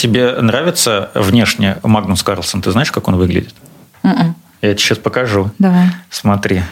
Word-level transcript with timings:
Тебе 0.00 0.32
нравится 0.40 1.10
внешне 1.12 1.76
Магнус 1.82 2.22
Карлсон? 2.22 2.62
Ты 2.62 2.70
знаешь, 2.70 2.90
как 2.90 3.06
он 3.08 3.16
выглядит? 3.16 3.54
М-м. 4.02 4.34
Я 4.62 4.70
тебе 4.70 4.78
сейчас 4.78 4.96
покажу. 4.96 5.50
Давай. 5.58 5.88
Смотри. 6.08 6.62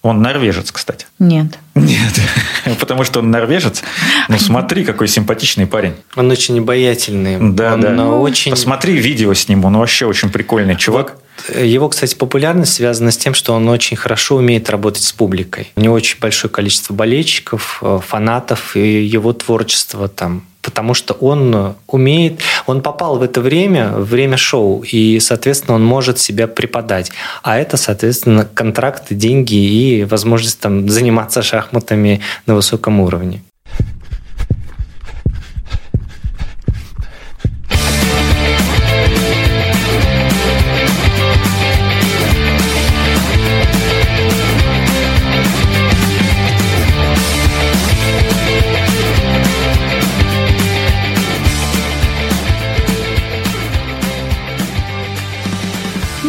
Он 0.00 0.22
норвежец, 0.22 0.72
кстати. 0.72 1.04
Нет. 1.18 1.58
Нет, 1.74 2.18
потому 2.80 3.04
что 3.04 3.18
он 3.18 3.30
норвежец. 3.30 3.82
Ну 4.30 4.38
смотри, 4.38 4.86
какой 4.86 5.06
симпатичный 5.06 5.66
парень. 5.66 5.96
Он 6.16 6.30
очень 6.30 6.58
обаятельный. 6.60 7.36
Да, 7.52 7.74
он 7.74 7.80
да. 7.82 7.90
э, 7.90 8.02
очень... 8.06 8.52
Посмотри 8.52 8.94
видео 8.96 9.34
с 9.34 9.48
ним, 9.48 9.66
он 9.66 9.76
вообще 9.76 10.06
очень 10.06 10.30
прикольный 10.30 10.74
чувак. 10.74 11.18
Его, 11.54 11.90
кстати, 11.90 12.14
популярность 12.14 12.72
связана 12.72 13.10
с 13.10 13.18
тем, 13.18 13.34
что 13.34 13.52
он 13.52 13.68
очень 13.68 13.98
хорошо 13.98 14.36
умеет 14.36 14.70
работать 14.70 15.02
с 15.02 15.12
публикой. 15.12 15.72
У 15.76 15.82
него 15.82 15.94
очень 15.94 16.18
большое 16.20 16.50
количество 16.50 16.94
болельщиков, 16.94 17.80
э, 17.82 18.00
фанатов, 18.02 18.76
и 18.76 19.04
его 19.04 19.34
творчество 19.34 20.08
там 20.08 20.44
потому 20.68 20.92
что 20.92 21.14
он 21.14 21.76
умеет, 21.86 22.40
он 22.66 22.82
попал 22.82 23.16
в 23.16 23.22
это 23.22 23.40
время, 23.40 23.88
время 23.92 24.36
шоу, 24.36 24.82
и, 24.82 25.18
соответственно, 25.18 25.76
он 25.76 25.82
может 25.82 26.18
себя 26.18 26.46
преподать. 26.46 27.10
А 27.42 27.56
это, 27.56 27.78
соответственно, 27.78 28.46
контракты, 28.52 29.14
деньги 29.14 29.54
и 29.54 30.04
возможность 30.04 30.60
там 30.60 30.86
заниматься 30.90 31.42
шахматами 31.42 32.20
на 32.44 32.54
высоком 32.54 33.00
уровне. 33.00 33.40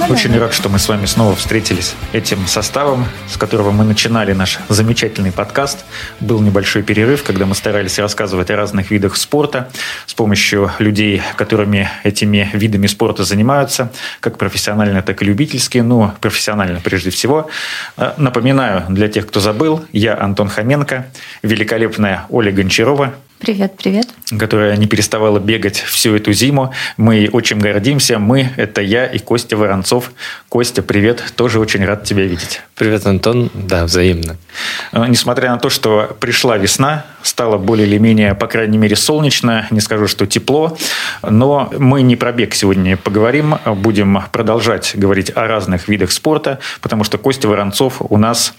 Очень 0.09 0.36
рад, 0.40 0.56
что 0.56 0.70
мы 0.70 0.80
с 0.80 0.89
вами 0.89 1.06
снова 1.06 1.36
встретились 1.36 1.94
этим 2.14 2.47
составом, 2.47 3.06
с 3.28 3.38
которого 3.38 3.70
мы 3.70 3.83
начинали 3.83 4.33
наш 4.33 4.58
замечательный 4.67 5.31
подкаст. 5.31 5.86
Был 6.20 6.42
небольшой 6.42 6.81
перерыв, 6.81 7.23
когда 7.23 7.45
мы 7.45 7.53
старались 7.53 8.00
рассказывать 8.00 8.50
о 8.50 8.56
разных 8.56 8.89
видах 8.89 9.16
спорта 9.17 9.70
с 10.08 10.16
помощью 10.16 10.72
людей, 10.80 11.22
которыми 11.38 11.92
этими 12.03 12.50
видами 12.53 12.88
спорта 12.88 13.23
занимаются, 13.23 13.92
как 14.20 14.39
профессионально, 14.39 15.03
так 15.03 15.22
и 15.22 15.25
любительские, 15.25 15.83
ну, 15.83 16.11
профессионально 16.20 16.80
прежде 16.83 17.11
всего. 17.11 17.48
Э, 17.95 18.14
напоминаю, 18.17 18.86
для 18.89 19.09
тех, 19.09 19.28
кто 19.28 19.39
забыл, 19.39 19.86
я 19.92 20.20
Антон 20.20 20.50
Хоменко, 20.50 21.05
великолепная 21.44 22.26
Оля 22.30 22.52
Гончарова, 22.52 23.14
Привет, 23.40 23.78
привет. 23.78 24.08
которая 24.38 24.76
не 24.76 24.86
переставала 24.86 25.40
бегать 25.40 25.78
всю 25.78 26.14
эту 26.14 26.34
зиму. 26.34 26.73
Мы 26.98 27.16
ей 27.16 27.30
очень 27.32 27.58
гордимся. 27.58 28.20
Мы– 28.20 28.50
это 28.58 28.82
я 28.82 29.06
и 29.06 29.18
Костя 29.18 29.56
Воронцов. 29.56 30.12
Костя, 30.50 30.82
привет. 30.82 31.23
Тоже 31.38 31.60
очень 31.60 31.86
рад 31.86 32.04
тебя 32.04 32.23
видеть. 32.23 32.62
Привет, 32.76 33.06
Антон. 33.06 33.50
Да, 33.54 33.86
взаимно. 33.86 34.36
Э, 34.92 35.06
Несмотря 35.08 35.52
на 35.52 35.58
то, 35.58 35.70
что 35.70 36.17
пришла 36.20 36.58
весна, 36.58 37.06
стало 37.22 37.58
более 37.58 37.88
или 37.88 37.98
менее, 37.98 38.36
по 38.36 38.48
крайней 38.48 38.78
мере, 38.78 38.95
солнечно, 38.95 39.67
не 39.72 39.80
скажу, 39.80 40.08
что 40.08 40.25
тепло, 40.25 40.78
но 41.22 41.70
мы 41.78 42.02
не 42.02 42.16
про 42.16 42.31
бег 42.31 42.53
сегодня 42.53 42.98
поговорим, 42.98 43.56
будем 43.66 44.20
продолжать 44.31 44.94
говорить 44.95 45.31
о 45.36 45.48
разных 45.48 45.88
видах 45.88 46.11
спорта, 46.11 46.59
потому 46.81 47.03
что 47.03 47.17
Костя 47.17 47.48
Воронцов 47.48 47.98
у 48.00 48.17
нас, 48.17 48.53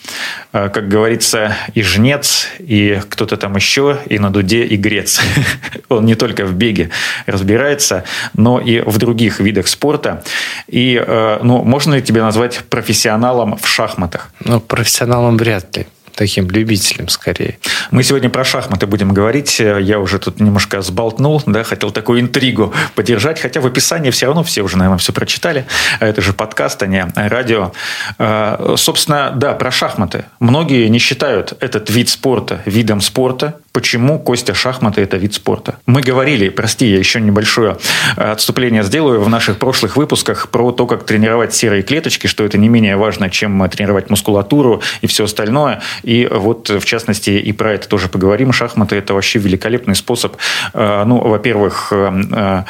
э, 0.53 0.69
как 0.69 0.89
говорится, 0.89 1.57
и 1.75 1.83
жнец, 1.83 2.49
и 2.59 3.01
кто-то 3.09 3.37
там 3.37 3.57
еще, 3.57 3.99
и 4.07 4.19
на 4.19 4.31
дуде, 4.31 4.65
и 4.65 4.77
грец. 4.77 5.21
Он 5.89 6.05
не 6.05 6.15
только 6.15 6.45
в 6.45 6.55
беге 6.55 6.91
разбирается, 7.27 8.05
но 8.35 8.61
и 8.61 8.81
в 8.81 8.99
других 8.99 9.41
видах 9.41 9.69
спорта. 9.69 10.23
И, 10.67 11.03
э, 11.05 11.39
ну, 11.43 11.63
можно 11.63 11.95
ли 11.95 12.03
тебя 12.03 12.23
назвать 12.23 12.65
профессионалом 12.69 13.57
в 13.57 13.67
шахматах? 13.67 14.31
Ну, 14.45 14.61
профессионалом 14.61 15.37
вряд 15.37 15.77
ли. 15.77 15.87
Таким 16.21 16.51
любителем 16.51 17.09
скорее. 17.09 17.59
Мы 17.91 18.03
сегодня 18.03 18.29
про 18.29 18.45
шахматы 18.45 18.87
будем 18.87 19.15
говорить. 19.15 19.59
Я 19.59 19.99
уже 19.99 20.19
тут 20.19 20.39
немножко 20.39 20.83
сболтнул, 20.83 21.43
да, 21.47 21.65
хотел 21.65 21.93
такую 21.93 22.21
интригу 22.21 22.75
поддержать, 22.95 23.41
хотя 23.41 23.63
в 23.63 23.67
описании 23.67 24.11
все 24.11 24.27
равно 24.27 24.43
все 24.43 24.61
уже, 24.61 24.77
наверное, 24.77 24.99
все 24.99 25.15
прочитали. 25.15 25.65
Это 25.99 26.21
же 26.21 26.35
подкаст, 26.35 26.83
а 26.83 26.87
не 26.87 27.11
радио. 27.17 27.73
А, 28.19 28.75
Собственно, 28.77 29.33
да, 29.35 29.55
про 29.55 29.71
шахматы. 29.71 30.27
Многие 30.41 30.89
не 30.89 30.99
считают 30.99 31.55
этот 31.59 31.89
вид 31.89 32.11
спорта 32.11 32.61
видом 32.67 33.01
спорта. 33.01 33.59
Почему, 33.73 34.19
Костя, 34.19 34.53
шахматы– 34.53 35.01
это 35.03 35.17
вид 35.17 35.35
спорта? 35.35 35.79
Мы 35.87 36.01
говорили, 36.03 36.49
прости, 36.49 36.87
я 36.87 36.99
еще 36.99 37.21
небольшое 37.21 37.77
отступление 38.17 38.83
сделаю 38.83 39.21
в 39.21 39.29
наших 39.29 39.59
прошлых 39.59 39.97
выпусках 39.97 40.49
про 40.49 40.73
то, 40.73 40.87
как 40.87 41.05
тренировать 41.05 41.55
серые 41.55 41.83
клеточки, 41.83 42.27
что 42.27 42.45
это 42.45 42.59
не 42.59 42.69
менее 42.69 42.97
важно, 42.97 43.31
чем 43.31 43.69
тренировать 43.69 44.11
мускулатуру 44.11 44.83
и 45.03 45.07
все 45.07 45.25
остальное. 45.25 45.83
И 46.03 46.29
вот, 46.31 46.69
в 46.69 46.85
частности, 46.85 47.31
и 47.31 47.53
про 47.53 47.75
это 47.75 47.89
тоже 47.89 48.09
поговорим. 48.09 48.53
Шахматы– 48.53 48.97
это 48.97 49.15
вообще 49.15 49.39
великолепный 49.39 49.95
способ, 49.95 50.37
э, 50.75 51.05
ну, 51.07 51.19
во-первых, 51.19 51.89
э, 51.93 52.23
э, 52.33 52.65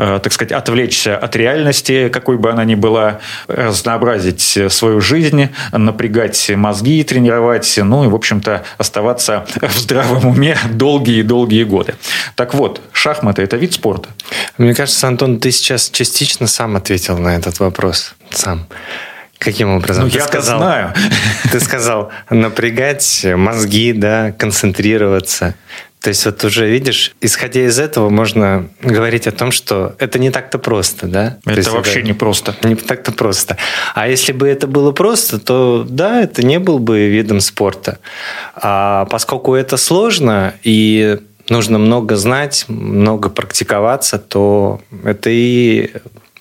так 0.00 0.32
сказать, 0.32 0.52
отвлечься 0.52 1.16
от 1.16 1.36
реальности, 1.36 2.08
какой 2.08 2.38
бы 2.38 2.50
она 2.50 2.64
ни 2.64 2.74
была, 2.74 3.20
разнообразить 3.48 4.58
свою 4.68 5.00
жизнь, 5.02 5.50
напрягать 5.72 6.50
мозги, 6.56 7.04
тренировать, 7.04 7.78
ну 7.82 8.04
и, 8.04 8.08
в 8.08 8.14
общем-то, 8.14 8.64
оставаться 8.78 9.44
в 9.60 9.78
здравом 9.78 10.26
уме 10.26 10.56
долгие-долгие 10.72 11.64
годы. 11.64 11.94
Так 12.34 12.54
вот, 12.54 12.80
шахматы– 12.92 13.42
это 13.44 13.56
вид 13.58 13.74
спорта. 13.74 14.08
Мне 14.56 14.74
кажется, 14.74 15.06
Антон, 15.06 15.38
ты 15.38 15.50
сейчас 15.50 15.90
частично 15.90 16.46
сам 16.46 16.76
ответил 16.76 17.18
на 17.18 17.36
этот 17.36 17.60
вопрос. 17.60 18.14
Сам. 18.30 18.66
Каким 19.40 19.74
образом? 19.74 20.04
Ну, 20.04 20.10
ты 20.10 20.18
я 20.18 20.26
сказал, 20.26 20.58
знаю. 20.58 20.94
Ты 21.50 21.60
сказал 21.60 22.12
напрягать 22.28 23.26
мозги, 23.34 23.94
да, 23.94 24.32
концентрироваться. 24.32 25.54
То 26.02 26.08
есть 26.08 26.26
вот 26.26 26.44
уже 26.44 26.68
видишь, 26.68 27.14
исходя 27.22 27.62
из 27.62 27.78
этого, 27.78 28.10
можно 28.10 28.68
говорить 28.82 29.26
о 29.26 29.32
том, 29.32 29.50
что 29.50 29.94
это 29.98 30.18
не 30.18 30.30
так-то 30.30 30.58
просто, 30.58 31.06
да? 31.06 31.38
То 31.42 31.52
Это 31.52 31.60
есть 31.60 31.70
вообще 31.70 32.02
не 32.02 32.12
просто. 32.12 32.54
не 32.62 32.74
так-то 32.74 33.12
просто. 33.12 33.56
А 33.94 34.08
если 34.08 34.32
бы 34.32 34.46
это 34.46 34.66
было 34.66 34.92
просто, 34.92 35.38
то 35.38 35.86
да, 35.88 36.20
это 36.20 36.42
не 36.42 36.58
был 36.58 36.78
бы 36.78 37.08
видом 37.08 37.40
спорта. 37.40 37.98
А 38.54 39.06
поскольку 39.06 39.54
это 39.54 39.78
сложно 39.78 40.52
и 40.62 41.18
нужно 41.48 41.78
много 41.78 42.16
знать, 42.16 42.66
много 42.68 43.30
практиковаться, 43.30 44.18
то 44.18 44.82
это 45.02 45.30
и 45.30 45.90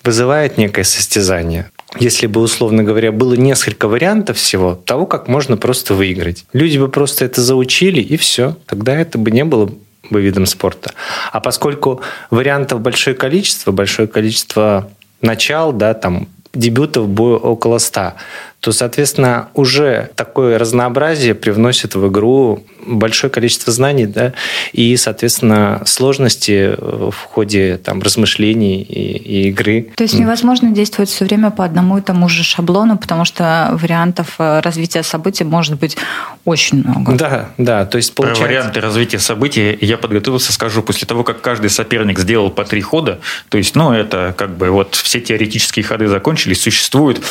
вызывает 0.04 0.58
некое 0.58 0.84
состязание. 0.84 1.70
Если 1.98 2.28
бы, 2.28 2.42
условно 2.42 2.84
говоря, 2.84 3.12
было 3.12 3.34
несколько 3.34 3.88
вариантов 3.88 4.38
всего 4.38 4.76
того, 4.76 5.08
как 5.08 5.28
можно 5.28 5.58
просто 5.58 5.96
выиграть. 5.96 6.46
Люди 6.54 6.78
бы 6.78 6.88
просто 6.88 7.26
это 7.26 7.42
заучили, 7.42 8.00
и 8.00 8.16
все. 8.16 8.56
Тогда 8.68 8.96
это 8.96 9.18
бы 9.18 9.32
не 9.32 9.44
было 9.44 9.72
бы 10.10 10.22
видом 10.22 10.46
спорта. 10.46 10.94
А 11.32 11.40
поскольку 11.40 12.02
вариантов 12.30 12.82
большое 12.82 13.16
количество, 13.16 13.72
большое 13.72 14.08
количество 14.08 14.90
начал, 15.22 15.74
да, 15.74 15.94
там, 15.96 16.28
дебютов 16.54 17.08
будет 17.08 17.44
около 17.44 17.80
100, 17.80 18.14
то, 18.60 18.72
соответственно, 18.72 19.50
уже 19.54 20.10
такое 20.16 20.58
разнообразие 20.58 21.36
привносит 21.36 21.96
в 21.96 22.08
игру 22.08 22.64
большое 22.86 23.32
количество 23.32 23.72
знаний, 23.72 24.06
да, 24.06 24.34
и, 24.74 24.96
соответственно, 24.98 25.82
сложности 25.86 26.76
в 26.78 27.16
ходе 27.32 27.78
там, 27.78 28.02
размышлений 28.02 28.82
и, 28.82 29.18
и 29.18 29.48
игры. 29.50 29.88
То 29.96 30.04
есть 30.04 30.16
невозможно 30.16 30.72
действовать 30.72 31.10
все 31.10 31.26
время 31.26 31.52
по 31.52 31.66
одному 31.66 31.98
и 31.98 32.02
тому 32.02 32.30
же 32.30 32.44
шаблону, 32.44 32.98
потому 32.98 33.26
что 33.26 33.70
вариантов 33.74 34.36
э, 34.40 34.60
развития 34.62 35.04
событий 35.04 35.44
может 35.44 35.80
быть 35.80 35.98
очень 36.46 36.84
много. 36.84 37.14
Да, 37.14 37.50
да, 37.58 37.86
то 37.86 37.98
есть 37.98 38.14
Про 38.14 38.24
получается... 38.24 38.44
варианты 38.44 38.82
развития 38.82 39.20
событий 39.20 39.78
я 39.82 39.98
подготовился, 39.98 40.54
скажу, 40.54 40.82
после 40.82 41.08
того, 41.08 41.24
как 41.24 41.42
каждый 41.42 41.70
соперник 41.70 42.20
сделал 42.20 42.50
по 42.50 42.64
три 42.64 42.82
хода, 42.82 43.20
то 43.50 43.58
есть, 43.58 43.76
ну, 43.76 43.92
это 43.92 44.34
как 44.38 44.56
бы 44.58 44.70
вот 44.70 44.96
все 44.96 45.20
теоретические 45.20 45.84
ходы 45.84 46.08
закончились, 46.08 46.62
существует 46.62 47.22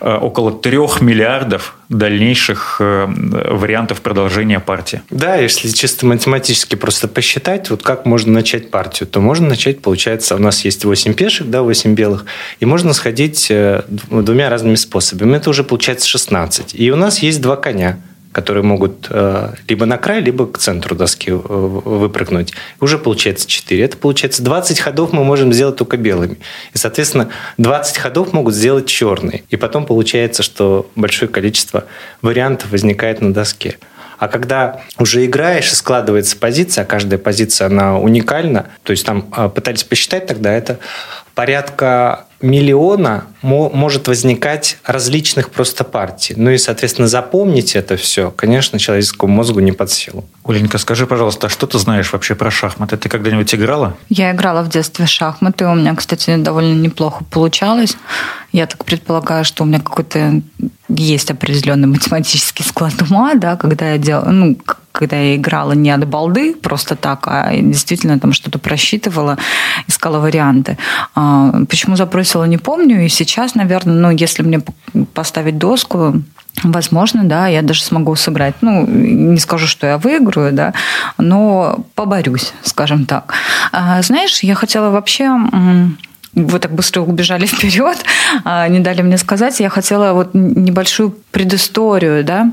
э, 0.00 0.14
около 0.14 0.52
трех 0.52 1.00
миллиардов 1.00 1.77
дальнейших 1.88 2.76
э, 2.80 3.06
вариантов 3.08 4.02
продолжения 4.02 4.60
партии. 4.60 5.02
Да, 5.10 5.36
если 5.36 5.68
чисто 5.70 6.06
математически 6.06 6.74
просто 6.74 7.08
посчитать, 7.08 7.70
вот 7.70 7.82
как 7.82 8.04
можно 8.04 8.32
начать 8.32 8.70
партию, 8.70 9.08
то 9.08 9.20
можно 9.20 9.48
начать, 9.48 9.80
получается, 9.80 10.36
у 10.36 10.38
нас 10.38 10.64
есть 10.64 10.84
8 10.84 11.14
пешек, 11.14 11.46
да, 11.48 11.62
8 11.62 11.94
белых, 11.94 12.26
и 12.60 12.66
можно 12.66 12.92
сходить 12.92 13.46
э, 13.50 13.82
двумя 13.88 14.50
разными 14.50 14.74
способами. 14.74 15.36
Это 15.36 15.48
уже 15.50 15.64
получается 15.64 16.06
16. 16.08 16.74
И 16.74 16.90
у 16.92 16.96
нас 16.96 17.20
есть 17.20 17.40
два 17.40 17.56
коня 17.56 17.98
которые 18.38 18.62
могут 18.62 19.08
э, 19.10 19.50
либо 19.66 19.84
на 19.84 19.98
край, 19.98 20.20
либо 20.20 20.46
к 20.46 20.58
центру 20.58 20.94
доски 20.94 21.30
э, 21.30 21.34
выпрыгнуть. 21.34 22.54
Уже 22.80 22.96
получается 22.96 23.48
4. 23.48 23.82
Это 23.82 23.96
получается 23.96 24.44
20 24.44 24.78
ходов 24.78 25.12
мы 25.12 25.24
можем 25.24 25.52
сделать 25.52 25.74
только 25.74 25.96
белыми. 25.96 26.38
И, 26.72 26.78
соответственно, 26.78 27.30
20 27.56 27.98
ходов 27.98 28.32
могут 28.32 28.54
сделать 28.54 28.86
черные. 28.86 29.42
И 29.50 29.56
потом 29.56 29.86
получается, 29.86 30.44
что 30.44 30.88
большое 30.94 31.28
количество 31.28 31.86
вариантов 32.22 32.70
возникает 32.70 33.20
на 33.20 33.34
доске. 33.34 33.78
А 34.18 34.28
когда 34.28 34.82
уже 34.98 35.26
играешь 35.26 35.72
и 35.72 35.74
складывается 35.74 36.36
позиция, 36.36 36.82
а 36.82 36.84
каждая 36.84 37.18
позиция, 37.18 37.66
она 37.66 37.98
уникальна, 37.98 38.66
то 38.84 38.92
есть 38.92 39.04
там 39.04 39.26
а, 39.32 39.48
пытались 39.48 39.82
посчитать 39.82 40.26
тогда, 40.26 40.52
это 40.52 40.78
порядка 41.34 42.27
миллиона 42.40 43.24
может 43.42 44.08
возникать 44.08 44.78
различных 44.84 45.50
просто 45.50 45.84
партий. 45.84 46.34
Ну 46.36 46.50
и, 46.50 46.58
соответственно, 46.58 47.08
запомнить 47.08 47.76
это 47.76 47.96
все, 47.96 48.30
конечно, 48.30 48.78
человеческому 48.78 49.34
мозгу 49.34 49.60
не 49.60 49.72
под 49.72 49.90
силу. 49.90 50.24
Оленька, 50.44 50.78
скажи, 50.78 51.06
пожалуйста, 51.06 51.46
а 51.46 51.50
что 51.50 51.66
ты 51.66 51.78
знаешь 51.78 52.12
вообще 52.12 52.34
про 52.34 52.50
шахматы? 52.50 52.96
Ты 52.96 53.08
когда-нибудь 53.08 53.54
играла? 53.54 53.96
Я 54.08 54.32
играла 54.32 54.62
в 54.62 54.68
детстве 54.68 55.06
в 55.06 55.08
шахматы. 55.08 55.66
У 55.66 55.74
меня, 55.74 55.94
кстати, 55.94 56.36
довольно 56.36 56.80
неплохо 56.80 57.24
получалось. 57.24 57.96
Я 58.52 58.66
так 58.66 58.84
предполагаю, 58.84 59.44
что 59.44 59.64
у 59.64 59.66
меня 59.66 59.80
какой-то 59.80 60.40
есть 60.88 61.30
определенный 61.30 61.86
математический 61.86 62.64
склад 62.64 62.94
ума, 63.02 63.34
да, 63.34 63.56
когда 63.56 63.92
я 63.92 63.98
делала, 63.98 64.30
ну, 64.30 64.56
когда 64.98 65.16
я 65.16 65.36
играла 65.36 65.72
не 65.72 65.90
от 65.90 66.04
балды 66.08 66.54
просто 66.54 66.96
так, 66.96 67.28
а 67.28 67.54
действительно 67.54 68.18
там 68.18 68.32
что-то 68.32 68.58
просчитывала, 68.58 69.38
искала 69.86 70.18
варианты. 70.18 70.76
А, 71.14 71.52
почему 71.68 71.96
забросила, 71.96 72.44
не 72.44 72.58
помню. 72.58 73.04
И 73.04 73.08
сейчас, 73.08 73.54
наверное, 73.54 73.94
ну, 73.94 74.10
если 74.10 74.42
мне 74.42 74.60
поставить 75.14 75.58
доску, 75.58 76.14
Возможно, 76.64 77.22
да, 77.22 77.46
я 77.46 77.62
даже 77.62 77.84
смогу 77.84 78.16
сыграть. 78.16 78.54
Ну, 78.62 78.84
не 78.84 79.38
скажу, 79.38 79.68
что 79.68 79.86
я 79.86 79.96
выиграю, 79.96 80.52
да, 80.52 80.74
но 81.16 81.84
поборюсь, 81.94 82.52
скажем 82.62 83.06
так. 83.06 83.32
А, 83.70 84.02
знаешь, 84.02 84.42
я 84.42 84.56
хотела 84.56 84.90
вообще 84.90 85.30
вы 86.34 86.58
так 86.58 86.72
быстро 86.72 87.02
убежали 87.02 87.46
вперед, 87.52 87.98
а, 88.44 88.66
не 88.66 88.80
дали 88.80 89.02
мне 89.02 89.18
сказать. 89.18 89.60
Я 89.60 89.68
хотела 89.68 90.14
вот 90.14 90.30
небольшую 90.34 91.14
предысторию, 91.30 92.24
да, 92.24 92.50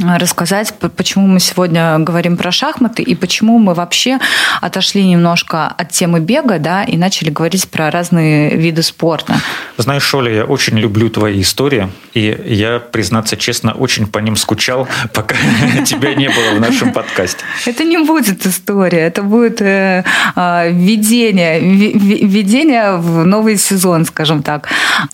рассказать, 0.00 0.74
почему 0.96 1.26
мы 1.26 1.40
сегодня 1.40 1.98
говорим 1.98 2.36
про 2.36 2.52
шахматы 2.52 3.02
и 3.02 3.14
почему 3.14 3.58
мы 3.58 3.74
вообще 3.74 4.18
отошли 4.60 5.04
немножко 5.04 5.66
от 5.66 5.90
темы 5.90 6.20
бега, 6.20 6.58
да, 6.58 6.84
и 6.84 6.96
начали 6.96 7.30
говорить 7.30 7.68
про 7.68 7.90
разные 7.90 8.56
виды 8.56 8.82
спорта. 8.82 9.36
Знаешь, 9.76 10.04
Шоля, 10.04 10.32
я 10.32 10.44
очень 10.44 10.78
люблю 10.78 11.10
твои 11.10 11.40
истории, 11.40 11.90
и 12.14 12.36
я, 12.46 12.78
признаться 12.78 13.36
честно, 13.36 13.72
очень 13.72 14.06
по 14.06 14.18
ним 14.18 14.36
скучал, 14.36 14.88
пока 15.14 15.34
тебя 15.84 16.14
не 16.14 16.28
было 16.28 16.56
в 16.56 16.60
нашем 16.60 16.92
подкасте. 16.92 17.44
Это 17.66 17.84
не 17.84 17.98
будет 17.98 18.46
история, 18.46 19.00
это 19.00 19.22
будет 19.22 19.60
э, 19.60 20.04
а, 20.36 20.68
введение, 20.68 21.60
введение 21.60 22.96
в 22.96 23.24
новый 23.24 23.56
сезон, 23.56 24.04
скажем 24.04 24.42
так. 24.42 24.68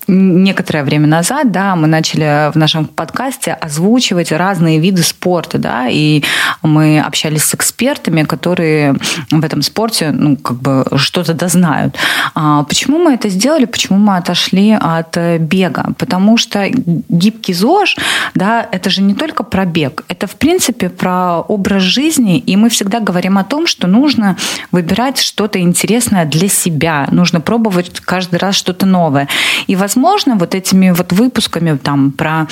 Некоторое 0.07 0.85
время 0.85 1.07
назад, 1.07 1.51
да, 1.53 1.75
мы 1.75 1.87
начали 1.87 2.53
в 2.53 2.57
нашем 2.57 2.87
подкасте 2.87 3.53
озвучивать 3.53 4.31
разные 4.31 4.74
разные 4.75 4.81
виды 4.81 5.03
спорта, 5.03 5.59
да, 5.59 5.87
и 5.89 6.23
мы 6.63 7.01
общались 7.01 7.45
с 7.45 7.55
экспертами, 7.55 8.25
которые 8.25 8.95
в 9.31 9.45
этом 9.45 9.63
спорте, 9.63 10.11
ну, 10.11 10.37
как 10.37 10.57
бы 10.57 10.85
что-то 10.97 11.35
дознают. 11.35 11.97
А 12.35 12.63
почему 12.65 12.99
мы 12.99 13.15
это 13.15 13.29
сделали? 13.29 13.67
Почему 13.67 13.99
мы 13.99 14.17
отошли 14.17 14.77
от 14.81 15.17
бега? 15.41 15.95
Потому 15.99 16.39
что 16.39 16.69
гибкий 17.09 17.55
ЗОЖ, 17.55 17.97
да, 18.35 18.67
это 18.73 18.91
же 18.91 19.03
не 19.03 19.15
только 19.15 19.45
про 19.45 19.65
бег, 19.65 20.05
это, 20.09 20.27
в 20.27 20.35
принципе, 20.35 20.89
про 20.89 21.41
образ 21.49 21.83
жизни, 21.83 22.39
и 22.39 22.57
мы 22.57 22.69
всегда 22.69 23.01
говорим 23.01 23.39
о 23.39 23.45
том, 23.45 23.67
что 23.67 23.87
нужно 23.87 24.37
выбирать 24.73 25.19
что-то 25.21 25.59
интересное 25.59 26.25
для 26.25 26.49
себя, 26.49 27.07
нужно 27.13 27.41
пробовать 27.41 28.01
каждый 28.01 28.39
раз 28.39 28.55
что-то 28.57 28.87
новое. 28.87 29.29
И, 29.69 29.77
возможно, 29.77 30.35
вот 30.37 30.55
этими 30.55 30.91
вот 30.91 31.13
выпусками 31.13 31.77
там 31.77 32.11
про, 32.11 32.47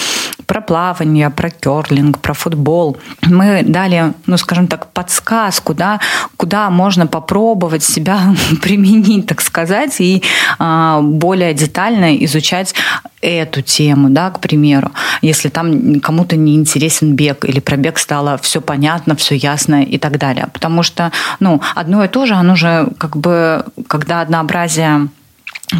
про 0.46 0.60
плавание, 0.60 1.30
про 1.30 1.50
керлинг, 1.50 2.11
картинг, 2.12 2.18
про 2.18 2.34
футбол. 2.34 2.96
Мы 3.22 3.62
дали, 3.62 4.12
ну, 4.26 4.36
скажем 4.36 4.66
так, 4.66 4.86
подсказку, 4.92 5.74
да, 5.74 6.00
куда 6.36 6.70
можно 6.70 7.06
попробовать 7.06 7.82
себя 7.82 8.34
применить, 8.62 9.26
так 9.26 9.40
сказать, 9.40 10.00
и 10.00 10.22
а, 10.58 11.00
более 11.00 11.54
детально 11.54 12.16
изучать 12.24 12.74
эту 13.22 13.62
тему, 13.62 14.08
да, 14.10 14.30
к 14.30 14.40
примеру, 14.40 14.90
если 15.22 15.50
там 15.50 16.00
кому-то 16.00 16.36
не 16.36 16.54
интересен 16.54 17.14
бег 17.14 17.44
или 17.44 17.60
про 17.60 17.76
бег 17.76 17.98
стало 17.98 18.36
все 18.42 18.60
понятно, 18.60 19.14
все 19.14 19.36
ясно 19.36 19.82
и 19.82 19.98
так 19.98 20.18
далее. 20.18 20.46
Потому 20.52 20.82
что, 20.82 21.10
ну, 21.40 21.60
одно 21.76 22.04
и 22.04 22.08
то 22.08 22.26
же, 22.26 22.34
оно 22.34 22.56
же 22.56 22.88
как 22.98 23.16
бы, 23.16 23.64
когда 23.86 24.22
однообразие 24.22 25.08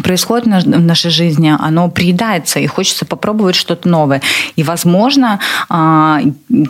происходит 0.03 0.45
в 0.45 0.79
нашей 0.79 1.11
жизни, 1.11 1.53
оно 1.59 1.89
приедается, 1.89 2.59
и 2.59 2.67
хочется 2.67 3.05
попробовать 3.05 3.55
что-то 3.55 3.87
новое. 3.87 4.21
И, 4.55 4.63
возможно, 4.63 5.39
а, 5.69 6.21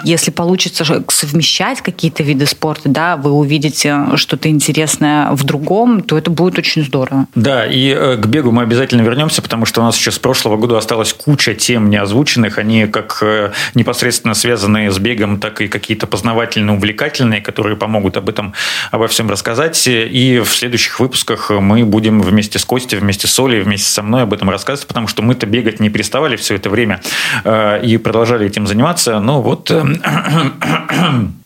если 0.04 0.32
получится 0.32 0.84
совмещать 1.10 1.82
какие-то 1.82 2.24
виды 2.24 2.46
спорта, 2.46 2.90
да, 2.90 3.18
вы 3.18 3.32
увидите 3.32 3.98
что-то 4.16 4.50
интересное 4.50 5.32
в 5.32 5.44
другом, 5.44 6.02
то 6.02 6.18
это 6.18 6.30
будет 6.30 6.58
очень 6.58 6.84
здорово. 6.84 7.28
Да, 7.36 7.66
и 7.66 7.90
э, 7.90 8.18
к 8.18 8.26
бегу 8.26 8.52
мы 8.52 8.64
обязательно 8.64 9.02
вернемся, 9.02 9.42
потому 9.42 9.66
что 9.66 9.82
у 9.82 9.84
нас 9.84 9.98
еще 9.98 10.12
с 10.12 10.20
прошлого 10.20 10.58
года 10.58 10.78
осталась 10.78 11.14
куча 11.14 11.54
тем 11.54 11.90
неозвученных. 11.90 12.58
Они 12.58 12.88
как 12.88 13.20
э, 13.22 13.52
непосредственно 13.76 14.34
связанные 14.34 14.92
с 14.92 15.00
бегом, 15.00 15.40
так 15.40 15.62
и 15.62 15.68
какие-то 15.68 16.08
познавательные, 16.08 16.76
увлекательные, 16.76 17.42
которые 17.42 17.78
помогут 17.78 18.18
об 18.18 18.30
этом, 18.30 18.54
обо 18.92 19.08
всем 19.08 19.30
рассказать. 19.30 19.82
И 19.88 20.42
в 20.44 20.50
следующих 20.50 21.00
выпусках 21.00 21.50
мы 21.50 21.86
будем 21.86 22.22
вместе 22.22 22.60
с 22.60 22.66
Костей, 22.66 22.98
вместе 22.98 23.13
вместе 23.14 23.28
с 23.28 23.40
Олей, 23.40 23.62
вместе 23.62 23.92
со 23.92 24.02
мной 24.02 24.24
об 24.24 24.34
этом 24.34 24.50
рассказывать, 24.50 24.88
потому 24.88 25.08
что 25.08 25.22
мы-то 25.22 25.46
бегать 25.46 25.80
не 25.80 25.90
переставали 25.90 26.36
все 26.36 26.56
это 26.56 26.72
время 26.72 27.00
э, 27.44 27.86
и 27.86 27.98
продолжали 27.98 28.48
этим 28.48 28.66
заниматься. 28.66 29.20
Ну 29.20 29.42
вот 29.42 29.72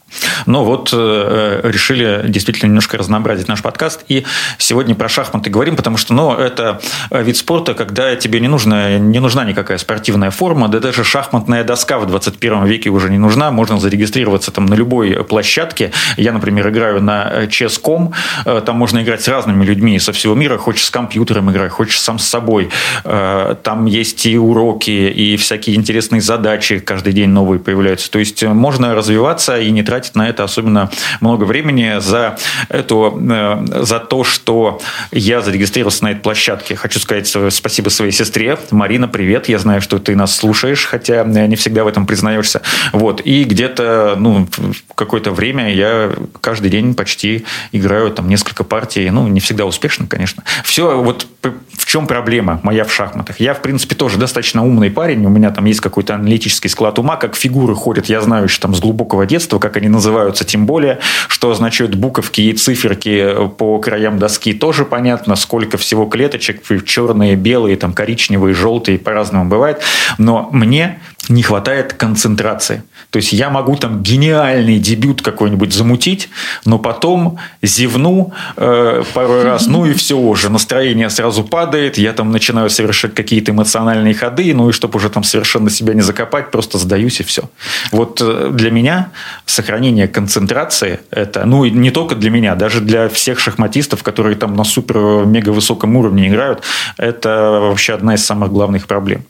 э, 0.09 0.27
Но 0.45 0.63
вот 0.63 0.89
э, 0.93 1.61
решили 1.63 2.23
действительно 2.27 2.69
немножко 2.69 2.97
разнообразить 2.97 3.47
наш 3.47 3.61
подкаст. 3.61 4.03
И 4.07 4.25
сегодня 4.57 4.95
про 4.95 5.09
шахматы 5.09 5.49
говорим, 5.49 5.75
потому 5.75 5.97
что 5.97 6.13
ну, 6.13 6.33
это 6.33 6.79
вид 7.11 7.37
спорта, 7.37 7.73
когда 7.73 8.15
тебе 8.15 8.39
не, 8.39 8.47
нужна, 8.47 8.97
не 8.97 9.19
нужна 9.19 9.45
никакая 9.45 9.77
спортивная 9.77 10.31
форма, 10.31 10.67
да 10.67 10.79
даже 10.79 11.03
шахматная 11.03 11.63
доска 11.63 11.99
в 11.99 12.07
21 12.07 12.65
веке 12.65 12.89
уже 12.89 13.09
не 13.09 13.17
нужна. 13.17 13.51
Можно 13.51 13.79
зарегистрироваться 13.79 14.51
там 14.51 14.65
на 14.65 14.73
любой 14.73 15.23
площадке. 15.23 15.91
Я, 16.17 16.31
например, 16.31 16.69
играю 16.69 17.01
на 17.01 17.45
Chess.com. 17.45 18.13
Э, 18.45 18.61
там 18.65 18.77
можно 18.77 19.03
играть 19.03 19.21
с 19.21 19.27
разными 19.27 19.63
людьми 19.65 19.99
со 19.99 20.13
всего 20.13 20.35
мира. 20.35 20.57
Хочешь 20.57 20.85
с 20.85 20.89
компьютером 20.89 21.51
играть, 21.51 21.71
хочешь 21.71 21.99
сам 21.99 22.19
с 22.19 22.27
собой. 22.27 22.69
Э, 23.03 23.55
там 23.63 23.85
есть 23.85 24.25
и 24.25 24.37
уроки, 24.37 24.91
и 24.91 25.37
всякие 25.37 25.75
интересные 25.75 26.21
задачи 26.21 26.79
каждый 26.79 27.13
день 27.13 27.29
новые 27.29 27.59
появляются. 27.59 28.09
То 28.09 28.19
есть 28.19 28.43
можно 28.43 28.95
развиваться 28.95 29.59
и 29.59 29.69
не 29.71 29.83
тратить 29.83 29.96
тратить 29.97 30.15
на 30.15 30.29
это 30.29 30.43
особенно 30.43 30.91
много 31.21 31.45
времени 31.45 31.99
за, 31.99 32.37
эту, 32.69 33.19
э, 33.29 33.83
за 33.83 33.99
то, 33.99 34.23
что 34.23 34.79
я 35.11 35.41
зарегистрировался 35.41 36.03
на 36.03 36.11
этой 36.11 36.21
площадке. 36.21 36.75
Хочу 36.75 36.99
сказать 36.99 37.27
спасибо 37.49 37.89
своей 37.89 38.11
сестре. 38.11 38.59
Марина, 38.69 39.07
привет. 39.07 39.49
Я 39.49 39.57
знаю, 39.57 39.81
что 39.81 39.97
ты 39.97 40.15
нас 40.15 40.35
слушаешь, 40.35 40.85
хотя 40.85 41.23
не 41.23 41.55
всегда 41.55 41.83
в 41.83 41.87
этом 41.87 42.05
признаешься. 42.05 42.61
Вот. 42.93 43.21
И 43.25 43.43
где-то 43.43 44.15
ну, 44.19 44.47
какое-то 44.93 45.31
время 45.31 45.73
я 45.73 46.11
каждый 46.41 46.69
день 46.69 46.93
почти 46.93 47.45
играю 47.71 48.11
там 48.11 48.29
несколько 48.29 48.63
партий. 48.63 49.09
Ну, 49.09 49.27
не 49.27 49.39
всегда 49.39 49.65
успешно, 49.65 50.05
конечно. 50.05 50.43
Все, 50.63 51.01
вот 51.01 51.25
в 51.73 51.85
чем 51.85 52.05
проблема 52.05 52.59
моя 52.61 52.83
в 52.83 52.93
шахматах? 52.93 53.39
Я, 53.39 53.55
в 53.55 53.61
принципе, 53.61 53.95
тоже 53.95 54.17
достаточно 54.17 54.63
умный 54.63 54.91
парень. 54.91 55.25
У 55.25 55.29
меня 55.29 55.49
там 55.49 55.65
есть 55.65 55.79
какой-то 55.79 56.13
аналитический 56.15 56.69
склад 56.69 56.99
ума, 56.99 57.15
как 57.15 57.35
фигуры 57.35 57.73
ходят. 57.73 58.07
Я 58.07 58.21
знаю 58.21 58.43
еще 58.45 58.59
там 58.59 58.75
с 58.75 58.79
глубокого 58.79 59.25
детства, 59.25 59.57
как 59.59 59.77
они 59.77 59.86
называются, 59.89 60.43
тем 60.43 60.65
более, 60.65 60.99
что 61.27 61.51
означают 61.51 61.95
буковки 61.95 62.41
и 62.41 62.53
циферки 62.53 63.35
по 63.57 63.79
краям 63.79 64.19
доски, 64.19 64.53
тоже 64.53 64.85
понятно, 64.85 65.35
сколько 65.35 65.77
всего 65.77 66.05
клеточек, 66.05 66.61
черные, 66.85 67.35
белые, 67.35 67.77
там, 67.77 67.93
коричневые, 67.93 68.53
желтые, 68.53 68.99
по-разному 68.99 69.49
бывает. 69.49 69.81
Но 70.17 70.49
мне 70.51 70.99
не 71.29 71.43
хватает 71.43 71.93
концентрации. 71.93 72.83
То 73.09 73.17
есть 73.17 73.33
я 73.33 73.49
могу 73.49 73.75
там 73.75 74.01
гениальный 74.01 74.79
дебют 74.79 75.21
какой-нибудь 75.21 75.73
замутить, 75.73 76.29
но 76.65 76.79
потом 76.79 77.37
зевну 77.61 78.33
э, 78.55 79.03
пару 79.13 79.43
раз, 79.43 79.67
ну 79.67 79.85
и 79.85 79.93
все 79.93 80.17
уже, 80.17 80.49
настроение 80.49 81.09
сразу 81.09 81.43
падает, 81.43 81.97
я 81.97 82.13
там 82.13 82.31
начинаю 82.31 82.69
совершать 82.69 83.13
какие-то 83.13 83.51
эмоциональные 83.51 84.13
ходы, 84.13 84.53
ну 84.53 84.69
и 84.69 84.73
чтобы 84.73 84.97
уже 84.97 85.09
там 85.09 85.23
совершенно 85.23 85.69
себя 85.69 85.93
не 85.93 86.01
закопать, 86.01 86.51
просто 86.51 86.77
сдаюсь 86.77 87.19
и 87.19 87.23
все. 87.23 87.49
Вот 87.91 88.21
э, 88.21 88.49
для 88.53 88.71
меня 88.71 89.09
сохранение 89.45 89.76
концентрации 90.07 90.99
это, 91.11 91.45
ну 91.45 91.65
и 91.65 91.71
не 91.71 91.91
только 91.91 92.15
для 92.15 92.29
меня, 92.29 92.55
даже 92.55 92.81
для 92.81 93.07
всех 93.09 93.39
шахматистов, 93.39 94.03
которые 94.03 94.35
там 94.35 94.55
на 94.55 94.63
супер-мега 94.63 95.49
высоком 95.49 95.95
уровне 95.95 96.27
играют, 96.27 96.63
это 96.97 97.59
вообще 97.61 97.93
одна 97.93 98.15
из 98.15 98.25
самых 98.25 98.51
главных 98.51 98.87
проблем. 98.87 99.23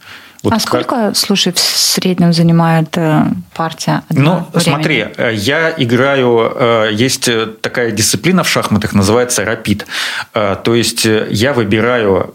Вот 0.47 0.53
а 0.53 0.59
сколько, 0.59 0.95
как... 0.95 1.17
слушай, 1.17 1.51
в 1.51 1.59
среднем 1.59 2.31
занимает 2.31 2.97
э, 2.97 3.25
партия? 3.53 4.03
Ну, 4.09 4.45
времени? 4.53 4.63
смотри, 4.63 5.05
э, 5.17 5.33
я 5.33 5.73
играю, 5.75 6.53
э, 6.55 6.89
есть 6.93 7.29
такая 7.59 7.91
дисциплина 7.91 8.43
в 8.43 8.47
шахматах, 8.49 8.93
называется 8.93 9.43
рапид. 9.43 9.85
То 10.31 10.73
есть 10.73 11.05
я 11.05 11.51
выбираю 11.51 12.33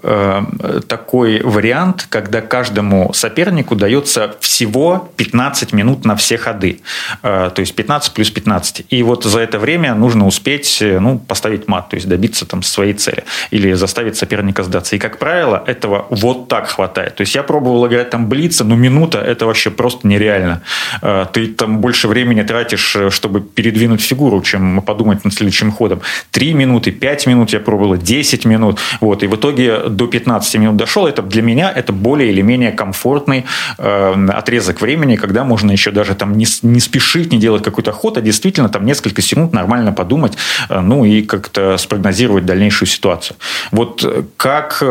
такой 0.88 1.40
вариант, 1.42 2.06
когда 2.10 2.42
каждому 2.42 3.12
сопернику 3.14 3.76
дается 3.76 4.34
всего 4.40 5.10
15 5.16 5.72
минут 5.72 6.04
на 6.04 6.14
все 6.14 6.36
ходы. 6.36 6.82
То 7.22 7.54
есть 7.56 7.74
15 7.74 8.12
плюс 8.12 8.30
15. 8.30 8.86
И 8.90 9.02
вот 9.02 9.24
за 9.24 9.40
это 9.40 9.58
время 9.58 9.94
нужно 9.94 10.26
успеть 10.26 10.82
ну, 10.82 11.18
поставить 11.18 11.66
мат, 11.66 11.88
то 11.88 11.96
есть 11.96 12.08
добиться 12.08 12.44
там 12.44 12.62
своей 12.62 12.92
цели 12.92 13.24
или 13.50 13.72
заставить 13.72 14.16
соперника 14.16 14.62
сдаться. 14.64 14.96
И, 14.96 14.98
как 14.98 15.18
правило, 15.18 15.62
этого 15.66 16.06
вот 16.10 16.48
так 16.48 16.68
хватает. 16.68 17.14
То 17.14 17.22
есть 17.22 17.34
я 17.34 17.42
пробовал 17.42 17.86
играть 17.86 18.01
там 18.04 18.28
блица, 18.28 18.64
но 18.64 18.76
минута– 18.76 19.18
это 19.26 19.46
вообще 19.46 19.70
просто 19.70 20.06
нереально. 20.06 20.62
Э, 21.02 21.26
ты 21.32 21.46
там 21.46 21.78
больше 21.78 22.08
времени 22.08 22.42
тратишь, 22.42 22.96
э, 22.96 23.10
чтобы 23.10 23.40
передвинуть 23.40 24.00
фигуру, 24.00 24.40
чем 24.42 24.82
подумать 24.82 25.24
над 25.24 25.34
следующим 25.34 25.72
ходом. 25.72 26.00
Три 26.30 26.54
минуты, 26.54 26.90
пять 26.90 27.26
минут 27.26 27.50
я 27.50 27.60
пробовал, 27.60 27.96
10 27.96 28.44
минут. 28.44 28.78
Вот. 29.00 29.22
И 29.22 29.26
в 29.26 29.34
итоге 29.36 29.88
до 29.88 30.06
15 30.06 30.56
минут 30.56 30.76
дошел. 30.76 31.06
Это 31.06 31.22
для 31.22 31.42
меня 31.42 31.72
это 31.74 31.92
более 31.92 32.30
или 32.30 32.42
менее 32.42 32.72
комфортный 32.72 33.44
э, 33.78 34.28
отрезок 34.28 34.80
времени, 34.80 35.16
когда 35.16 35.44
можно 35.44 35.72
еще 35.72 35.90
даже 35.90 36.14
там 36.14 36.36
не, 36.36 36.46
не 36.62 36.80
спешить, 36.80 37.32
не 37.32 37.38
делать 37.38 37.62
какой-то 37.62 37.92
ход, 37.92 38.18
а 38.18 38.20
действительно 38.20 38.68
там 38.68 38.84
несколько 38.84 39.22
секунд 39.22 39.52
нормально 39.52 39.92
подумать, 39.92 40.36
ну 40.68 41.04
и 41.04 41.22
как-то 41.22 41.76
спрогнозировать 41.76 42.46
дальнейшую 42.46 42.88
ситуацию. 42.88 43.36
Вот 43.70 44.04
как 44.36 44.82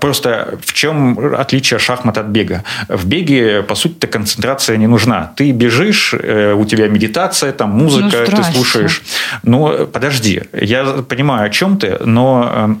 просто 0.00 0.58
в 0.62 0.72
чем 0.72 1.18
отличие 1.34 1.78
шахмат 1.78 2.18
от 2.18 2.27
бега? 2.28 2.64
В 2.88 3.06
беге, 3.06 3.62
по 3.62 3.74
сути-то, 3.74 4.06
концентрация 4.06 4.76
не 4.76 4.86
нужна. 4.86 5.32
Ты 5.36 5.50
бежишь, 5.52 6.14
э, 6.14 6.52
у 6.52 6.64
тебя 6.64 6.88
медитация, 6.88 7.52
там 7.52 7.70
музыка, 7.70 8.26
ну, 8.30 8.36
ты 8.36 8.44
слушаешь. 8.52 9.02
Но 9.42 9.86
подожди, 9.86 10.42
я 10.52 10.84
понимаю, 11.08 11.46
о 11.46 11.50
чем 11.50 11.78
ты, 11.78 11.98
но 12.04 12.50
э, 12.52 12.74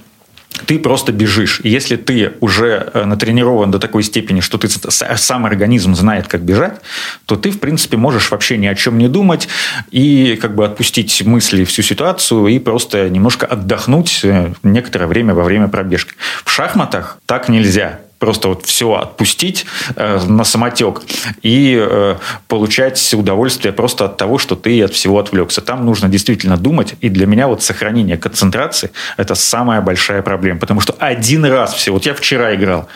ты 0.66 0.78
просто 0.78 1.12
бежишь. 1.12 1.60
И 1.62 1.68
если 1.68 1.96
ты 1.96 2.32
уже 2.40 2.90
э, 2.92 3.04
натренирован 3.04 3.70
до 3.70 3.78
такой 3.78 4.02
степени, 4.02 4.40
что 4.40 4.58
ты 4.58 4.68
сам 4.68 5.46
организм 5.46 5.94
знает, 5.94 6.26
как 6.26 6.42
бежать, 6.42 6.80
то 7.26 7.36
ты, 7.36 7.50
в 7.50 7.60
принципе, 7.60 7.96
можешь 7.96 8.30
вообще 8.30 8.56
ни 8.56 8.66
о 8.66 8.74
чем 8.74 8.98
не 8.98 9.08
думать 9.08 9.48
и 9.90 10.38
как 10.40 10.54
бы 10.54 10.64
отпустить 10.64 11.22
мысли, 11.24 11.64
всю 11.64 11.82
ситуацию 11.82 12.46
и 12.48 12.58
просто 12.58 13.08
немножко 13.08 13.46
отдохнуть 13.46 14.24
некоторое 14.62 15.06
время 15.06 15.34
во 15.34 15.44
время 15.44 15.68
пробежки. 15.68 16.12
В 16.44 16.50
шахматах 16.50 17.18
так 17.26 17.48
нельзя 17.48 18.00
просто 18.18 18.48
вот 18.48 18.64
все 18.66 18.94
отпустить 18.94 19.66
э, 19.96 20.20
на 20.26 20.44
самотек 20.44 21.02
и 21.42 21.76
э, 21.78 22.16
получать 22.48 23.14
удовольствие 23.14 23.72
просто 23.72 24.06
от 24.06 24.16
того, 24.16 24.38
что 24.38 24.56
ты 24.56 24.82
от 24.82 24.92
всего 24.92 25.18
отвлекся. 25.18 25.60
Там 25.60 25.84
нужно 25.86 26.08
действительно 26.08 26.56
думать, 26.56 26.94
и 27.00 27.08
для 27.08 27.26
меня 27.26 27.46
вот 27.46 27.62
сохранение 27.62 28.16
концентрации– 28.16 28.90
это 29.16 29.34
самая 29.34 29.80
большая 29.80 30.22
проблема, 30.22 30.60
потому 30.60 30.80
что 30.80 30.94
один 30.98 31.44
раз 31.44 31.74
все, 31.74 31.92
вот 31.92 32.06
я 32.06 32.14
вчера 32.14 32.54
играл, 32.54 32.88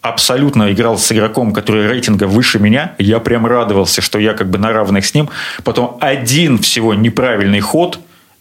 абсолютно 0.00 0.72
играл 0.72 0.98
с 0.98 1.10
игроком, 1.12 1.52
который 1.52 1.88
рейтинга 1.88 2.24
выше 2.24 2.58
меня, 2.58 2.94
я 2.98 3.20
прям 3.20 3.46
радовался, 3.46 4.02
что 4.02 4.18
я 4.18 4.34
как 4.34 4.50
бы 4.50 4.58
на 4.58 4.72
равных 4.72 5.06
с 5.06 5.14
ним, 5.14 5.30
потом 5.62 5.96
один 6.00 6.58
всего 6.58 6.94
неправильный 6.94 7.60
ход, 7.60 8.00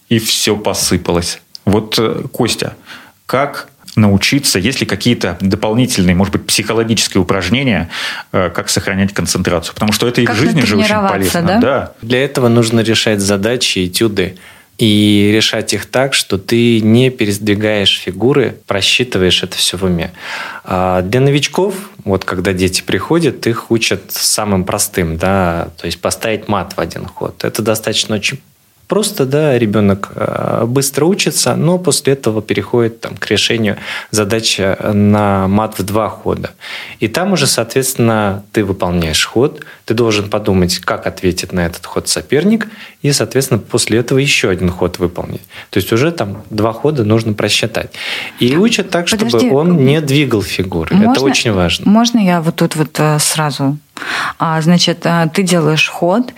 и 0.10 0.20
все 0.20 0.56
посыпалось. 0.56 1.42
Вот, 1.66 1.98
э, 1.98 2.24
Костя, 2.32 2.76
как 3.26 3.70
научиться, 3.96 4.60
есть 4.60 4.82
ли 4.82 4.86
какие-то 4.86 5.38
дополнительные, 5.42 6.16
может 6.16 6.34
быть, 6.34 6.46
психологические 6.46 7.22
упражнения, 7.22 7.90
э, 8.32 8.50
как 8.50 8.70
сохранять 8.70 9.14
концентрацию? 9.14 9.74
Потому 9.74 9.92
что 9.92 10.08
это 10.08 10.22
и 10.22 10.28
в 10.28 10.36
жизни 10.36 10.62
же 10.62 10.78
очень 10.78 11.08
полезно. 11.08 11.42
Да? 11.42 11.58
Да. 11.60 11.94
Для 12.02 12.24
этого 12.24 12.48
нужно 12.48 12.82
решать 12.82 13.20
задачи, 13.20 13.86
этюды 13.86 14.38
и 14.78 15.32
решать 15.34 15.74
их 15.74 15.86
так, 15.86 16.14
что 16.14 16.38
ты 16.38 16.80
не 16.80 17.12
передвигаешь 17.12 18.00
фигуры, 18.00 18.58
просчитываешь 18.66 19.44
это 19.44 19.56
все 19.56 19.78
в 19.78 19.84
уме. 19.84 20.12
А 20.64 21.02
для 21.02 21.20
новичков, 21.20 21.76
вот 22.04 22.26
когда 22.26 22.54
дети 22.54 22.82
приходят, 22.82 23.46
их 23.46 23.70
учат 23.70 24.04
самым 24.10 24.64
простым, 24.64 25.18
да, 25.18 25.70
то 25.80 25.86
есть 25.86 26.02
поставить 26.02 26.48
мат 26.48 26.74
в 26.76 26.80
один 26.80 27.06
ход. 27.06 27.44
Это 27.44 27.62
достаточно 27.62 28.16
очень 28.16 28.40
Просто, 28.88 29.26
да, 29.26 29.58
ребенок 29.58 30.12
э, 30.16 30.66
быстро 30.68 31.06
учится, 31.06 31.56
но 31.56 31.78
после 31.78 32.14
этого 32.14 32.42
переходит 32.42 33.02
там, 33.02 33.16
к 33.16 33.28
решению 33.28 33.78
задачи 34.12 34.78
на 34.94 35.48
мат 35.48 35.80
в 35.80 35.84
два 35.84 36.10
хода. 36.10 36.52
И 37.00 37.08
там 37.08 37.32
уже, 37.32 37.48
соответственно, 37.48 38.44
ты 38.52 38.64
выполняешь 38.64 39.26
ход, 39.26 39.64
ты 39.86 39.94
должен 39.94 40.30
подумать, 40.30 40.80
как 40.80 41.08
ответит 41.08 41.54
на 41.54 41.66
этот 41.66 41.86
ход 41.86 42.10
соперник, 42.10 42.68
и, 43.02 43.12
соответственно, 43.12 43.60
после 43.60 44.00
этого 44.00 44.20
еще 44.20 44.50
один 44.50 44.70
ход 44.70 45.00
выполнить. 45.00 45.42
То 45.70 45.78
есть 45.78 45.92
уже 45.94 46.12
там 46.12 46.44
два 46.50 46.74
хода 46.74 47.04
нужно 47.04 47.34
просчитать. 47.34 47.92
И 48.40 48.56
учат 48.58 48.90
так, 48.90 49.08
чтобы 49.08 49.26
Подожди, 49.26 49.50
он 49.50 49.78
не 49.86 50.02
двигал 50.02 50.42
фигуры. 50.42 50.96
Можно, 50.96 51.12
Это 51.12 51.22
очень 51.22 51.54
важно. 51.54 51.90
Можно 51.90 52.20
я 52.20 52.42
вот 52.42 52.58
тут 52.58 52.76
вот 52.76 53.00
э, 53.00 53.18
сразу? 53.20 53.78
А, 54.40 54.62
значит, 54.62 55.06
э, 55.06 55.30
ты 55.34 55.44
делаешь 55.44 55.90
ход, 55.90 56.34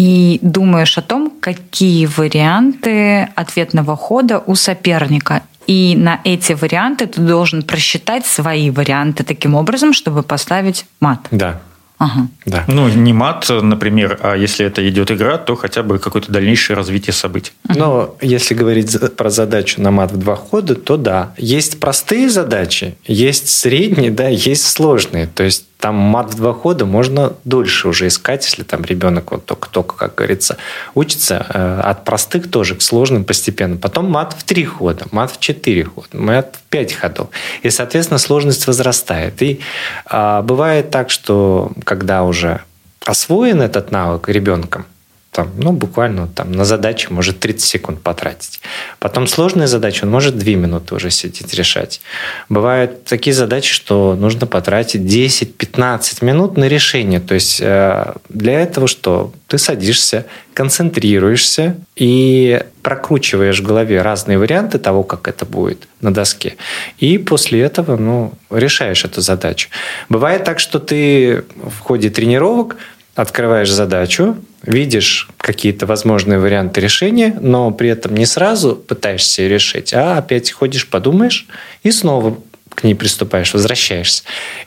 и 0.00 0.38
думаешь 0.40 0.96
о 0.96 1.02
том, 1.02 1.30
какие 1.40 2.06
варианты 2.06 3.28
ответного 3.34 3.96
хода 3.96 4.42
у 4.46 4.54
соперника. 4.54 5.42
И 5.66 5.94
на 5.94 6.22
эти 6.24 6.54
варианты 6.54 7.06
ты 7.06 7.20
должен 7.20 7.62
просчитать 7.62 8.24
свои 8.24 8.70
варианты 8.70 9.24
таким 9.24 9.54
образом, 9.54 9.92
чтобы 9.92 10.22
поставить 10.22 10.86
мат. 11.00 11.28
Да. 11.30 11.60
Ага. 11.98 12.28
Да. 12.46 12.64
Ну, 12.66 12.88
не 12.88 13.12
мат, 13.12 13.46
например, 13.50 14.18
а 14.22 14.36
если 14.36 14.64
это 14.64 14.88
идет 14.88 15.10
игра, 15.10 15.36
то 15.36 15.54
хотя 15.54 15.82
бы 15.82 15.98
какое-то 15.98 16.32
дальнейшее 16.32 16.78
развитие 16.78 17.12
событий. 17.12 17.52
Но 17.68 18.16
если 18.22 18.54
говорить 18.54 18.96
про 19.18 19.28
задачу 19.28 19.82
на 19.82 19.90
мат 19.90 20.12
в 20.12 20.16
два 20.16 20.34
хода, 20.34 20.76
то 20.76 20.96
да. 20.96 21.34
Есть 21.36 21.78
простые 21.78 22.30
задачи, 22.30 22.96
есть 23.04 23.50
средние, 23.50 24.10
да, 24.10 24.28
есть 24.28 24.66
сложные. 24.66 25.26
То 25.26 25.42
есть 25.42 25.66
там 25.80 25.94
мат 25.94 26.32
в 26.32 26.36
два 26.36 26.52
хода 26.52 26.84
можно 26.84 27.32
дольше 27.44 27.88
уже 27.88 28.06
искать, 28.06 28.44
если 28.44 28.62
там 28.62 28.84
ребенок 28.84 29.32
вот 29.32 29.46
только-только, 29.46 29.96
как 29.96 30.14
говорится, 30.14 30.58
учится. 30.94 31.46
Э, 31.48 31.80
от 31.80 32.04
простых 32.04 32.50
тоже 32.50 32.74
к 32.74 32.82
сложным 32.82 33.24
постепенно. 33.24 33.76
Потом 33.76 34.10
мат 34.10 34.34
в 34.38 34.44
три 34.44 34.64
хода, 34.64 35.06
мат 35.10 35.32
в 35.32 35.40
четыре 35.40 35.84
хода, 35.84 36.08
мат 36.12 36.56
в 36.56 36.68
пять 36.70 36.92
ходов. 36.92 37.30
И, 37.62 37.70
соответственно, 37.70 38.18
сложность 38.18 38.66
возрастает. 38.66 39.40
И 39.42 39.60
а, 40.06 40.42
бывает 40.42 40.90
так, 40.90 41.10
что 41.10 41.72
когда 41.84 42.24
уже 42.24 42.60
освоен 43.04 43.62
этот 43.62 43.90
навык 43.90 44.28
ребенком, 44.28 44.84
там, 45.32 45.52
ну, 45.58 45.70
буквально 45.70 46.26
там, 46.26 46.50
на 46.50 46.64
задачи 46.64 47.06
может 47.10 47.38
30 47.38 47.60
секунд 47.60 48.02
потратить. 48.02 48.60
Потом 48.98 49.28
сложные 49.28 49.68
задачи 49.68 50.02
он 50.02 50.10
может 50.10 50.36
2 50.36 50.54
минуты 50.54 50.96
уже 50.96 51.10
сидеть 51.10 51.54
решать. 51.54 52.00
Бывают 52.48 53.04
такие 53.04 53.32
задачи, 53.32 53.72
что 53.72 54.16
нужно 54.16 54.48
потратить 54.48 55.02
10-15 55.02 56.24
минут 56.24 56.56
на 56.56 56.66
решение. 56.66 57.20
То 57.20 57.34
есть 57.34 57.60
э, 57.60 58.14
для 58.28 58.60
этого 58.60 58.88
что? 58.88 59.32
Ты 59.46 59.58
садишься, 59.58 60.26
концентрируешься 60.52 61.76
и 61.94 62.64
прокручиваешь 62.82 63.60
в 63.60 63.64
голове 63.64 64.02
разные 64.02 64.36
варианты 64.36 64.80
того, 64.80 65.04
как 65.04 65.28
это 65.28 65.44
будет 65.44 65.86
на 66.00 66.12
доске. 66.12 66.56
И 66.98 67.18
после 67.18 67.60
этого 67.60 67.96
ну, 67.96 68.32
решаешь 68.50 69.04
эту 69.04 69.20
задачу. 69.20 69.68
Бывает 70.08 70.42
так, 70.42 70.58
что 70.58 70.80
ты 70.80 71.44
в 71.54 71.78
ходе 71.78 72.10
тренировок 72.10 72.76
открываешь 73.20 73.70
задачу, 73.70 74.36
видишь 74.62 75.28
какие-то 75.36 75.86
возможные 75.86 76.38
варианты 76.38 76.80
решения, 76.80 77.36
но 77.40 77.70
при 77.70 77.90
этом 77.90 78.14
не 78.14 78.26
сразу 78.26 78.76
пытаешься 78.76 79.42
ее 79.42 79.48
решить, 79.48 79.92
а 79.94 80.18
опять 80.18 80.50
ходишь, 80.50 80.88
подумаешь 80.88 81.46
и 81.82 81.90
снова 81.90 82.38
к 82.74 82.84
ней 82.84 82.94
приступаешь, 82.94 83.52
возвращаешься. 83.52 84.22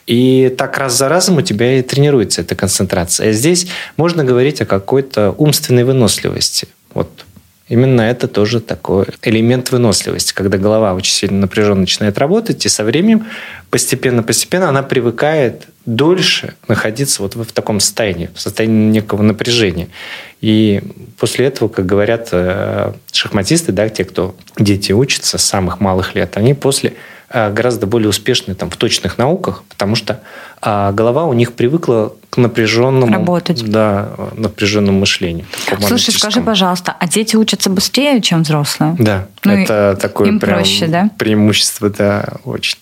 И 0.06 0.54
так 0.56 0.78
раз 0.78 0.96
за 0.96 1.08
разом 1.08 1.38
у 1.38 1.42
тебя 1.42 1.78
и 1.78 1.82
тренируется 1.82 2.42
эта 2.42 2.54
концентрация. 2.54 3.30
А 3.30 3.32
здесь 3.32 3.66
можно 3.96 4.24
говорить 4.24 4.60
о 4.60 4.66
какой-то 4.66 5.34
умственной 5.36 5.84
выносливости. 5.84 6.68
Вот 6.92 7.23
Именно 7.68 8.02
это 8.02 8.28
тоже 8.28 8.60
такой 8.60 9.06
элемент 9.22 9.70
выносливости, 9.70 10.34
когда 10.34 10.58
голова 10.58 10.92
очень 10.92 11.14
сильно 11.14 11.40
напряженно 11.40 11.80
начинает 11.80 12.18
работать, 12.18 12.66
и 12.66 12.68
со 12.68 12.84
временем 12.84 13.26
постепенно-постепенно 13.70 14.68
она 14.68 14.82
привыкает 14.82 15.66
дольше 15.86 16.54
находиться 16.68 17.22
вот 17.22 17.36
в 17.36 17.52
таком 17.52 17.80
состоянии, 17.80 18.28
в 18.34 18.40
состоянии 18.40 18.90
некого 18.90 19.22
напряжения. 19.22 19.88
И 20.42 20.82
после 21.18 21.46
этого, 21.46 21.68
как 21.68 21.86
говорят 21.86 22.28
э, 22.32 22.92
шахматисты, 23.10 23.72
да, 23.72 23.88
те, 23.88 24.04
кто 24.04 24.36
дети 24.58 24.92
учатся 24.92 25.38
с 25.38 25.44
самых 25.44 25.80
малых 25.80 26.14
лет, 26.14 26.36
они 26.36 26.52
после 26.52 26.94
гораздо 27.34 27.86
более 27.86 28.08
успешны 28.08 28.54
там, 28.54 28.70
в 28.70 28.76
точных 28.76 29.18
науках, 29.18 29.64
потому 29.68 29.96
что 29.96 30.20
а 30.66 30.92
голова 30.92 31.24
у 31.24 31.34
них 31.34 31.52
привыкла 31.52 32.14
к 32.30 32.38
напряженному, 32.38 33.12
Работать. 33.12 33.62
Да, 33.70 34.08
напряженному 34.34 35.00
мышлению. 35.00 35.44
Слушай, 35.86 36.14
скажи, 36.14 36.40
пожалуйста, 36.40 36.96
а 36.98 37.06
дети 37.06 37.36
учатся 37.36 37.68
быстрее, 37.68 38.22
чем 38.22 38.44
взрослые? 38.44 38.96
Да, 38.98 39.26
ну, 39.44 39.52
это 39.52 39.98
такое 40.00 40.28
им 40.28 40.40
прям 40.40 40.58
проще, 40.60 40.86
да? 40.86 41.10
преимущество, 41.18 41.90
да, 41.90 42.24
очень. 42.44 42.78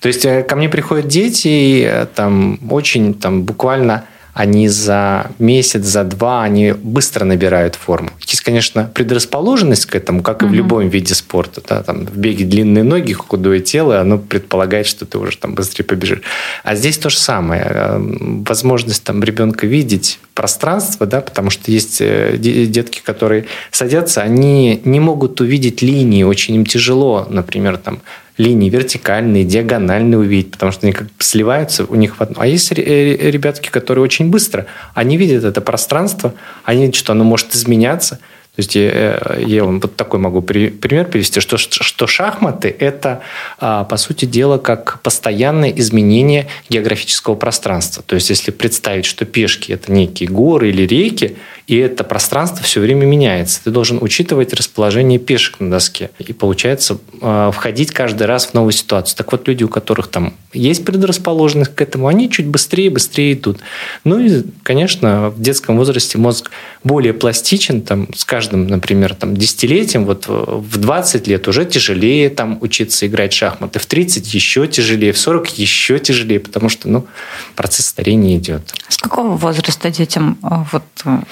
То 0.00 0.08
есть 0.08 0.24
э, 0.24 0.42
ко 0.42 0.56
мне 0.56 0.68
приходят 0.68 1.06
дети, 1.06 1.84
э, 1.86 2.06
там 2.06 2.58
очень 2.70 3.14
там 3.14 3.44
буквально 3.44 4.04
они 4.32 4.68
за 4.68 5.30
месяц, 5.38 5.84
за 5.84 6.04
два, 6.04 6.42
они 6.42 6.72
быстро 6.72 7.24
набирают 7.24 7.74
форму. 7.74 8.10
Есть, 8.26 8.42
конечно, 8.42 8.90
предрасположенность 8.94 9.86
к 9.86 9.94
этому, 9.94 10.22
как 10.22 10.42
и 10.42 10.46
в 10.46 10.52
любом 10.52 10.88
виде 10.88 11.14
спорта. 11.14 11.62
Да, 11.66 11.82
там, 11.82 12.06
в 12.06 12.16
беге 12.16 12.44
длинные 12.44 12.84
ноги, 12.84 13.12
худое 13.12 13.60
тело, 13.60 14.00
оно 14.00 14.18
предполагает, 14.18 14.86
что 14.86 15.04
ты 15.04 15.18
уже 15.18 15.36
там 15.36 15.54
быстрее 15.54 15.84
побежишь. 15.84 16.22
А 16.62 16.74
здесь 16.74 16.98
то 16.98 17.10
же 17.10 17.18
самое. 17.18 17.66
Э, 17.66 17.98
возможность 18.46 19.02
там 19.02 19.22
ребенка 19.22 19.66
видеть 19.66 20.20
пространство, 20.34 21.06
да, 21.06 21.20
потому 21.20 21.50
что 21.50 21.70
есть 21.70 21.98
э, 22.00 22.36
детки, 22.38 23.02
которые 23.04 23.46
садятся, 23.70 24.22
они 24.22 24.80
не 24.84 25.00
могут 25.00 25.40
увидеть 25.40 25.82
линии, 25.82 26.22
очень 26.22 26.54
им 26.54 26.64
тяжело, 26.64 27.26
например, 27.28 27.76
там 27.76 28.00
линии 28.40 28.70
вертикальные, 28.70 29.44
диагональные 29.44 30.18
увидеть, 30.18 30.52
потому 30.52 30.72
что 30.72 30.86
они 30.86 30.92
как 30.92 31.08
бы 31.08 31.12
сливаются 31.22 31.84
у 31.84 31.94
них 31.94 32.18
в 32.18 32.22
одно. 32.22 32.36
А 32.40 32.46
есть 32.46 32.72
ребятки, 32.72 33.68
которые 33.68 34.02
очень 34.02 34.30
быстро, 34.30 34.66
они 34.94 35.16
видят 35.18 35.44
это 35.44 35.60
пространство, 35.60 36.32
они 36.64 36.82
видят, 36.82 36.96
что 36.96 37.12
оно 37.12 37.24
может 37.24 37.54
изменяться, 37.54 38.18
то 38.56 38.62
есть 38.62 38.74
я, 38.74 39.38
я 39.38 39.64
вам 39.64 39.78
вот 39.78 39.94
такой 39.94 40.18
могу 40.18 40.42
пример 40.42 41.06
привести, 41.06 41.38
что, 41.40 41.56
что 41.56 42.06
шахматы– 42.08 42.74
это, 42.80 43.22
а, 43.58 43.84
по 43.84 43.96
сути 43.96 44.24
дела, 44.24 44.58
как 44.58 45.00
постоянное 45.02 45.70
изменение 45.70 46.48
географического 46.68 47.36
пространства. 47.36 48.02
То 48.04 48.16
есть 48.16 48.28
если 48.28 48.50
представить, 48.50 49.04
что 49.04 49.24
пешки– 49.24 49.70
это 49.72 49.92
некие 49.92 50.28
горы 50.28 50.70
или 50.70 50.82
реки, 50.82 51.36
и 51.70 51.76
это 51.76 52.02
пространство 52.02 52.64
все 52.64 52.80
время 52.80 53.06
меняется. 53.06 53.60
Ты 53.62 53.70
должен 53.70 53.98
учитывать 54.02 54.52
расположение 54.52 55.20
пешек 55.20 55.60
на 55.60 55.70
доске. 55.70 56.10
И 56.18 56.32
получается 56.32 56.98
а, 57.20 57.52
входить 57.52 57.92
каждый 57.92 58.26
раз 58.26 58.46
в 58.46 58.54
новую 58.54 58.72
ситуацию. 58.72 59.16
Так 59.16 59.30
вот, 59.30 59.46
люди, 59.46 59.62
у 59.62 59.68
которых 59.68 60.08
там 60.08 60.34
есть 60.52 60.84
предрасположенность 60.84 61.72
к 61.72 61.80
этому, 61.80 62.08
они 62.08 62.28
чуть 62.28 62.48
быстрее 62.48 62.90
быстрее 62.90 63.34
идут. 63.34 63.60
Ну 64.02 64.18
и, 64.18 64.42
конечно, 64.64 65.30
в 65.30 65.40
детском 65.40 65.76
возрасте 65.76 66.18
мозг 66.18 66.50
более 66.82 67.12
пластичен, 67.12 67.82
там, 67.82 68.12
с 68.16 68.24
каждым, 68.24 68.66
например, 68.66 69.14
там, 69.14 69.36
десятилетием, 69.36 70.06
вот 70.06 70.24
в 70.26 70.76
20 70.76 71.28
лет 71.28 71.46
уже 71.46 71.64
тяжелее 71.66 72.30
там, 72.30 72.58
учиться 72.62 73.06
играть 73.06 73.32
в 73.32 73.36
шахматы, 73.36 73.78
в 73.78 73.86
30 73.86 74.34
еще 74.34 74.66
тяжелее, 74.66 75.12
в 75.12 75.18
40 75.18 75.50
еще 75.50 76.00
тяжелее, 76.00 76.40
потому 76.40 76.68
что 76.68 76.88
ну, 76.88 77.06
процесс 77.54 77.86
старения 77.86 78.36
идет. 78.38 78.74
С 78.88 78.96
какого 78.96 79.36
возраста 79.36 79.88
детям 79.90 80.36
а, 80.42 80.66
вот, 80.72 80.82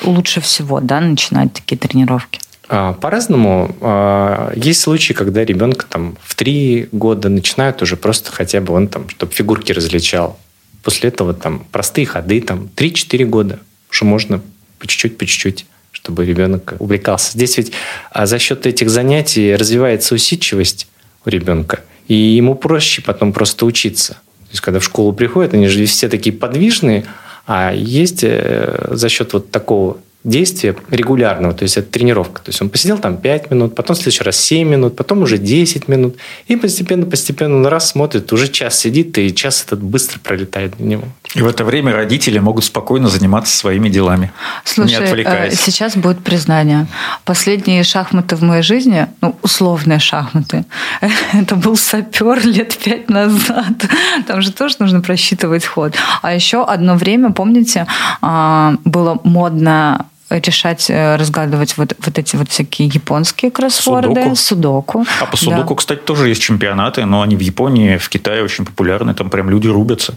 лучше 0.05 0.28
лучше 0.29 0.41
всего 0.43 0.81
да, 0.81 1.01
начинать 1.01 1.55
такие 1.55 1.79
тренировки? 1.79 2.39
А, 2.69 2.93
по-разному. 2.93 3.75
А, 3.81 4.53
есть 4.55 4.81
случаи, 4.83 5.15
когда 5.15 5.43
ребенка 5.43 5.87
там 5.89 6.19
в 6.23 6.35
три 6.35 6.89
года 6.93 7.31
начинают 7.31 7.81
уже 7.81 7.97
просто 7.97 8.31
хотя 8.31 8.61
бы 8.61 8.75
он 8.75 8.89
там, 8.89 9.09
чтобы 9.09 9.33
фигурки 9.33 9.73
различал. 9.73 10.39
После 10.83 11.09
этого 11.09 11.33
там 11.33 11.65
простые 11.73 12.07
ходы, 12.07 12.43
там 12.43 12.69
3-4 12.77 13.25
года 13.25 13.59
уже 13.91 14.05
можно 14.05 14.43
по 14.79 14.87
чуть-чуть, 14.87 15.17
по 15.17 15.25
чуть-чуть 15.25 15.67
чтобы 15.91 16.27
ребенок 16.27 16.75
увлекался. 16.79 17.33
Здесь 17.33 17.57
ведь 17.57 17.73
а, 18.13 18.27
за 18.27 18.39
счет 18.39 18.67
этих 18.67 18.91
занятий 18.91 19.57
развивается 19.57 20.15
усидчивость 20.15 20.87
у 21.25 21.31
ребенка, 21.31 21.81
и 22.07 22.15
ему 22.15 22.55
проще 22.55 23.03
потом 23.03 23.33
просто 23.33 23.65
учиться. 23.65 24.13
То 24.13 24.51
есть, 24.51 24.61
когда 24.61 24.79
в 24.79 24.85
школу 24.85 25.13
приходят, 25.13 25.55
они 25.55 25.67
же 25.67 25.87
все 25.87 26.09
такие 26.09 26.37
подвижные, 26.37 27.07
а 27.47 27.73
есть 27.73 28.21
э, 28.23 28.91
за 28.93 29.09
счет 29.09 29.33
вот 29.33 29.51
такого 29.51 29.97
действия 30.25 30.75
регулярного, 30.91 31.55
то 31.55 31.63
есть 31.63 31.77
это 31.77 31.91
тренировка. 31.91 32.43
То 32.43 32.49
есть 32.51 32.61
он 32.61 32.71
посидел 32.71 32.99
там 32.99 33.17
5 33.17 33.51
минут, 33.51 33.75
потом 33.75 33.95
в 33.95 33.99
следующий 33.99 34.25
раз 34.25 34.37
7 34.37 34.69
минут, 34.69 34.97
потом 34.97 35.23
уже 35.23 35.39
10 35.39 35.87
минут. 35.89 36.17
И 36.49 36.57
постепенно-постепенно 36.57 37.57
он 37.57 37.67
раз 37.67 37.91
смотрит, 37.91 38.33
уже 38.33 38.49
час 38.49 38.79
сидит, 38.79 39.17
и 39.19 39.35
час 39.35 39.65
этот 39.65 39.81
быстро 39.81 40.19
пролетает 40.19 40.77
для 40.77 40.87
него. 40.87 41.05
И 41.35 41.43
в 41.43 41.47
это 41.47 41.65
время 41.65 41.93
родители 41.93 42.41
могут 42.41 42.65
спокойно 42.65 43.09
заниматься 43.09 43.57
своими 43.57 43.89
делами, 43.89 44.33
Слушай, 44.65 44.89
не 44.89 44.95
отвлекаясь. 44.97 45.55
Э, 45.55 45.57
сейчас 45.57 45.97
будет 45.97 46.19
признание. 46.19 46.89
Последние 47.25 47.85
шахматы 47.85 48.35
в 48.35 48.43
моей 48.43 48.63
жизни, 48.63 49.07
ну, 49.21 49.37
условные 49.43 50.01
шахматы, 50.01 50.65
это 51.33 51.55
был 51.55 51.77
сапер 51.77 52.45
лет 52.45 52.77
пять 52.77 53.09
назад. 53.09 53.87
Там 54.27 54.43
же 54.43 54.53
тоже 54.53 54.77
нужно 54.81 55.01
просчитывать 55.01 55.65
ход. 55.65 55.95
А 56.23 56.35
еще 56.35 56.65
одно 56.65 56.97
время, 56.97 57.31
помните, 57.31 57.87
а, 58.21 58.75
было 58.85 59.21
модно 59.23 60.07
решать, 60.31 60.91
э, 60.91 61.17
разгадывать 61.17 61.77
вот, 61.77 61.95
вот 61.99 62.19
эти 62.19 62.37
вот 62.37 62.51
всякие 62.51 62.89
японские 62.89 63.51
кроссворды. 63.51 64.35
Судоку. 64.35 64.37
судоку. 64.37 65.07
А 65.21 65.27
по 65.27 65.37
судоку, 65.37 65.75
да. 65.75 65.79
кстати, 65.79 66.01
тоже 66.01 66.29
есть 66.29 66.43
чемпионаты, 66.43 67.05
но 67.05 67.23
они 67.23 67.37
в 67.37 67.41
Японии, 67.41 67.97
в 67.97 68.09
Китае 68.09 68.43
очень 68.43 68.65
популярны, 68.65 69.15
там 69.15 69.31
прям 69.31 69.51
люди 69.51 69.69
рубятся. 69.69 70.15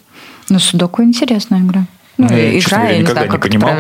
Ну, 0.50 0.60
судоку 0.60 1.04
интересная 1.04 1.60
игра. 1.60 1.86
Ну, 2.18 2.28
ну 2.30 2.36
я, 2.36 2.60
игра, 2.60 2.84
я, 2.84 2.92
я 2.92 2.98
никогда 3.00 3.22
не, 3.22 3.28
знаю, 3.28 3.32
не 3.32 3.50
понимал. 3.50 3.76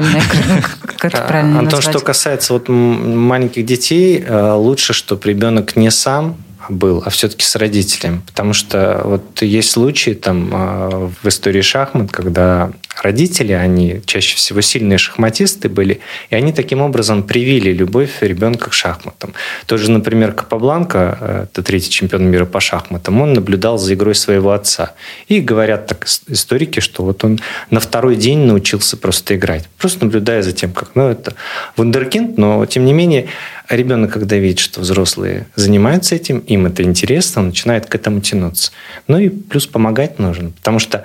Как 0.85 1.05
это 1.05 1.21
правильно 1.27 1.59
Антон, 1.59 1.81
что 1.81 1.99
касается 1.99 2.53
вот 2.53 2.69
маленьких 2.69 3.65
детей, 3.65 4.23
э, 4.25 4.53
лучше, 4.53 4.93
чтобы 4.93 5.27
ребенок 5.27 5.75
не 5.75 5.91
сам 5.91 6.37
был, 6.69 7.03
а 7.05 7.09
все-таки 7.09 7.43
с 7.43 7.55
родителем. 7.55 8.23
Потому 8.25 8.53
что 8.53 9.01
вот 9.03 9.41
есть 9.41 9.71
случаи 9.71 10.11
там 10.11 10.49
а, 10.53 11.11
в 11.21 11.27
истории 11.27 11.61
шахмат, 11.61 12.11
когда 12.11 12.71
родители, 13.01 13.53
они 13.53 14.01
чаще 14.05 14.35
всего 14.35 14.61
сильные 14.61 14.97
шахматисты 14.97 15.69
были, 15.69 15.99
и 16.29 16.35
они 16.35 16.53
таким 16.53 16.81
образом 16.81 17.23
привили 17.23 17.71
любовь 17.71 18.21
ребенка 18.21 18.69
к 18.69 18.73
шахматам. 18.73 19.33
Тот 19.65 19.79
же, 19.79 19.91
например, 19.91 20.33
Капабланка, 20.33 21.17
э, 21.19 21.45
это 21.45 21.63
третий 21.63 21.89
чемпион 21.89 22.25
мира 22.25 22.45
по 22.45 22.59
шахматам, 22.59 23.21
он 23.21 23.33
наблюдал 23.33 23.77
за 23.77 23.93
игрой 23.93 24.15
своего 24.15 24.51
отца. 24.51 24.93
И 25.27 25.39
говорят 25.39 25.87
так 25.87 26.07
историки, 26.27 26.79
что 26.79 27.03
вот 27.03 27.23
он 27.23 27.39
на 27.69 27.79
второй 27.79 28.15
день 28.15 28.39
научился 28.39 28.97
просто 28.97 29.35
играть, 29.35 29.67
просто 29.77 30.05
наблюдая 30.05 30.41
за 30.41 30.51
тем, 30.51 30.71
как, 30.71 30.91
ну, 30.95 31.09
это 31.09 31.35
вундеркинд, 31.77 32.37
но 32.37 32.65
тем 32.65 32.85
не 32.85 32.93
менее 32.93 33.27
ребенок, 33.75 34.13
когда 34.13 34.37
видит, 34.37 34.59
что 34.59 34.81
взрослые 34.81 35.47
занимаются 35.55 36.15
этим, 36.15 36.39
им 36.39 36.65
это 36.65 36.83
интересно, 36.83 37.41
он 37.41 37.47
начинает 37.49 37.85
к 37.85 37.95
этому 37.95 38.21
тянуться. 38.21 38.71
Ну 39.07 39.17
и 39.19 39.29
плюс 39.29 39.67
помогать 39.67 40.19
нужно, 40.19 40.51
потому 40.51 40.79
что 40.79 41.03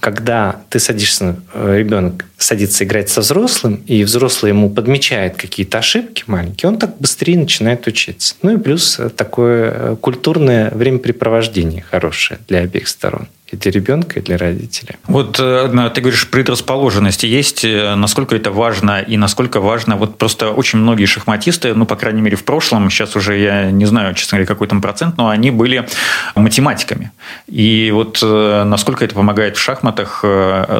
когда 0.00 0.62
ты 0.70 0.78
садишься, 0.78 1.36
э, 1.54 1.78
ребенок 1.78 2.24
садится 2.38 2.84
играть 2.84 3.08
со 3.08 3.20
взрослым, 3.20 3.82
и 3.86 4.04
взрослый 4.04 4.50
ему 4.50 4.70
подмечает 4.70 5.36
какие-то 5.36 5.78
ошибки 5.78 6.24
маленькие, 6.26 6.70
он 6.70 6.78
так 6.78 6.98
быстрее 6.98 7.38
начинает 7.38 7.86
учиться. 7.86 8.34
Ну 8.42 8.54
и 8.54 8.58
плюс 8.58 9.00
такое 9.16 9.72
э, 9.72 9.96
культурное 10.00 10.70
времяпрепровождение 10.70 11.82
хорошее 11.82 12.40
для 12.48 12.60
обеих 12.60 12.88
сторон 12.88 13.28
и 13.48 13.56
для 13.56 13.70
ребенка, 13.70 14.18
и 14.18 14.22
для 14.22 14.36
родителя. 14.38 14.96
Вот 15.06 15.38
э, 15.38 15.90
ты 15.94 16.00
говоришь, 16.00 16.28
предрасположенности 16.28 17.26
есть. 17.26 17.64
Э, 17.64 17.94
насколько 17.94 18.34
это 18.34 18.50
важно 18.50 19.00
и 19.00 19.16
насколько 19.16 19.60
важно? 19.60 19.96
Вот 19.96 20.18
просто 20.18 20.50
очень 20.50 20.80
многие 20.80 21.06
шахматисты, 21.06 21.72
ну, 21.74 21.86
по 21.86 21.94
крайней 21.94 22.22
мере, 22.22 22.36
в 22.36 22.44
прошлом, 22.44 22.90
сейчас 22.90 23.14
уже 23.14 23.38
я 23.38 23.70
не 23.70 23.86
знаю, 23.86 24.14
честно 24.14 24.38
говоря, 24.38 24.46
какой 24.48 24.66
там 24.66 24.82
процент, 24.82 25.16
но 25.16 25.28
они 25.28 25.52
были 25.52 25.86
математиками. 26.34 27.12
И 27.46 27.90
вот 27.94 28.18
э, 28.20 28.64
насколько 28.64 29.04
это 29.04 29.14
помогает 29.14 29.56
в 29.56 29.60
шахматах 29.60 30.24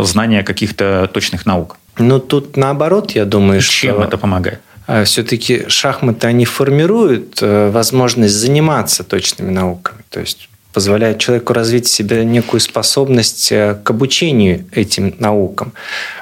знание 0.03 0.43
каких-то 0.43 1.09
точных 1.13 1.47
наук? 1.47 1.77
Ну, 1.99 2.19
тут 2.19 2.57
наоборот, 2.57 3.13
я 3.13 3.25
думаю, 3.25 3.61
Чем 3.61 3.95
что... 3.95 4.05
это 4.05 4.19
помогает? 4.19 4.61
Все-таки 5.05 5.69
шахматы, 5.69 6.29
они 6.29 6.45
формируют 6.45 7.39
возможность 7.41 8.35
заниматься 8.35 9.03
точными 9.03 9.51
науками. 9.51 9.99
То 10.11 10.21
есть 10.21 10.49
позволяет 10.77 11.19
человеку 11.19 11.55
развить 11.55 11.87
в 11.87 11.91
себе 11.91 12.23
некую 12.23 12.61
способность 12.61 13.51
э, 13.51 13.79
к 13.83 13.89
обучению 13.89 14.67
этим 14.73 15.15
наукам. 15.19 15.73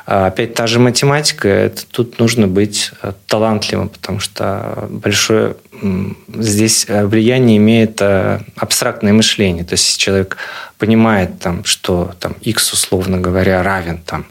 А 0.06 0.26
опять 0.26 0.54
та 0.54 0.68
же 0.68 0.78
математика, 0.78 1.48
это 1.48 1.84
тут 1.90 2.20
нужно 2.20 2.46
быть 2.46 2.92
э, 3.02 3.14
талантливым, 3.26 3.88
потому 3.88 4.20
что 4.20 4.86
большое 4.90 5.56
здесь 6.38 6.84
э, 6.86 7.04
влияние 7.04 7.56
имеет 7.56 8.00
абстрактное 8.54 9.12
мышление. 9.12 9.64
То 9.64 9.72
есть 9.72 9.98
человек 9.98 10.36
понимает, 10.78 11.40
там, 11.40 11.64
что 11.64 12.12
там, 12.20 12.36
x, 12.40 12.72
условно 12.72 13.18
говоря, 13.18 13.60
равен 13.64 13.98
там, 14.06 14.24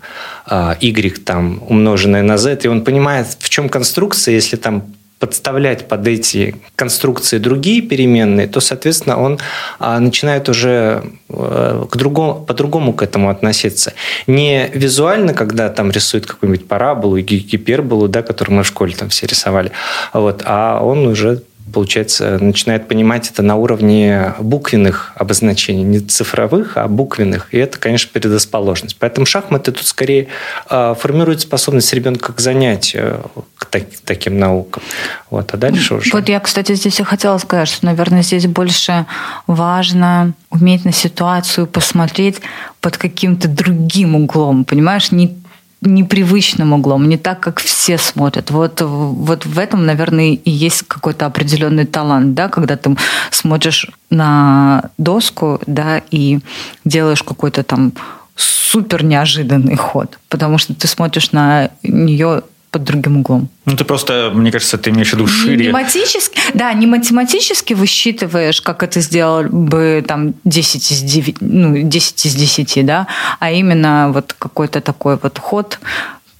y 0.80 1.24
там, 1.26 1.62
умноженное 1.68 2.24
на 2.24 2.38
z, 2.38 2.60
и 2.64 2.68
он 2.70 2.86
понимает, 2.86 3.28
в 3.40 3.50
чем 3.50 3.68
конструкция, 3.68 4.36
если 4.36 4.56
там 4.56 4.84
подставлять 5.24 5.88
под 5.88 6.06
эти 6.06 6.56
конструкции 6.76 7.38
другие 7.38 7.82
переменные, 7.82 8.46
то, 8.46 8.60
соответственно, 8.60 9.18
он 9.18 9.40
а, 9.80 9.98
начинает 10.02 10.50
уже 10.50 11.02
э, 11.30 11.86
к 11.90 11.96
другому, 11.96 12.44
по-другому 12.46 12.92
к 12.92 13.02
этому 13.02 13.30
относиться. 13.30 13.94
Не 14.28 14.70
визуально, 14.74 15.34
когда 15.34 15.70
там 15.70 15.92
рисует 15.92 16.26
какую-нибудь 16.26 16.68
параболу, 16.68 17.20
гиперболу, 17.20 18.10
да, 18.10 18.22
которую 18.22 18.58
мы 18.58 18.64
в 18.64 18.68
школе 18.68 18.94
там 18.98 19.08
все 19.08 19.26
рисовали, 19.26 19.72
вот, 20.12 20.44
а 20.46 20.82
он 20.84 21.08
уже 21.08 21.42
получается, 21.72 22.38
начинает 22.40 22.88
понимать 22.88 23.30
это 23.30 23.42
на 23.42 23.56
уровне 23.56 24.34
буквенных 24.40 25.14
обозначений, 25.16 25.84
не 25.84 26.00
цифровых, 26.00 26.78
а 26.78 26.88
буквенных. 26.88 27.48
И 27.52 27.58
это, 27.58 27.78
конечно, 27.78 28.10
предрасположенность. 28.12 28.98
Поэтому 29.00 29.26
шахматы 29.26 29.72
тут 29.72 29.86
скорее 29.86 30.28
э, 30.70 30.96
формируют 31.00 31.42
способность 31.42 31.94
ребенка 31.94 32.34
к 32.34 32.40
занятию, 32.40 33.32
к 33.56 33.66
так, 33.66 33.84
таким 34.04 34.40
наукам. 34.40 34.84
Вот, 35.30 35.54
а 35.54 35.58
дальше 35.58 35.96
уже... 35.96 36.12
Вот 36.12 36.28
я, 36.30 36.40
кстати, 36.40 36.74
здесь 36.76 37.00
и 37.00 37.04
хотела 37.04 37.38
сказать, 37.38 37.68
что, 37.68 37.86
наверное, 37.86 38.24
здесь 38.24 38.48
больше 38.48 39.06
важно 39.48 40.34
уметь 40.50 40.86
на 40.86 40.92
ситуацию 40.92 41.68
посмотреть 41.68 42.42
под 42.82 42.98
каким-то 42.98 43.48
другим 43.48 44.16
углом, 44.16 44.66
понимаешь, 44.66 45.12
не 45.12 45.38
непривычным 45.86 46.74
углом, 46.74 47.10
не 47.10 47.18
так, 47.18 47.40
как 47.40 47.60
все 47.60 47.98
смотрят. 47.98 48.52
Вот, 48.52 48.82
вот 48.82 49.46
в 49.46 49.60
этом, 49.60 49.86
наверное, 49.86 50.34
и 50.34 50.50
есть 50.50 50.84
какой-то 50.88 51.26
определенный 51.26 51.86
талант, 51.86 52.34
да, 52.34 52.50
когда 52.50 52.76
ты 52.78 52.96
смотришь 53.32 53.88
на 54.10 54.90
доску, 54.98 55.60
да, 55.68 56.02
и 56.12 56.40
делаешь 56.86 57.24
какой-то 57.24 57.64
там 57.64 57.94
супер 58.36 59.04
неожиданный 59.04 59.76
ход, 59.76 60.18
потому 60.30 60.58
что 60.58 60.74
ты 60.74 60.88
смотришь 60.88 61.32
на 61.32 61.70
нее 61.84 62.44
под 62.74 62.84
другим 62.84 63.18
углом. 63.18 63.50
Ну, 63.66 63.76
ты 63.76 63.86
просто, 63.86 64.32
мне 64.34 64.52
кажется, 64.52 64.78
ты 64.80 64.90
имеешь 64.90 65.12
в 65.12 65.14
виду 65.14 65.28
шире. 65.28 65.68
Не 65.68 65.72
математически, 65.72 66.40
да, 66.56 66.74
не 66.74 66.88
математически 66.88 67.76
высчитываешь, 67.76 68.62
как 68.62 68.82
это 68.82 69.00
сделал 69.00 69.44
бы 69.44 70.04
там 70.08 70.34
10 70.44 70.92
из 70.92 71.02
9, 71.02 71.38
ну, 71.42 71.84
10 71.84 72.26
из 72.26 72.34
10, 72.36 72.86
да, 72.86 73.08
а 73.40 73.52
именно 73.52 74.10
вот 74.12 74.34
какой-то 74.34 74.82
такой 74.82 75.20
вот 75.22 75.38
ход, 75.38 75.80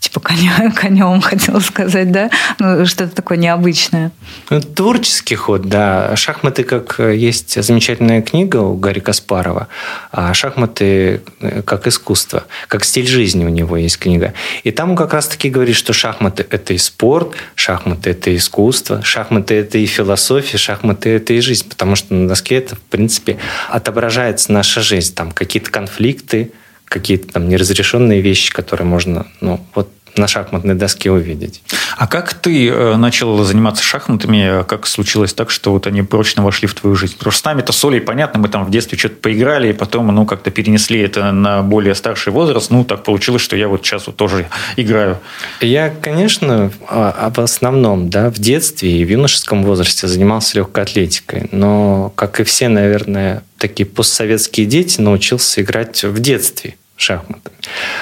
типа 0.04 0.20
коня, 0.20 0.72
конем, 0.82 1.22
хотела 1.22 1.60
сказать, 1.60 2.12
да? 2.12 2.30
Ну, 2.60 2.86
что-то 2.86 3.16
такое 3.16 3.38
необычное. 3.38 4.12
Ну, 4.50 4.60
творческий 4.60 5.36
ход, 5.36 5.62
да. 5.62 6.14
Шахматы, 6.18 6.64
как 6.64 7.00
э, 7.00 7.16
есть 7.16 7.64
замечательная 7.64 8.22
книга 8.22 8.58
у 8.58 8.76
Гарри 8.76 9.00
Каспарова, 9.00 9.70
а 10.12 10.34
шахматы 10.34 11.22
э, 11.40 11.62
как 11.62 11.88
искусство, 11.88 12.44
как 12.68 12.84
стиль 12.84 13.08
жизни 13.08 13.46
у 13.46 13.50
него 13.50 13.78
есть 13.78 13.98
книга. 13.98 14.34
И 14.64 14.72
там 14.72 14.92
он 14.92 14.98
как 14.98 15.14
раз-таки 15.14 15.50
говорит, 15.50 15.78
что 15.78 15.94
шахматы– 15.94 16.46
это 16.50 16.74
и 16.74 16.78
спорт, 16.78 17.36
шахматы– 17.56 18.10
это 18.12 18.36
искусство, 18.36 19.02
шахматы– 19.04 19.54
это 19.56 19.78
и 19.78 19.86
философия, 19.86 20.58
шахматы– 20.58 21.10
это 21.12 21.32
и 21.34 21.40
жизнь, 21.40 21.70
потому 21.70 21.96
что 21.96 22.14
на 22.14 22.28
доске 22.28 22.56
это, 22.56 22.76
в 22.76 22.82
принципе, 22.82 23.38
отображается 23.70 24.52
наша 24.52 24.82
жизнь, 24.82 25.16
там 25.16 25.32
какие-то 25.32 25.72
конфликты, 25.72 26.52
какие-то 26.94 27.34
там 27.34 27.50
неразрешенные 27.50 28.22
вещи, 28.22 28.54
которые 28.54 28.86
можно, 28.86 29.26
ну, 29.42 29.60
вот 29.74 29.90
на 30.16 30.28
шахматной 30.28 30.76
доске 30.76 31.12
увидеть. 31.12 31.62
А 31.98 32.08
как 32.08 32.34
ты 32.34 32.70
э, 32.70 32.96
начал 32.98 33.44
заниматься 33.44 33.84
шахматами? 33.84 34.64
Как 34.66 34.86
случилось 34.86 35.34
так, 35.34 35.50
что 35.50 35.72
вот 35.72 35.88
они 35.88 36.04
прочно 36.04 36.44
вошли 36.44 36.68
в 36.68 36.74
твою 36.74 36.96
жизнь? 36.96 37.18
Потому 37.18 37.32
что 37.32 37.42
с 37.42 37.46
нами-то 37.46 37.74
с 37.74 37.86
Олей, 37.86 38.02
понятно, 38.02 38.40
мы 38.40 38.48
там 38.48 38.66
в 38.66 38.70
детстве 38.70 38.98
что-то 38.98 39.16
поиграли, 39.16 39.70
и 39.70 39.74
потом, 39.74 40.08
ну, 40.08 40.26
как-то 40.26 40.52
перенесли 40.52 41.00
это 41.00 41.32
на 41.32 41.64
более 41.64 41.96
старший 41.96 42.32
возраст. 42.32 42.70
Ну, 42.70 42.84
так 42.84 43.04
получилось, 43.04 43.42
что 43.42 43.56
я 43.56 43.68
вот 43.68 43.84
сейчас 43.86 44.08
вот 44.08 44.16
тоже 44.16 44.48
играю. 44.78 45.18
Я, 45.62 45.90
конечно, 45.90 46.72
а, 46.88 47.32
в 47.36 47.40
основном, 47.40 48.10
да, 48.10 48.30
в 48.30 48.36
детстве 48.36 49.02
и 49.02 49.06
в 49.06 49.10
юношеском 49.10 49.64
возрасте 49.64 50.08
занимался 50.08 50.58
легкой 50.58 50.84
атлетикой. 50.84 51.50
Но, 51.52 52.12
как 52.16 52.40
и 52.40 52.44
все, 52.44 52.70
наверное, 52.70 53.44
такие 53.58 53.86
постсоветские 53.86 54.66
дети, 54.68 55.02
научился 55.02 55.62
играть 55.62 56.04
в 56.04 56.20
детстве 56.20 56.76
шахматами. 56.96 57.56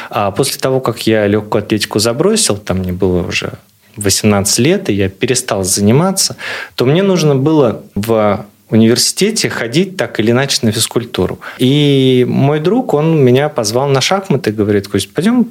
А 0.10 0.32
после 0.32 0.60
того, 0.60 0.80
как 0.80 1.08
я 1.08 1.28
легкую 1.28 1.64
атлетику 1.64 2.00
забросил, 2.00 2.58
там 2.58 2.80
мне 2.80 2.92
было 2.92 3.26
уже 3.28 3.54
18 3.98 4.60
лет, 4.60 4.90
и 4.90 4.94
я 4.94 5.10
перестал 5.10 5.64
заниматься, 5.64 6.36
то 6.76 6.86
мне 6.86 7.04
нужно 7.04 7.36
было 7.36 7.84
в 7.96 8.46
университете 8.72 9.50
ходить 9.50 9.98
так 9.98 10.20
или 10.20 10.32
иначе 10.32 10.60
на 10.62 10.72
физкультуру. 10.72 11.40
И 11.58 12.26
мой 12.28 12.60
друг, 12.60 12.94
он 12.94 13.24
меня 13.24 13.50
позвал 13.50 13.90
на 13.90 14.02
шахматы, 14.02 14.52
говорит, 14.52 14.88
Кость, 14.88 15.14
пойдем 15.14 15.48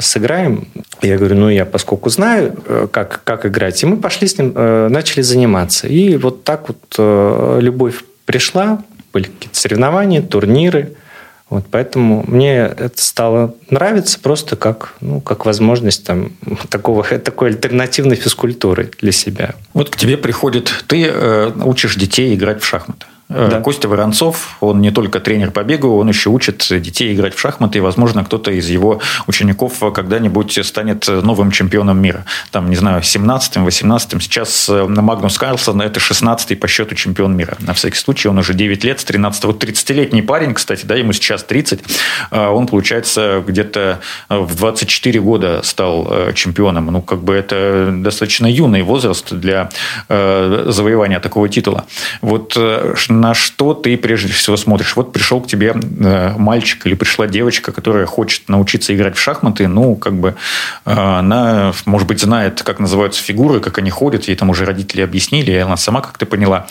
сыграем. 0.00 0.68
Я 1.02 1.18
говорю, 1.18 1.36
ну, 1.36 1.48
я 1.48 1.64
поскольку 1.64 2.10
знаю, 2.10 2.56
э, 2.66 2.88
как, 2.90 3.22
как 3.24 3.46
играть. 3.46 3.80
И 3.82 3.86
мы 3.86 3.96
пошли 3.96 4.26
с 4.26 4.38
ним, 4.38 4.52
э, 4.54 4.88
начали 4.88 5.22
заниматься. 5.22 5.86
И 5.86 6.16
вот 6.16 6.44
так 6.44 6.68
вот 6.68 6.78
э, 6.98 7.58
любовь 7.60 8.02
пришла, 8.24 8.82
были 9.12 9.24
какие-то 9.24 9.58
соревнования, 9.58 10.22
турниры. 10.22 10.94
Вот 11.52 11.66
поэтому 11.70 12.24
мне 12.26 12.60
это 12.60 12.94
стало 12.94 13.54
нравиться 13.68 14.18
просто 14.18 14.56
как, 14.56 14.94
ну, 15.02 15.20
как 15.20 15.44
возможность 15.44 16.02
там, 16.06 16.32
такого, 16.70 17.04
такой 17.04 17.50
альтернативной 17.50 18.16
физкультуры 18.16 18.90
для 19.02 19.12
себя. 19.12 19.54
Вот 19.74 19.90
к 19.90 19.96
тебе 19.96 20.16
приходит, 20.16 20.72
ты 20.86 21.04
э, 21.04 21.52
учишь 21.62 21.96
детей 21.96 22.34
играть 22.34 22.62
в 22.62 22.64
шахматы. 22.64 23.04
Э, 23.28 23.48
да. 23.50 23.60
Костя 23.60 23.88
Воронцов, 23.88 24.56
он 24.60 24.80
не 24.80 24.90
только 24.90 25.20
тренер 25.20 25.50
по 25.50 25.62
бегу, 25.62 25.96
он 25.98 26.08
еще 26.08 26.30
учит 26.30 26.66
детей 26.70 27.14
играть 27.14 27.34
в 27.34 27.40
шахматы, 27.40 27.78
и, 27.78 27.80
возможно, 27.80 28.24
кто-то 28.24 28.50
из 28.50 28.68
его 28.68 29.00
учеников 29.26 29.80
когда-нибудь 29.94 30.58
станет 30.64 31.08
новым 31.08 31.50
чемпионом 31.50 32.00
мира. 32.00 32.24
Там, 32.50 32.68
не 32.68 32.76
знаю, 32.76 33.00
17-м, 33.02 33.66
18-м. 33.66 34.20
Сейчас 34.20 34.68
э, 34.68 34.86
Магнус 34.86 35.38
Карлсон– 35.38 35.80
это 35.82 36.00
16-й 36.00 36.56
по 36.56 36.68
счету 36.68 36.94
чемпион 36.94 37.36
мира. 37.36 37.56
На 37.60 37.74
всякий 37.74 37.98
случай, 37.98 38.28
он 38.28 38.38
уже 38.38 38.54
9 38.54 38.84
лет, 38.84 39.00
с 39.00 39.04
13 39.04 39.44
Вот 39.44 39.62
30-летний 39.62 40.22
парень, 40.22 40.54
кстати, 40.54 40.84
да, 40.84 40.94
ему 40.94 41.12
сейчас 41.12 41.44
30. 41.44 41.80
Э, 42.30 42.48
он, 42.48 42.66
получается, 42.66 43.42
где-то 43.46 44.00
в 44.28 44.54
24 44.56 45.20
года 45.20 45.60
стал 45.62 46.32
чемпионом. 46.34 46.86
Ну, 46.86 47.02
как 47.02 47.22
бы 47.22 47.34
это 47.34 47.90
достаточно 47.92 48.46
юный 48.46 48.82
возраст 48.82 49.32
для 49.32 49.70
завоевания 50.08 51.20
такого 51.20 51.48
титула. 51.48 51.84
Вот 52.20 52.56
на 53.22 53.34
что 53.34 53.72
ты 53.72 53.96
прежде 53.96 54.32
всего 54.32 54.56
смотришь? 54.56 54.96
Вот 54.96 55.12
пришел 55.12 55.40
к 55.40 55.46
тебе 55.46 55.74
э, 55.74 56.34
мальчик 56.36 56.84
или 56.86 56.94
пришла 56.94 57.28
девочка, 57.28 57.70
которая 57.70 58.04
хочет 58.04 58.48
научиться 58.48 58.92
играть 58.92 59.16
в 59.16 59.20
шахматы, 59.20 59.68
ну, 59.68 59.94
как 59.94 60.14
бы 60.14 60.34
э, 60.84 60.92
она, 60.92 61.72
может 61.84 62.08
быть, 62.08 62.20
знает, 62.20 62.64
как 62.64 62.80
называются 62.80 63.22
фигуры, 63.22 63.60
как 63.60 63.78
они 63.78 63.90
ходят, 63.90 64.24
ей 64.24 64.34
там 64.34 64.50
уже 64.50 64.64
родители 64.64 65.02
объяснили, 65.02 65.52
и 65.52 65.56
она 65.56 65.76
сама 65.76 66.00
как-то 66.00 66.26
поняла. 66.26 66.66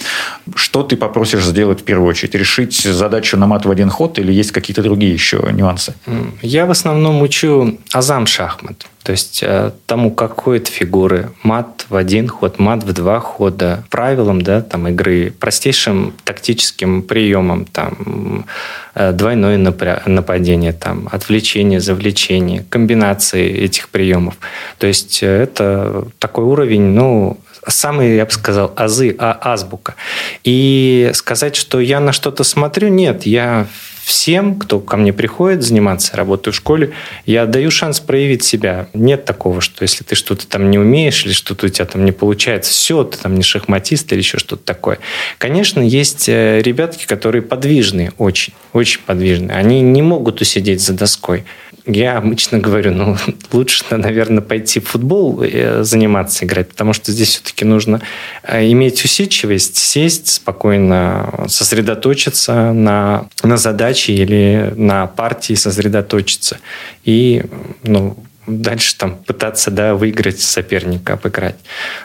Что 0.55 0.83
ты 0.83 0.97
попросишь 0.97 1.45
сделать 1.45 1.79
в 1.79 1.83
первую 1.85 2.09
очередь? 2.09 2.35
Решить 2.35 2.75
задачу 2.81 3.37
на 3.37 3.47
мат 3.47 3.65
в 3.65 3.71
один 3.71 3.89
ход 3.89 4.19
или 4.19 4.33
есть 4.33 4.51
какие-то 4.51 4.83
другие 4.83 5.13
еще 5.13 5.37
нюансы? 5.53 5.93
Я 6.41 6.65
в 6.65 6.71
основном 6.71 7.21
учу 7.21 7.79
азам 7.93 8.27
шахмат. 8.27 8.87
То 9.03 9.13
есть 9.13 9.41
э, 9.41 9.71
тому, 9.87 10.11
как 10.11 10.41
ходят 10.41 10.67
фигуры, 10.67 11.31
мат 11.43 11.85
в 11.89 11.95
один 11.95 12.27
ход, 12.27 12.59
мат 12.59 12.83
в 12.83 12.93
два 12.93 13.19
хода, 13.19 13.83
правилам 13.89 14.41
да, 14.41 14.61
там, 14.61 14.87
игры, 14.87 15.33
простейшим 15.39 16.13
тактическим 16.23 17.01
приемам, 17.01 17.65
там, 17.65 18.45
э, 18.93 19.11
двойное 19.11 19.57
нападение, 19.57 20.73
там, 20.73 21.09
отвлечение, 21.11 21.79
завлечение, 21.79 22.63
комбинации 22.69 23.51
этих 23.51 23.89
приемов. 23.89 24.35
То 24.77 24.85
есть 24.85 25.23
э, 25.23 25.27
это 25.27 26.07
такой 26.19 26.45
уровень, 26.45 26.93
ну, 26.93 27.39
самый, 27.67 28.15
я 28.15 28.25
бы 28.25 28.31
сказал, 28.31 28.71
азы, 28.75 29.15
а 29.17 29.37
азбука. 29.41 29.95
И 30.43 31.09
сказать, 31.13 31.55
что 31.55 31.79
я 31.79 31.99
на 31.99 32.11
что-то 32.11 32.43
смотрю, 32.43 32.89
нет, 32.89 33.25
я 33.25 33.65
всем, 34.11 34.59
кто 34.59 34.79
ко 34.79 34.97
мне 34.97 35.13
приходит 35.13 35.63
заниматься, 35.63 36.17
работаю 36.17 36.53
в 36.53 36.57
школе, 36.57 36.91
я 37.25 37.45
даю 37.45 37.71
шанс 37.71 38.01
проявить 38.01 38.43
себя. 38.43 38.87
Нет 38.93 39.23
такого, 39.25 39.61
что 39.61 39.83
если 39.83 40.03
ты 40.03 40.15
что-то 40.15 40.45
там 40.47 40.69
не 40.69 40.77
умеешь 40.77 41.25
или 41.25 41.31
что-то 41.31 41.67
у 41.67 41.69
тебя 41.69 41.85
там 41.85 42.03
не 42.03 42.11
получается, 42.11 42.71
все, 42.71 43.03
ты 43.05 43.17
там 43.17 43.35
не 43.35 43.43
шахматист 43.43 44.11
или 44.11 44.19
еще 44.19 44.37
что-то 44.37 44.63
такое. 44.63 44.99
Конечно, 45.37 45.81
есть 45.81 46.27
э, 46.27 46.61
ребятки, 46.61 47.05
которые 47.05 47.41
подвижные, 47.41 48.11
очень, 48.17 48.53
очень 48.73 48.99
подвижные. 49.05 49.55
Они 49.55 49.81
не 49.81 50.01
могут 50.01 50.41
усидеть 50.41 50.81
за 50.81 50.93
доской 50.93 51.45
я 51.85 52.17
обычно 52.17 52.59
говорю, 52.59 52.91
ну, 52.91 53.17
лучше, 53.51 53.83
наверное, 53.89 54.41
пойти 54.41 54.79
в 54.79 54.87
футбол 54.87 55.41
э, 55.41 55.83
заниматься, 55.83 56.45
играть, 56.45 56.69
потому 56.69 56.93
что 56.93 57.11
здесь 57.11 57.29
все-таки 57.29 57.65
нужно 57.65 58.01
э, 58.43 58.71
иметь 58.71 59.03
усидчивость, 59.03 59.77
сесть 59.77 60.27
спокойно, 60.27 61.45
сосредоточиться 61.47 62.71
на, 62.73 63.27
на 63.43 63.57
задаче 63.57 64.13
или 64.13 64.73
на 64.75 65.07
партии 65.07 65.53
сосредоточиться. 65.53 66.59
И, 67.03 67.43
ну, 67.83 68.17
дальше 68.59 68.97
там 68.97 69.15
пытаться 69.15 69.71
да, 69.71 69.95
выиграть 69.95 70.41
соперника, 70.41 71.13
обыграть. 71.13 71.55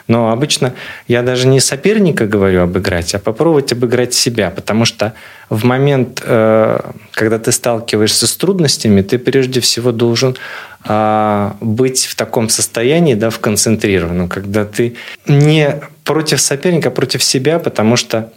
Но 0.07 0.31
обычно 0.31 0.73
я 1.07 1.21
даже 1.21 1.47
не 1.47 1.59
соперника 1.59 2.25
говорю 2.25 2.63
обыграть, 2.63 3.13
а 3.15 3.19
попробовать 3.19 3.71
обыграть 3.71 4.13
себя, 4.13 4.49
потому 4.49 4.85
что 4.85 5.13
в 5.49 5.65
момент, 5.65 6.21
э, 6.25 6.79
когда 7.11 7.39
ты 7.39 7.51
сталкиваешься 7.51 8.27
с 8.27 8.35
трудностями, 8.35 9.01
ты 9.01 9.17
прежде 9.17 9.59
всего 9.61 9.91
должен 9.91 10.37
а, 10.83 11.57
быть 11.59 12.05
в 12.05 12.15
таком 12.15 12.49
состоянии, 12.49 13.13
да, 13.13 13.29
в 13.29 13.39
концентрированном, 13.39 14.29
когда 14.29 14.63
ты 14.63 14.95
не 15.27 15.81
против 16.05 16.39
соперника, 16.39 16.89
а 16.89 16.91
против 16.91 17.23
себя, 17.23 17.59
потому 17.59 17.97
что 17.97 18.31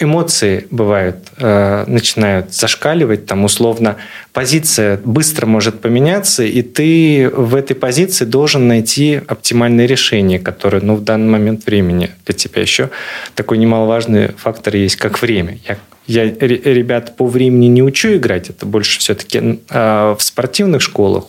эмоции 0.00 0.66
бывают, 0.70 1.16
э, 1.38 1.84
начинают 1.86 2.52
зашкаливать, 2.52 3.26
там 3.26 3.44
условно 3.44 3.96
позиция 4.32 4.98
быстро 5.04 5.46
может 5.46 5.80
поменяться, 5.80 6.44
и 6.44 6.62
ты 6.62 7.30
в 7.32 7.54
этой 7.54 7.74
позиции 7.74 8.24
должен 8.24 8.68
найти 8.68 9.20
оптимальное 9.26 9.86
решение, 9.86 10.38
которое 10.38 10.82
ну, 10.82 10.96
в 10.96 11.04
данный 11.04 11.30
момент 11.30 11.66
времени 11.66 12.10
для 12.26 12.34
тебя 12.34 12.62
еще 12.62 12.90
такой 13.34 13.58
немаловажный 13.58 14.28
фактор 14.36 14.76
есть, 14.76 14.96
как 14.96 15.20
время. 15.22 15.58
Я 15.68 15.78
я 16.06 16.24
ребят 16.24 17.16
по 17.16 17.26
времени 17.26 17.66
не 17.66 17.82
учу 17.82 18.16
играть, 18.16 18.50
это 18.50 18.66
больше 18.66 18.98
все-таки 18.98 19.60
а, 19.70 20.16
в 20.16 20.22
спортивных 20.22 20.82
школах, 20.82 21.26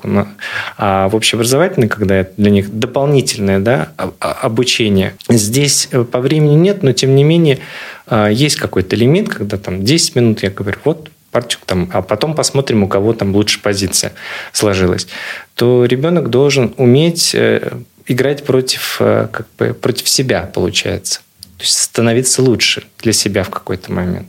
а 0.77 1.09
в 1.09 1.15
общеобразовательной, 1.15 1.87
когда 1.87 2.27
для 2.37 2.51
них 2.51 2.77
дополнительное 2.77 3.59
да, 3.59 3.91
обучение. 4.19 5.13
Здесь 5.29 5.89
э, 5.91 6.03
по 6.03 6.19
времени 6.19 6.55
нет, 6.55 6.83
но 6.83 6.91
тем 6.93 7.15
не 7.15 7.23
менее 7.23 7.59
а, 8.07 8.27
есть 8.29 8.55
какой-то 8.55 8.95
лимит, 8.95 9.29
когда 9.29 9.57
там 9.57 9.83
10 9.83 10.15
минут 10.15 10.43
я 10.43 10.49
говорю, 10.49 10.77
вот 10.83 11.09
партию 11.31 11.59
там, 11.65 11.89
а 11.93 12.01
потом 12.01 12.35
посмотрим, 12.35 12.83
у 12.83 12.87
кого 12.87 13.13
там 13.13 13.35
лучше 13.35 13.61
позиция 13.61 14.13
сложилась, 14.51 15.07
то 15.55 15.85
ребенок 15.85 16.29
должен 16.29 16.73
уметь 16.77 17.33
э, 17.35 17.79
играть 18.07 18.43
против, 18.43 18.97
э, 18.99 19.27
как 19.31 19.47
бы, 19.57 19.73
против 19.73 20.07
себя, 20.07 20.49
получается. 20.53 21.21
То 21.57 21.63
есть 21.63 21.77
становиться 21.77 22.41
лучше 22.41 22.83
для 23.01 23.13
себя 23.13 23.43
в 23.43 23.49
какой-то 23.49 23.91
момент. 23.91 24.27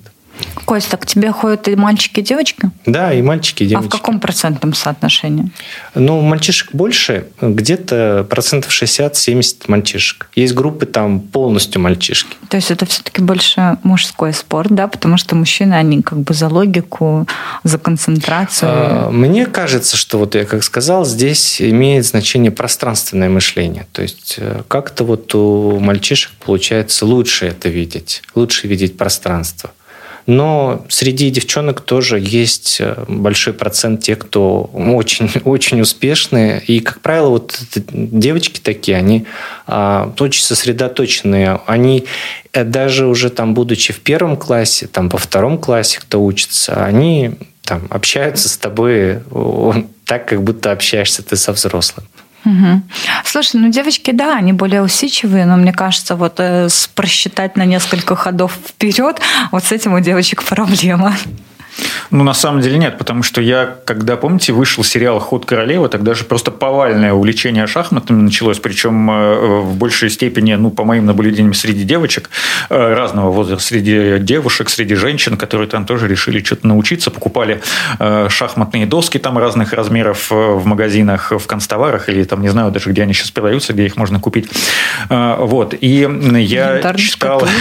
Костя, 0.64 0.96
к 0.96 1.06
тебе 1.06 1.30
ходят 1.30 1.68
и 1.68 1.76
мальчики, 1.76 2.20
и 2.20 2.22
девочки? 2.22 2.70
Да, 2.86 3.12
и 3.12 3.22
мальчики, 3.22 3.64
и 3.64 3.66
девочки. 3.66 3.86
А 3.86 3.88
в 3.88 3.92
каком 3.92 4.18
процентном 4.18 4.74
соотношении? 4.74 5.50
Ну, 5.94 6.20
мальчишек 6.20 6.70
больше, 6.72 7.26
где-то 7.40 8.26
процентов 8.28 8.70
60-70 8.70 9.64
мальчишек. 9.68 10.28
Есть 10.34 10.54
группы 10.54 10.86
там 10.86 11.20
полностью 11.20 11.80
мальчишки. 11.82 12.36
То 12.48 12.56
есть 12.56 12.70
это 12.70 12.86
все-таки 12.86 13.20
больше 13.20 13.78
мужской 13.82 14.32
спорт, 14.32 14.70
да? 14.70 14.88
Потому 14.88 15.16
что 15.16 15.34
мужчины, 15.34 15.74
они 15.74 16.02
как 16.02 16.20
бы 16.20 16.34
за 16.34 16.48
логику, 16.48 17.26
за 17.62 17.78
концентрацию. 17.78 18.70
А, 18.72 19.10
мне 19.10 19.46
кажется, 19.46 19.96
что 19.96 20.18
вот 20.18 20.34
я 20.34 20.44
как 20.44 20.64
сказал, 20.64 21.04
здесь 21.04 21.60
имеет 21.60 22.06
значение 22.06 22.50
пространственное 22.50 23.28
мышление. 23.28 23.86
То 23.92 24.02
есть 24.02 24.36
э, 24.38 24.62
как-то 24.68 25.04
вот 25.04 25.34
у 25.34 25.78
мальчишек 25.78 26.32
получается 26.44 27.04
лучше 27.06 27.46
это 27.46 27.68
видеть, 27.68 28.22
лучше 28.34 28.66
видеть 28.66 28.96
пространство. 28.96 29.70
Но 30.26 30.86
среди 30.88 31.30
девчонок 31.30 31.82
тоже 31.82 32.18
есть 32.18 32.78
э, 32.80 33.04
большой 33.08 33.52
процент 33.52 34.02
тех, 34.02 34.18
кто 34.18 34.70
очень, 34.72 35.30
очень 35.44 35.80
успешные. 35.80 36.62
И, 36.66 36.80
как 36.80 37.00
правило, 37.00 37.28
вот 37.28 37.58
девочки 37.92 38.60
такие, 38.60 38.96
они 38.96 39.26
а, 39.66 40.12
очень 40.18 40.42
сосредоточенные. 40.42 41.60
Они 41.66 42.06
э, 42.52 42.64
даже 42.64 43.06
уже 43.06 43.28
там, 43.28 43.52
будучи 43.52 43.92
в 43.92 44.00
первом 44.00 44.36
классе, 44.36 44.86
там 44.86 45.08
во 45.10 45.18
втором 45.18 45.58
классе, 45.58 45.98
кто 46.00 46.22
учится, 46.24 46.84
они 46.84 47.32
там 47.62 47.86
общаются 47.90 48.48
с 48.48 48.56
тобой 48.56 49.20
так, 50.06 50.28
как 50.28 50.42
будто 50.42 50.72
общаешься 50.72 51.22
ты 51.22 51.36
со 51.36 51.52
взрослым. 51.52 52.06
Угу. 52.44 52.82
Слушай, 53.24 53.60
ну 53.60 53.68
девочки, 53.68 54.10
да, 54.10 54.36
они 54.36 54.52
более 54.52 54.82
усидчивые, 54.82 55.46
но 55.46 55.56
мне 55.56 55.72
кажется, 55.72 56.14
вот 56.16 56.34
э, 56.38 56.68
просчитать 56.94 57.56
на 57.56 57.64
несколько 57.64 58.16
ходов 58.16 58.52
вперед, 58.68 59.20
вот 59.50 59.64
с 59.64 59.72
этим 59.72 59.94
у 59.94 60.00
девочек 60.00 60.42
проблема. 60.42 61.14
Ну, 62.10 62.24
на 62.24 62.34
самом 62.34 62.60
деле 62.60 62.78
нет, 62.78 62.98
потому 62.98 63.22
что 63.22 63.40
я, 63.40 63.76
когда, 63.84 64.16
помните, 64.16 64.52
вышел 64.52 64.84
сериал 64.84 65.18
«Ход 65.18 65.46
королевы», 65.46 65.88
тогда 65.88 66.14
же 66.14 66.24
просто 66.24 66.50
повальное 66.50 67.12
увлечение 67.12 67.66
шахматами 67.66 68.22
началось, 68.22 68.58
причем 68.58 69.10
э, 69.10 69.60
в 69.60 69.76
большей 69.76 70.10
степени, 70.10 70.54
ну, 70.54 70.70
по 70.70 70.84
моим 70.84 71.06
наблюдениям, 71.06 71.54
среди 71.54 71.84
девочек 71.84 72.30
э, 72.70 72.94
разного 72.94 73.30
возраста, 73.30 73.64
среди 73.64 74.18
девушек, 74.18 74.70
среди 74.70 74.94
женщин, 74.94 75.36
которые 75.36 75.68
там 75.68 75.86
тоже 75.86 76.08
решили 76.08 76.42
что-то 76.42 76.66
научиться, 76.66 77.10
покупали 77.10 77.60
э, 77.98 78.28
шахматные 78.30 78.86
доски 78.86 79.18
там 79.18 79.38
разных 79.38 79.72
размеров 79.72 80.30
в 80.30 80.64
магазинах, 80.64 81.32
в 81.32 81.46
констоварах 81.46 82.08
или 82.08 82.24
там, 82.24 82.42
не 82.42 82.48
знаю 82.48 82.70
даже, 82.70 82.90
где 82.90 83.02
они 83.02 83.12
сейчас 83.12 83.30
продаются, 83.30 83.72
где 83.72 83.86
их 83.86 83.96
можно 83.96 84.20
купить. 84.20 84.48
Вот, 85.08 85.74
и 85.80 86.08
я 86.38 86.94
читал... 86.96 87.42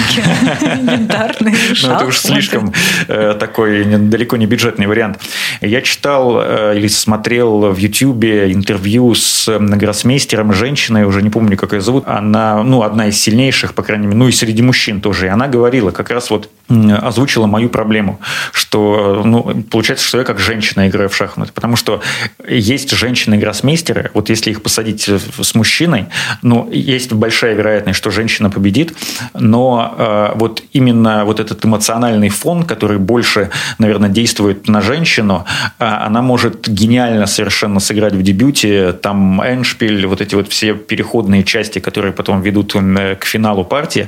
Ну, 1.40 1.50
это 1.92 2.06
уж 2.06 2.18
слишком 2.20 2.74
такой 3.08 3.84
далеко 4.10 4.38
не 4.38 4.46
бюджетный 4.46 4.88
вариант. 4.88 5.20
Я 5.62 5.82
читал 5.82 6.40
э, 6.40 6.78
или 6.78 6.88
смотрел 6.88 7.72
в 7.72 7.78
Ютьюбе 7.78 8.52
интервью 8.52 9.14
с 9.16 9.50
гроссмейстером, 9.60 10.54
женщиной, 10.54 11.06
уже 11.06 11.22
не 11.22 11.30
помню, 11.30 11.58
как 11.58 11.74
ее 11.74 11.82
зовут. 11.82 12.04
Она, 12.08 12.64
ну, 12.64 12.84
одна 12.84 13.08
из 13.08 13.20
сильнейших, 13.20 13.74
по 13.74 13.84
крайней 13.84 14.08
мере, 14.08 14.18
ну 14.18 14.28
и 14.28 14.32
среди 14.32 14.62
мужчин 14.62 15.02
тоже. 15.02 15.28
И 15.28 15.30
она 15.30 15.48
говорила, 15.48 15.92
как 15.92 16.10
раз 16.10 16.30
вот 16.30 16.50
озвучила 16.70 17.46
мою 17.46 17.70
проблему, 17.70 18.20
что, 18.52 19.22
ну, 19.26 19.64
получается, 19.70 20.06
что 20.06 20.18
я 20.18 20.24
как 20.24 20.40
женщина 20.40 20.88
играю 20.88 21.10
в 21.10 21.16
шахматы, 21.16 21.52
потому 21.54 21.76
что 21.76 22.02
есть 22.48 22.92
женщины-гроссмейстеры, 22.92 24.12
вот 24.14 24.30
если 24.30 24.52
их 24.52 24.62
посадить 24.62 25.08
с 25.08 25.56
мужчиной, 25.56 26.08
ну, 26.42 26.70
есть 26.72 27.12
большая 27.12 27.54
вероятность, 27.54 27.98
что 27.98 28.12
женщина 28.12 28.50
победит, 28.50 28.94
но 29.34 29.94
э, 29.98 30.32
вот 30.36 30.64
именно 30.72 31.26
вот 31.26 31.40
этот 31.40 31.64
эмоциональный 31.66 32.30
фон, 32.30 32.64
который 32.64 32.98
больше, 32.98 33.50
наверное, 33.78 33.93
действует 34.10 34.68
на 34.68 34.82
женщину, 34.82 35.46
э, 35.80 35.86
она 35.86 36.22
может 36.22 36.68
гениально 36.68 37.28
совершенно 37.28 37.80
сыграть 37.80 38.14
в 38.14 38.22
дебюте, 38.22 38.94
там 38.94 39.42
эншпиль, 39.42 40.06
вот 40.08 40.22
эти 40.22 40.36
вот 40.36 40.48
все 40.48 40.74
переходные 40.74 41.44
части, 41.44 41.80
которые 41.80 42.14
потом 42.14 42.42
ведут 42.42 42.74
к 42.74 43.26
финалу 43.26 43.64
партии, 43.64 44.08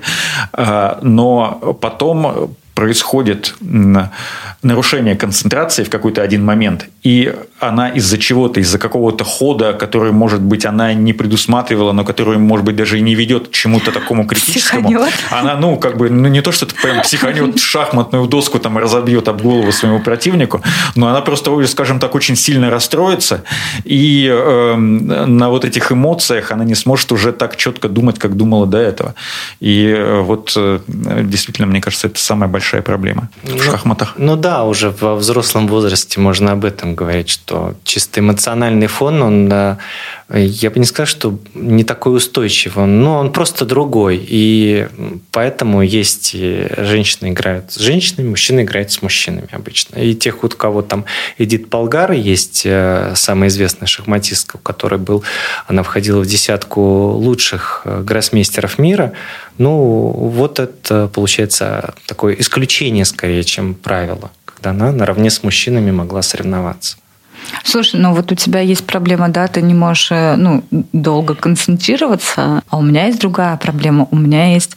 э, 0.54 0.98
но 1.02 1.78
потом 1.82 2.56
происходит 2.76 3.56
нарушение 4.62 5.16
концентрации 5.16 5.84
в 5.84 5.90
какой-то 5.90 6.22
один 6.22 6.44
момент, 6.44 6.88
и 7.04 7.34
она 7.60 7.90
из-за 7.90 8.18
чего-то, 8.18 8.60
из-за 8.60 8.78
какого-то 8.78 9.24
хода, 9.24 9.74
который, 9.74 10.12
может 10.12 10.42
быть, 10.42 10.66
она 10.66 10.94
не 10.94 11.14
предусматривала, 11.14 11.94
но 11.94 12.04
который, 12.04 12.38
может 12.38 12.66
быть, 12.66 12.76
даже 12.76 13.00
и 13.00 13.02
не 13.02 13.16
ведет 13.16 13.48
к 13.48 13.52
чему-то 13.52 13.92
такому 13.92 14.26
критическому. 14.28 14.90
Психанет. 14.90 15.14
Она, 15.32 15.56
ну, 15.56 15.78
как 15.78 15.98
бы, 15.98 16.10
ну, 16.10 16.28
не 16.28 16.42
то, 16.42 16.52
что 16.52 16.66
прям 16.66 17.02
психанет 17.02 17.60
шахматную 17.72 18.28
доску 18.28 18.60
там 18.60 18.78
разобьет 18.78 19.28
об 19.30 19.42
голову 19.42 19.72
своему 19.72 20.02
противнику, 20.02 20.62
но 20.96 21.08
она 21.08 21.22
просто, 21.22 21.66
скажем 21.68 22.00
так, 22.00 22.14
очень 22.14 22.36
сильно 22.36 22.70
расстроится, 22.70 23.44
и 23.86 24.28
э, 24.30 24.76
на 24.76 25.50
вот 25.50 25.64
этих 25.64 25.92
эмоциях 25.94 26.52
она 26.52 26.66
не 26.66 26.76
сможет 26.76 27.12
уже 27.14 27.32
так 27.32 27.56
четко 27.56 27.88
думать, 27.88 28.20
как 28.20 28.36
думала 28.36 28.68
до 28.68 28.80
этого. 28.80 29.16
И 29.62 29.88
э, 29.88 30.20
вот 30.20 30.54
э, 30.58 30.80
действительно, 30.88 31.68
мне 31.68 31.80
кажется, 31.80 32.08
это 32.08 32.20
самая 32.20 32.50
большая 32.50 32.64
большая 32.65 32.82
проблема 32.82 33.30
в 33.43 33.56
ну, 33.56 33.60
шахматах. 33.60 34.15
Ну 34.17 34.36
да, 34.36 34.63
уже 34.63 34.89
во 34.89 35.15
взрослом 35.15 35.67
возрасте 35.67 36.19
можно 36.19 36.51
об 36.51 36.65
этом 36.65 36.95
говорить, 36.95 37.30
что 37.30 37.75
чисто 37.84 38.21
эмоциональный 38.21 38.88
фон, 38.88 39.21
он, 39.21 39.47
я 40.34 40.69
бы 40.71 40.80
не 40.80 40.86
сказал, 40.86 41.06
что 41.06 41.39
не 41.54 41.84
такой 41.84 42.17
устойчивый, 42.17 42.88
но 42.88 43.19
он 43.19 43.32
просто 43.32 43.65
другой. 43.65 44.25
И 44.28 44.88
поэтому 45.32 45.84
есть 45.84 46.32
и 46.34 46.67
женщины 46.78 47.30
играют 47.30 47.71
с 47.71 47.78
женщинами, 47.78 48.30
мужчины 48.30 48.62
играют 48.62 48.91
с 48.91 49.04
мужчинами 49.04 49.49
обычно. 49.51 49.99
И 49.99 50.15
тех, 50.15 50.43
у 50.43 50.49
кого 50.49 50.82
там 50.82 51.06
Эдит 51.38 51.69
Полгар 51.69 52.13
есть 52.13 52.63
э, 52.65 53.13
самая 53.15 53.49
известная 53.49 53.88
шахматистка, 53.88 54.56
у 54.56 54.60
которой 54.60 54.97
был, 54.97 55.23
она 55.67 55.84
входила 55.84 56.19
в 56.19 56.25
десятку 56.25 56.82
лучших 56.82 57.84
э, 57.86 58.01
гроссмейстеров 58.01 58.80
мира, 58.80 59.13
ну, 59.58 60.12
вот 60.12 60.60
это, 60.60 61.08
получается, 61.13 61.93
такое 62.08 62.36
исключение 62.56 63.04
скорее, 63.04 63.44
чем 63.44 63.74
правило, 63.74 64.32
когда 64.46 64.70
она 64.70 64.94
наравне 64.94 65.30
с 65.30 65.44
мужчинами 65.44 65.91
могла 65.91 66.22
соревноваться. 66.22 66.96
Слушай, 67.64 68.00
ну 68.00 68.14
вот 68.14 68.32
у 68.32 68.36
тебя 68.36 68.60
есть 68.60 68.86
проблема, 68.86 69.30
да, 69.30 69.48
ты 69.48 69.62
не 69.62 69.74
можешь 69.74 70.12
э, 70.12 70.36
ну, 70.36 70.64
долго 70.94 71.36
концентрироваться, 71.36 72.62
а 72.70 72.78
у 72.78 72.82
меня 72.82 73.08
есть 73.08 73.20
другая 73.20 73.58
проблема. 73.58 74.08
У 74.12 74.16
меня 74.16 74.54
есть 74.54 74.76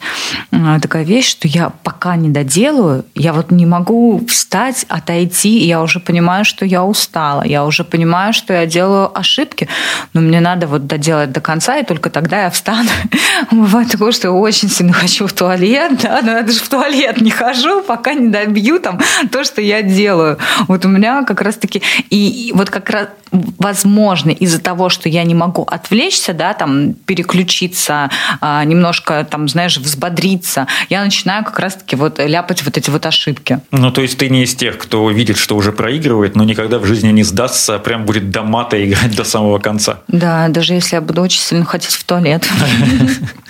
такая 0.81 1.03
вещь, 1.03 1.29
что 1.29 1.47
я 1.47 1.71
пока 1.83 2.15
не 2.15 2.29
доделаю, 2.29 3.05
я 3.15 3.33
вот 3.33 3.51
не 3.51 3.65
могу 3.65 4.21
встать, 4.27 4.85
отойти, 4.89 5.59
и 5.59 5.67
я 5.67 5.81
уже 5.81 5.99
понимаю, 5.99 6.45
что 6.45 6.65
я 6.65 6.83
устала, 6.83 7.43
я 7.43 7.65
уже 7.65 7.83
понимаю, 7.83 8.33
что 8.33 8.53
я 8.53 8.65
делаю 8.65 9.17
ошибки, 9.17 9.67
но 10.13 10.21
мне 10.21 10.39
надо 10.39 10.67
вот 10.67 10.87
доделать 10.87 11.31
до 11.31 11.41
конца, 11.41 11.77
и 11.77 11.85
только 11.85 12.09
тогда 12.09 12.43
я 12.43 12.49
встану. 12.49 12.89
Бывает 13.51 13.91
такое, 13.91 14.11
что 14.11 14.27
я 14.27 14.33
очень 14.33 14.69
сильно 14.69 14.93
хочу 14.93 15.27
в 15.27 15.33
туалет, 15.33 15.99
да, 16.01 16.19
но 16.23 16.31
я 16.31 16.41
даже 16.43 16.59
в 16.59 16.69
туалет 16.69 17.21
не 17.21 17.31
хожу, 17.31 17.81
пока 17.81 18.13
не 18.13 18.29
добью 18.29 18.79
там 18.79 18.99
то, 19.31 19.43
что 19.43 19.61
я 19.61 19.81
делаю. 19.81 20.37
Вот 20.67 20.85
у 20.85 20.87
меня 20.87 21.23
как 21.23 21.41
раз-таки... 21.41 21.81
И 22.09 22.51
вот 22.59 22.69
как 22.69 22.89
раз, 22.89 23.07
возможно, 23.31 24.31
из-за 24.31 24.59
того, 24.59 24.89
что 24.89 25.07
я 25.07 25.23
не 25.23 25.33
могу 25.33 25.63
отвлечься, 25.63 26.33
да, 26.33 26.53
там, 26.53 26.93
переключиться, 26.93 28.09
а, 28.41 28.65
немножко, 28.65 29.25
там, 29.29 29.47
знаешь, 29.47 29.77
взбодриться, 29.77 30.67
я 30.89 31.01
начинаю 31.05 31.45
как 31.45 31.57
раз-таки 31.57 31.95
вот 31.95 32.19
ляпать 32.19 32.63
вот 32.63 32.77
эти 32.77 32.89
вот 32.89 33.05
ошибки. 33.05 33.59
Ну, 33.71 33.91
то 33.91 34.01
есть 34.01 34.17
ты 34.17 34.29
не 34.29 34.43
из 34.43 34.55
тех, 34.55 34.77
кто 34.77 35.09
видит, 35.09 35.37
что 35.37 35.55
уже 35.55 35.71
проигрывает, 35.71 36.35
но 36.35 36.43
никогда 36.43 36.79
в 36.79 36.85
жизни 36.85 37.11
не 37.11 37.23
сдастся, 37.23 37.75
а 37.75 37.79
прям 37.79 38.03
будет 38.03 38.29
до 38.29 38.43
мата 38.43 38.83
играть 38.85 39.15
до 39.15 39.23
самого 39.23 39.59
конца. 39.59 40.01
Да, 40.09 40.49
даже 40.49 40.73
если 40.73 40.95
я 40.95 41.01
буду 41.01 41.21
очень 41.21 41.39
сильно 41.39 41.63
хотеть 41.63 41.93
в 41.93 42.03
туалет. 42.03 42.47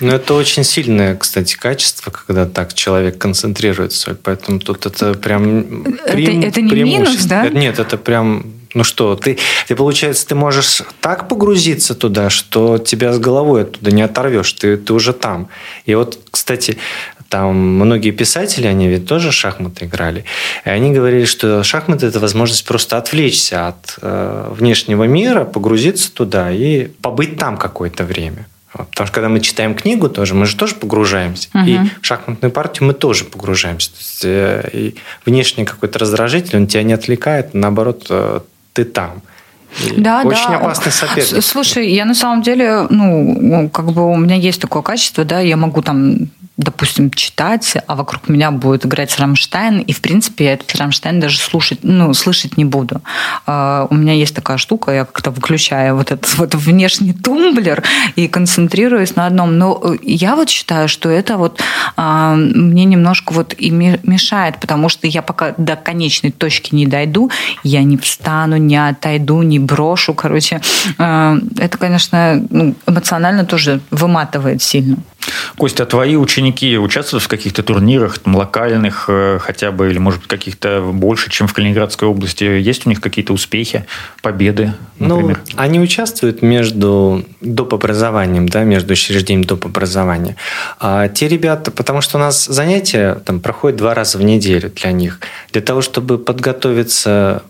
Ну, 0.01 0.11
это 0.13 0.33
очень 0.33 0.63
сильное, 0.63 1.17
кстати, 1.17 1.57
качество, 1.57 2.09
когда 2.09 2.45
так 2.45 2.73
человек 2.73 3.17
концентрируется. 3.17 4.17
Поэтому 4.23 4.59
тут 4.59 4.85
это 4.85 5.13
прям... 5.13 5.83
Это, 6.05 6.47
это 6.47 6.61
не 6.61 6.83
минус, 6.83 7.25
да? 7.25 7.49
Нет, 7.49 7.79
это 7.79 7.97
прям 7.97 8.58
ну 8.73 8.83
что, 8.83 9.15
ты, 9.15 9.37
ты, 9.67 9.75
получается, 9.75 10.27
ты 10.27 10.35
можешь 10.35 10.83
так 11.01 11.27
погрузиться 11.27 11.95
туда, 11.95 12.29
что 12.29 12.77
тебя 12.77 13.13
с 13.13 13.19
головой 13.19 13.63
оттуда 13.63 13.91
не 13.91 14.01
оторвешь, 14.01 14.53
ты, 14.53 14.77
ты 14.77 14.93
уже 14.93 15.13
там. 15.13 15.49
И 15.85 15.95
вот, 15.95 16.19
кстати, 16.31 16.77
там 17.29 17.55
многие 17.55 18.11
писатели, 18.11 18.67
они 18.67 18.87
ведь 18.87 19.07
тоже 19.07 19.31
шахматы 19.31 19.85
играли, 19.85 20.25
и 20.65 20.69
они 20.69 20.91
говорили, 20.91 21.25
что 21.25 21.63
шахматы– 21.63 22.05
это 22.07 22.19
возможность 22.19 22.65
просто 22.65 22.97
отвлечься 22.97 23.67
от 23.67 23.97
э, 24.01 24.51
внешнего 24.51 25.03
мира, 25.05 25.45
погрузиться 25.45 26.11
туда 26.11 26.51
и 26.51 26.87
побыть 27.01 27.37
там 27.37 27.57
какое-то 27.57 28.03
время. 28.03 28.47
Потому 28.71 29.07
что 29.07 29.11
когда 29.11 29.29
мы 29.29 29.39
читаем 29.39 29.73
книгу 29.73 30.09
тоже, 30.09 30.35
мы 30.35 30.45
же 30.45 30.55
тоже 30.55 30.75
погружаемся. 30.75 31.49
Угу. 31.53 31.63
И 31.65 31.77
в 32.01 32.05
шахматную 32.05 32.51
партию 32.51 32.87
мы 32.87 32.93
тоже 32.93 33.25
погружаемся. 33.25 33.91
То 33.91 33.97
есть, 33.97 34.21
э, 34.25 34.69
и 34.73 34.95
внешний 35.25 35.65
какой-то 35.65 35.99
раздражитель, 35.99 36.57
он 36.57 36.67
тебя 36.67 36.83
не 36.83 36.93
отвлекает, 36.93 37.53
наоборот, 37.53 38.05
э, 38.09 38.41
ты 38.79 38.85
там. 38.85 39.21
И 39.85 40.01
да, 40.01 40.21
очень 40.23 40.49
да. 40.49 40.57
опасный 40.57 40.91
соперник. 40.91 41.43
Слушай, 41.43 41.91
я 41.91 42.05
на 42.05 42.15
самом 42.15 42.41
деле, 42.41 42.87
ну, 42.89 43.69
как 43.69 43.91
бы 43.91 44.11
у 44.11 44.17
меня 44.17 44.35
есть 44.35 44.61
такое 44.61 44.81
качество, 44.81 45.23
да, 45.25 45.39
я 45.39 45.57
могу 45.57 45.81
там 45.81 46.29
допустим, 46.59 47.09
читать, 47.09 47.77
а 47.87 47.95
вокруг 47.95 48.27
меня 48.27 48.51
будет 48.51 48.85
играть 48.85 49.17
Рамштайн, 49.17 49.79
и, 49.79 49.93
в 49.93 50.01
принципе, 50.01 50.43
я 50.45 50.53
этот 50.53 50.75
Рамштайн 50.75 51.19
даже 51.21 51.37
слушать, 51.39 51.79
ну, 51.83 52.13
слышать 52.13 52.57
не 52.57 52.65
буду. 52.65 53.01
Э, 53.47 53.87
у 53.89 53.95
меня 53.95 54.13
есть 54.13 54.35
такая 54.35 54.57
штука, 54.57 54.91
я 54.91 55.05
как-то 55.05 55.31
выключаю 55.31 55.95
вот 55.95 56.11
этот 56.11 56.37
вот 56.37 56.55
внешний 56.55 57.13
тумблер 57.13 57.83
и 58.17 58.27
концентрируюсь 58.27 59.15
на 59.15 59.25
одном. 59.25 59.57
Но 59.57 59.95
я 60.01 60.35
вот 60.35 60.49
считаю, 60.49 60.89
что 60.89 61.09
это 61.09 61.37
вот 61.37 61.61
uh, 61.95 62.35
мне 62.35 62.83
немножко 62.83 63.31
вот 63.33 63.55
и 63.57 63.71
мешает, 63.71 64.59
потому 64.59 64.89
что 64.89 65.07
я 65.07 65.21
пока 65.21 65.53
до 65.57 65.77
конечной 65.77 66.31
точки 66.31 66.75
не 66.75 66.85
дойду, 66.85 67.31
я 67.63 67.83
не 67.83 67.95
встану, 67.97 68.57
не 68.57 68.75
отойду, 68.75 69.41
не 69.43 69.59
брошу, 69.59 70.13
короче. 70.13 70.59
Uh, 70.97 71.41
это, 71.57 71.77
конечно, 71.77 72.45
ну, 72.49 72.75
эмоционально 72.85 73.45
тоже 73.45 73.79
выматывает 73.91 74.61
сильно. 74.61 74.97
Костя, 75.57 75.83
а 75.83 75.85
твои 75.85 76.15
ученики 76.15 76.77
участвуют 76.77 77.23
в 77.23 77.27
каких-то 77.27 77.63
турнирах, 77.63 78.19
там, 78.19 78.35
локальных 78.35 79.05
э, 79.07 79.39
хотя 79.41 79.71
бы, 79.71 79.89
или, 79.89 79.97
может 79.97 80.21
быть, 80.21 80.29
каких-то 80.29 80.81
больше, 80.81 81.29
чем 81.29 81.47
в 81.47 81.53
Калининградской 81.53 82.07
области? 82.07 82.43
Есть 82.43 82.85
у 82.85 82.89
них 82.89 83.01
какие-то 83.01 83.33
успехи, 83.33 83.85
победы, 84.21 84.73
ну, 84.97 85.15
например? 85.15 85.41
Ну, 85.47 85.53
они 85.57 85.79
участвуют 85.79 86.41
между 86.41 87.25
доп. 87.41 87.73
образованием, 87.73 88.47
да, 88.47 88.63
между 88.63 88.93
учреждением 88.93 89.43
доп. 89.43 89.65
образования. 89.65 90.35
А 90.79 91.07
те 91.07 91.27
ребята, 91.27 91.71
потому 91.71 92.01
что 92.01 92.17
у 92.17 92.21
нас 92.21 92.45
занятия 92.45 93.15
там 93.25 93.39
проходят 93.39 93.77
два 93.77 93.93
раза 93.93 94.17
в 94.17 94.23
неделю 94.23 94.71
для 94.75 94.91
них. 94.91 95.19
Для 95.51 95.61
того, 95.61 95.81
чтобы 95.81 96.17
подготовиться 96.17 97.43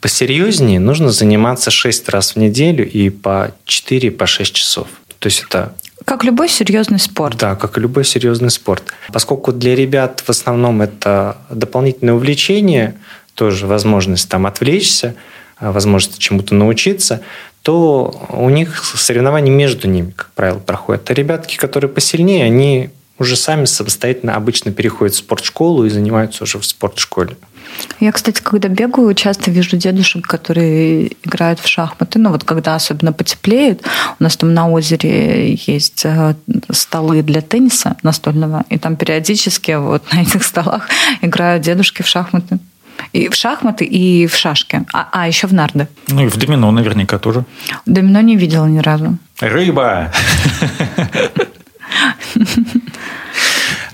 посерьезнее, 0.00 0.80
нужно 0.80 1.10
заниматься 1.10 1.70
шесть 1.70 2.08
раз 2.08 2.34
в 2.34 2.36
неделю 2.36 2.88
и 2.88 3.10
по 3.10 3.52
4-6 3.66 4.10
по 4.10 4.26
часов. 4.26 4.88
То 5.18 5.26
есть 5.26 5.44
это 5.48 5.74
как 6.04 6.24
любой 6.24 6.48
серьезный 6.48 6.98
спорт. 6.98 7.38
Да, 7.38 7.56
как 7.56 7.76
и 7.76 7.80
любой 7.80 8.04
серьезный 8.04 8.50
спорт. 8.50 8.84
Поскольку 9.12 9.52
для 9.52 9.74
ребят 9.74 10.22
в 10.24 10.30
основном 10.30 10.82
это 10.82 11.38
дополнительное 11.50 12.14
увлечение, 12.14 12.94
тоже 13.34 13.66
возможность 13.66 14.28
там 14.28 14.46
отвлечься, 14.46 15.14
а, 15.58 15.72
возможность 15.72 16.18
чему-то 16.18 16.54
научиться, 16.54 17.20
то 17.62 18.26
у 18.30 18.48
них 18.48 18.82
соревнования 18.84 19.52
между 19.52 19.88
ними, 19.88 20.12
как 20.12 20.30
правило, 20.34 20.58
проходят. 20.58 21.10
А 21.10 21.14
ребятки, 21.14 21.56
которые 21.56 21.90
посильнее, 21.90 22.44
они 22.44 22.90
уже 23.18 23.36
сами 23.36 23.64
самостоятельно 23.64 24.34
обычно 24.34 24.72
переходят 24.72 25.14
в 25.14 25.18
спортшколу 25.18 25.84
и 25.84 25.90
занимаются 25.90 26.44
уже 26.44 26.58
в 26.58 26.64
спортшколе. 26.64 27.36
Я, 28.00 28.12
кстати, 28.12 28.40
когда 28.42 28.68
бегаю, 28.68 29.14
часто 29.14 29.50
вижу 29.50 29.76
дедушек, 29.76 30.26
которые 30.26 31.12
играют 31.24 31.60
в 31.60 31.68
шахматы. 31.68 32.18
Ну 32.18 32.30
вот 32.30 32.44
когда 32.44 32.74
особенно 32.74 33.12
потеплеет, 33.12 33.82
у 34.18 34.22
нас 34.22 34.36
там 34.36 34.54
на 34.54 34.70
озере 34.70 35.54
есть 35.54 36.04
э, 36.04 36.34
столы 36.70 37.22
для 37.22 37.40
тенниса 37.40 37.96
настольного, 38.02 38.64
и 38.68 38.78
там 38.78 38.96
периодически 38.96 39.72
вот 39.72 40.02
на 40.12 40.22
этих 40.22 40.44
столах 40.44 40.88
играют 41.22 41.62
дедушки 41.62 42.02
в 42.02 42.06
шахматы. 42.06 42.58
И 43.12 43.28
в 43.28 43.34
шахматы, 43.34 43.84
и 43.84 44.26
в 44.26 44.34
шашки. 44.34 44.84
А, 44.92 45.08
а 45.12 45.28
еще 45.28 45.46
в 45.46 45.52
нарды. 45.52 45.86
Ну 46.08 46.24
и 46.24 46.28
в 46.28 46.36
домино 46.36 46.72
наверняка 46.72 47.18
тоже. 47.18 47.44
Домино 47.86 48.20
не 48.20 48.36
видела 48.36 48.66
ни 48.66 48.80
разу. 48.80 49.18
Рыба! 49.40 50.12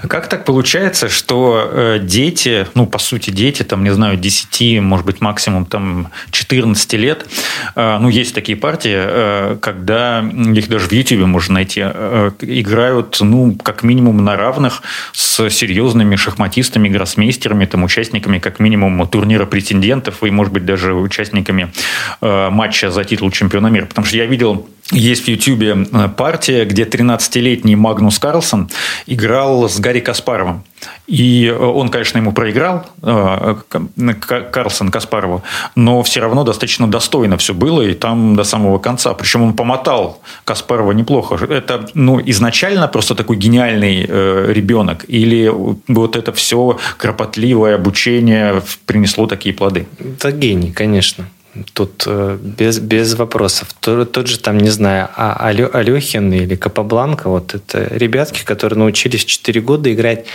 Как 0.09 0.29
так 0.29 0.45
получается, 0.45 1.09
что 1.09 1.71
э, 1.71 1.99
дети, 2.03 2.67
ну, 2.75 2.87
по 2.87 2.99
сути, 2.99 3.31
дети, 3.31 3.63
там, 3.63 3.85
не 3.85 3.91
знаю, 3.91 4.17
10, 4.17 4.81
может 4.81 5.07
быть, 5.07 5.21
максимум 5.21 5.65
там 5.67 6.11
14 6.31 6.93
лет, 6.95 7.27
э, 7.75 7.99
ну, 7.99 8.09
есть 8.09 8.35
такие 8.35 8.57
партии, 8.57 8.95
э, 8.97 9.57
когда 9.61 10.21
их 10.21 10.69
даже 10.69 10.89
в 10.89 10.93
YouTube 10.93 11.27
можно 11.27 11.55
найти, 11.55 11.81
играют, 11.81 13.19
ну, 13.21 13.57
как 13.63 13.83
минимум 13.83 14.25
на 14.25 14.37
равных 14.37 14.83
с 15.13 15.49
серьезными 15.51 16.17
шахматистами, 16.17 16.89
гроссмейстерами, 16.89 17.67
там, 17.67 17.85
участниками, 17.85 18.39
как 18.39 18.61
минимум, 18.61 19.07
турнира 19.07 19.47
претендентов 19.47 20.23
и, 20.23 20.31
может 20.31 20.53
быть, 20.53 20.65
даже 20.65 20.95
участниками 20.95 21.73
матча 22.21 22.91
за 22.91 23.05
титул 23.05 23.31
чемпиона 23.31 23.69
мира. 23.69 23.87
Потому 23.87 24.07
что 24.07 24.17
я 24.17 24.27
видел 24.27 24.69
есть 24.93 25.25
в 25.25 25.29
Ютьюбе 25.29 25.87
партия, 26.17 26.65
где 26.65 26.85
13-летний 26.85 27.77
Магнус 27.77 28.19
Карлсон 28.19 28.69
играл 29.07 29.69
с 29.69 29.81
Гарри 29.81 30.01
Каспаровым. 30.01 30.63
И 31.07 31.47
э, 31.47 31.57
он, 31.57 31.89
конечно, 31.89 32.19
ему 32.19 32.33
проиграл, 32.33 32.85
э, 33.03 33.57
Карлсон 34.53 34.91
Каспарову, 34.91 35.43
но 35.75 36.03
все 36.03 36.21
равно 36.21 36.45
достаточно 36.45 36.87
достойно 36.87 37.39
все 37.39 37.55
было, 37.55 37.83
и 37.83 37.95
там 37.95 38.37
до 38.37 38.45
самого 38.45 38.79
конца. 38.79 39.15
Причем 39.15 39.43
он 39.43 39.55
помотал 39.55 40.21
Каспарова 40.45 40.93
неплохо. 40.93 41.37
Это 41.47 41.89
ну, 41.95 42.21
изначально 42.27 42.89
просто 42.89 43.15
такой 43.15 43.37
гениальный 43.37 44.05
э, 44.07 44.53
ребенок? 44.53 45.05
Или 45.09 45.51
вот 45.89 46.17
это 46.17 46.33
все 46.33 46.79
кропотливое 46.99 47.75
обучение 47.77 48.63
принесло 48.85 49.27
такие 49.27 49.55
плоды? 49.55 49.87
Это 49.99 50.33
гений, 50.33 50.73
конечно. 50.73 51.25
Тут 51.73 52.07
без, 52.07 52.79
без 52.81 53.15
вопросов. 53.15 53.69
Тот, 53.81 54.11
тот 54.13 54.27
же, 54.27 54.39
там, 54.39 54.59
не 54.59 54.71
знаю, 54.71 55.09
а 55.17 55.35
Алё, 55.39 55.71
Алехин 55.73 56.33
или 56.33 56.57
Капабланка, 56.57 57.29
вот 57.29 57.55
это 57.55 57.87
ребятки, 57.97 58.45
которые 58.45 58.79
научились 58.79 59.25
4 59.25 59.61
года 59.61 59.93
играть 59.93 60.27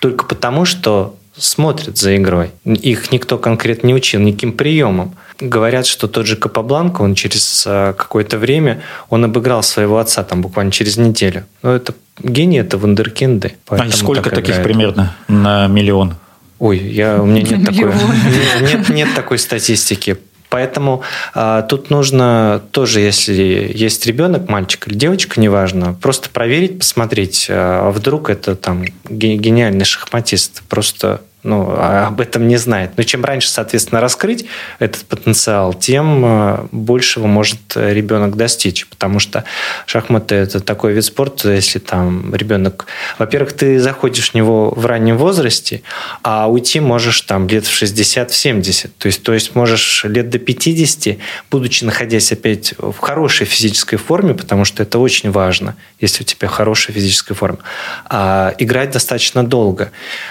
только 0.00 0.24
потому, 0.24 0.64
что 0.64 1.14
смотрят 1.36 1.96
за 1.96 2.16
игрой. 2.16 2.50
Их 2.64 3.12
никто 3.12 3.38
конкретно 3.38 3.86
не 3.86 3.94
учил 3.94 4.20
никаким 4.20 4.52
приемом. 4.52 5.14
Говорят, 5.40 5.86
что 5.86 6.08
тот 6.08 6.26
же 6.26 6.36
Капабланка, 6.36 7.02
он 7.02 7.14
через 7.14 7.64
а, 7.66 7.94
какое-то 7.94 8.38
время, 8.38 8.82
он 9.08 9.24
обыграл 9.24 9.62
своего 9.62 9.98
отца 9.98 10.22
там 10.24 10.42
буквально 10.42 10.72
через 10.72 10.98
неделю. 10.98 11.44
Но 11.62 11.72
это 11.74 11.94
гений, 12.22 12.58
это 12.58 12.76
вундеркинды. 12.76 13.54
А 13.68 13.90
сколько 13.90 14.24
так 14.24 14.34
таких 14.34 14.56
играет. 14.56 14.64
примерно 14.64 15.16
на 15.28 15.66
миллион? 15.68 16.16
Ой, 16.58 16.78
я, 16.78 17.20
у 17.20 17.26
меня 17.26 17.42
нет 17.56 17.64
такой, 17.64 17.92
нет, 18.60 18.88
нет 18.90 19.08
такой 19.14 19.38
статистики. 19.38 20.18
Поэтому 20.52 21.00
а, 21.32 21.62
тут 21.62 21.88
нужно 21.88 22.60
тоже, 22.72 23.00
если 23.00 23.72
есть 23.74 24.04
ребенок, 24.04 24.50
мальчик 24.50 24.86
или 24.86 24.94
девочка, 24.94 25.40
неважно, 25.40 25.94
просто 25.94 26.28
проверить, 26.28 26.78
посмотреть, 26.78 27.46
а 27.48 27.90
вдруг 27.90 28.28
это 28.28 28.54
там 28.54 28.84
гениальный 29.08 29.86
шахматист. 29.86 30.62
Просто 30.68 31.22
ну, 31.42 31.66
а 31.76 32.06
об 32.08 32.20
этом 32.20 32.46
не 32.46 32.56
знает. 32.56 32.92
Но 32.96 33.02
чем 33.02 33.24
раньше, 33.24 33.48
соответственно, 33.48 34.00
раскрыть 34.00 34.46
этот 34.78 35.04
потенциал, 35.06 35.74
тем 35.74 36.24
э, 36.24 36.66
большего 36.70 37.26
может 37.26 37.58
ребенок 37.74 38.36
достичь. 38.36 38.86
Потому 38.86 39.18
что 39.18 39.44
шахматы– 39.86 40.34
это 40.36 40.60
такой 40.60 40.92
вид 40.92 41.04
спорта, 41.04 41.50
если 41.50 41.80
там 41.80 42.32
ребенок... 42.34 42.86
Во-первых, 43.18 43.54
ты 43.54 43.80
заходишь 43.80 44.30
в 44.30 44.34
него 44.34 44.72
в 44.76 44.86
раннем 44.86 45.18
возрасте, 45.18 45.82
а 46.22 46.48
уйти 46.48 46.78
можешь 46.78 47.20
там 47.22 47.48
лет 47.48 47.66
в 47.66 47.82
60-70. 47.82 48.90
То 48.98 49.06
есть, 49.06 49.22
то 49.24 49.32
есть 49.32 49.56
можешь 49.56 50.04
лет 50.04 50.30
до 50.30 50.38
50, 50.38 51.18
будучи 51.50 51.82
находясь 51.82 52.30
опять 52.30 52.74
в 52.78 52.98
хорошей 52.98 53.46
физической 53.46 53.96
форме, 53.96 54.34
потому 54.34 54.64
что 54.64 54.84
это 54.84 55.00
очень 55.00 55.32
важно, 55.32 55.74
если 55.98 56.22
у 56.22 56.26
тебя 56.26 56.46
хорошая 56.46 56.94
физическая 56.94 57.34
форма, 57.36 57.58
а 58.04 58.54
играть 58.58 58.92
достаточно 58.92 59.44
долго. 59.44 59.90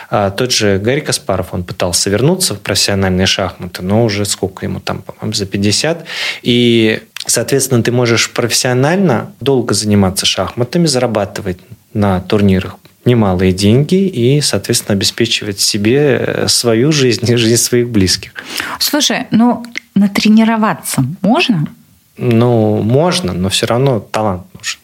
А 0.10 0.30
тот 0.30 0.54
же 0.54 0.78
Гарри 0.78 1.01
Гарри 1.02 1.08
Каспаров, 1.08 1.48
он 1.54 1.64
пытался 1.64 2.10
вернуться 2.10 2.54
в 2.54 2.60
профессиональные 2.60 3.26
шахматы, 3.26 3.82
но 3.82 4.06
уже 4.06 4.26
сколько 4.26 4.66
ему 4.66 4.80
там, 4.80 5.02
по-моему, 5.02 5.34
за 5.34 5.46
50. 5.46 6.06
И, 6.44 7.02
соответственно, 7.26 7.82
ты 7.82 7.92
можешь 7.92 8.30
профессионально 8.32 9.32
долго 9.40 9.74
заниматься 9.74 10.26
шахматами, 10.26 10.86
зарабатывать 10.86 11.58
на 11.94 12.22
турнирах 12.22 12.78
немалые 13.04 13.52
деньги 13.52 13.96
и, 13.96 14.42
соответственно, 14.42 14.94
обеспечивать 14.94 15.60
себе 15.60 16.18
э, 16.20 16.48
свою 16.48 16.92
жизнь 16.92 17.32
и 17.32 17.36
жизнь 17.36 17.60
своих 17.60 17.90
близких. 17.90 18.32
Слушай, 18.80 19.26
ну 19.32 19.66
натренироваться 19.96 21.04
можно? 21.22 21.66
Ну, 22.18 22.84
можно, 22.84 23.34
но 23.34 23.50
все 23.50 23.66
равно 23.66 24.00
талант 24.00 24.44
нужен. 24.54 24.80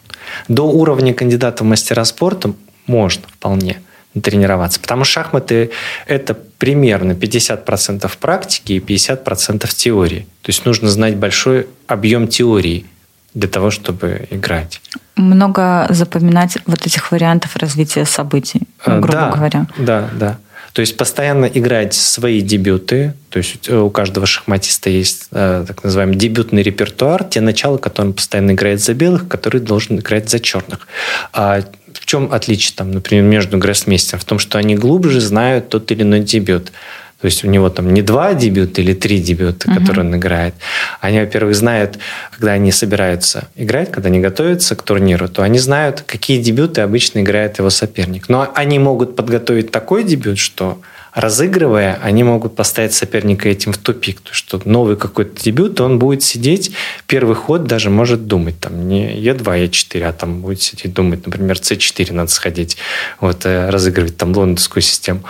До 0.47 0.63
уровня 0.63 1.13
кандидата 1.13 1.63
в 1.63 1.67
мастера 1.67 2.03
спорта 2.05 2.55
можно 2.87 3.21
вполне 3.27 3.81
тренироваться. 4.21 4.79
Потому 4.79 5.03
что 5.03 5.13
шахматы– 5.13 5.71
это 6.07 6.33
примерно 6.33 7.11
50% 7.11 8.11
практики 8.19 8.73
и 8.73 8.79
50% 8.79 9.69
теории. 9.75 10.27
То 10.41 10.49
есть 10.49 10.65
нужно 10.65 10.89
знать 10.89 11.15
большой 11.15 11.67
объем 11.87 12.27
теории 12.27 12.85
для 13.33 13.47
того, 13.47 13.69
чтобы 13.69 14.27
играть. 14.31 14.81
Много 15.15 15.87
запоминать 15.89 16.57
вот 16.65 16.85
этих 16.85 17.11
вариантов 17.11 17.55
развития 17.57 18.05
событий, 18.05 18.61
ну, 18.85 18.99
грубо 18.99 19.19
да, 19.19 19.31
говоря. 19.31 19.67
Да, 19.77 20.09
да. 20.13 20.37
То 20.73 20.81
есть 20.81 20.95
постоянно 20.95 21.45
играть 21.45 21.95
свои 21.95 22.41
дебюты. 22.41 23.15
То 23.29 23.37
есть 23.37 23.67
у 23.67 23.89
каждого 23.89 24.27
шахматиста 24.27 24.91
есть 24.91 25.27
э, 25.31 25.65
так 25.67 25.83
называемый 25.83 26.15
дебютный 26.15 26.61
репертуар, 26.61 27.23
те 27.23 27.41
начала, 27.41 27.77
которые 27.77 28.09
он 28.09 28.13
постоянно 28.13 28.51
играет 28.51 28.79
за 28.79 28.93
белых, 28.93 29.27
которые 29.27 29.61
должен 29.61 29.97
играть 29.97 30.29
за 30.29 30.39
черных. 30.39 30.87
А 31.33 31.63
в 31.99 32.05
чем 32.05 32.31
отличие, 32.31 32.75
там, 32.75 32.91
например, 32.91 33.23
между 33.23 33.57
гроссмейстером? 33.57 34.19
В 34.19 34.25
том, 34.25 34.39
что 34.39 34.57
они 34.57 34.75
глубже 34.75 35.19
знают 35.19 35.69
тот 35.69 35.91
или 35.91 36.03
иной 36.03 36.21
дебют. 36.21 36.71
То 37.19 37.25
есть 37.25 37.43
у 37.43 37.47
него 37.47 37.69
там 37.69 37.93
не 37.93 38.03
два 38.03 38.35
дебюта 38.35 38.81
или 38.81 38.93
три 38.93 39.19
дебюта, 39.19 39.69
угу. 39.69 39.79
которые 39.79 40.05
он 40.05 40.15
играет. 40.15 40.53
Они, 41.01 41.19
во-первых, 41.19 41.55
знают, 41.55 41.97
когда 42.31 42.51
они 42.51 42.71
собираются 42.71 43.47
играть, 43.55 43.91
когда 43.91 44.09
они 44.09 44.19
готовятся 44.19 44.75
к 44.75 44.83
турниру, 44.83 45.27
то 45.27 45.41
они 45.41 45.57
знают, 45.57 46.03
какие 46.05 46.39
дебюты 46.39 46.81
обычно 46.81 47.19
играет 47.19 47.57
его 47.57 47.71
соперник. 47.71 48.29
Но 48.29 48.51
они 48.53 48.77
могут 48.77 49.15
подготовить 49.15 49.71
такой 49.71 50.03
дебют, 50.03 50.37
что 50.37 50.79
разыгрывая, 51.17 51.99
они 52.03 52.23
могут 52.23 52.55
поставить 52.55 52.93
соперника 52.93 53.49
этим 53.49 53.73
в 53.73 53.77
тупик. 53.79 54.21
То, 54.21 54.35
что 54.35 54.61
новый 54.65 54.95
какой-то 54.95 55.41
дебют, 55.41 55.81
он 55.81 55.97
будет 55.97 56.21
сидеть, 56.21 56.71
первый 57.07 57.35
ход 57.35 57.63
даже 57.63 57.89
может 57.89 58.27
думать, 58.27 58.59
там, 58.59 58.87
не 58.87 59.15
Е2, 59.19 59.67
Е4, 59.67 60.03
а 60.03 60.13
там 60.13 60.41
будет 60.41 60.61
сидеть 60.61 60.93
думать, 60.93 61.25
например, 61.25 61.57
С4 61.57 62.13
надо 62.13 62.29
сходить, 62.29 62.77
вот, 63.19 63.47
э, 63.47 63.71
разыгрывать 63.71 64.15
там 64.15 64.31
лондонскую 64.37 64.83
систему. 64.83 65.23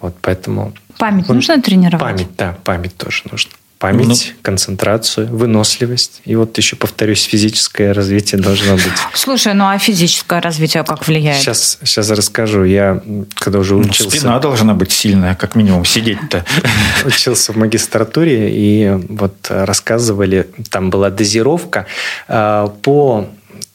Вот, 0.00 0.16
поэтому 0.20 0.74
Память 0.98 1.30
он, 1.30 1.36
нужно 1.36 1.62
тренировать? 1.62 2.00
Память, 2.00 2.36
да, 2.36 2.56
память 2.64 2.96
тоже 2.96 3.22
нужно. 3.30 3.52
Память, 3.80 4.34
ну, 4.36 4.42
концентрацию, 4.42 5.26
выносливость. 5.28 6.20
И 6.26 6.36
вот 6.36 6.58
еще, 6.58 6.76
повторюсь, 6.76 7.22
физическое 7.24 7.94
развитие 7.94 8.38
должно 8.38 8.74
быть. 8.74 8.92
Слушай, 9.14 9.54
ну 9.54 9.64
а 9.70 9.78
физическое 9.78 10.42
развитие 10.42 10.84
как 10.84 11.08
влияет? 11.08 11.40
Сейчас, 11.40 11.78
сейчас 11.82 12.10
расскажу. 12.10 12.64
Я, 12.64 13.02
когда 13.36 13.58
уже 13.58 13.76
ну, 13.76 13.80
учился... 13.80 14.18
Спина 14.18 14.38
должна 14.38 14.74
быть 14.74 14.92
сильная, 14.92 15.34
как 15.34 15.54
минимум, 15.54 15.86
сидеть-то. 15.86 16.44
Учился 17.06 17.54
в 17.54 17.56
магистратуре, 17.56 18.50
и 18.52 18.98
вот 19.08 19.46
рассказывали, 19.48 20.50
там 20.68 20.90
была 20.90 21.08
дозировка 21.08 21.86
а, 22.28 22.68
по... 22.82 23.30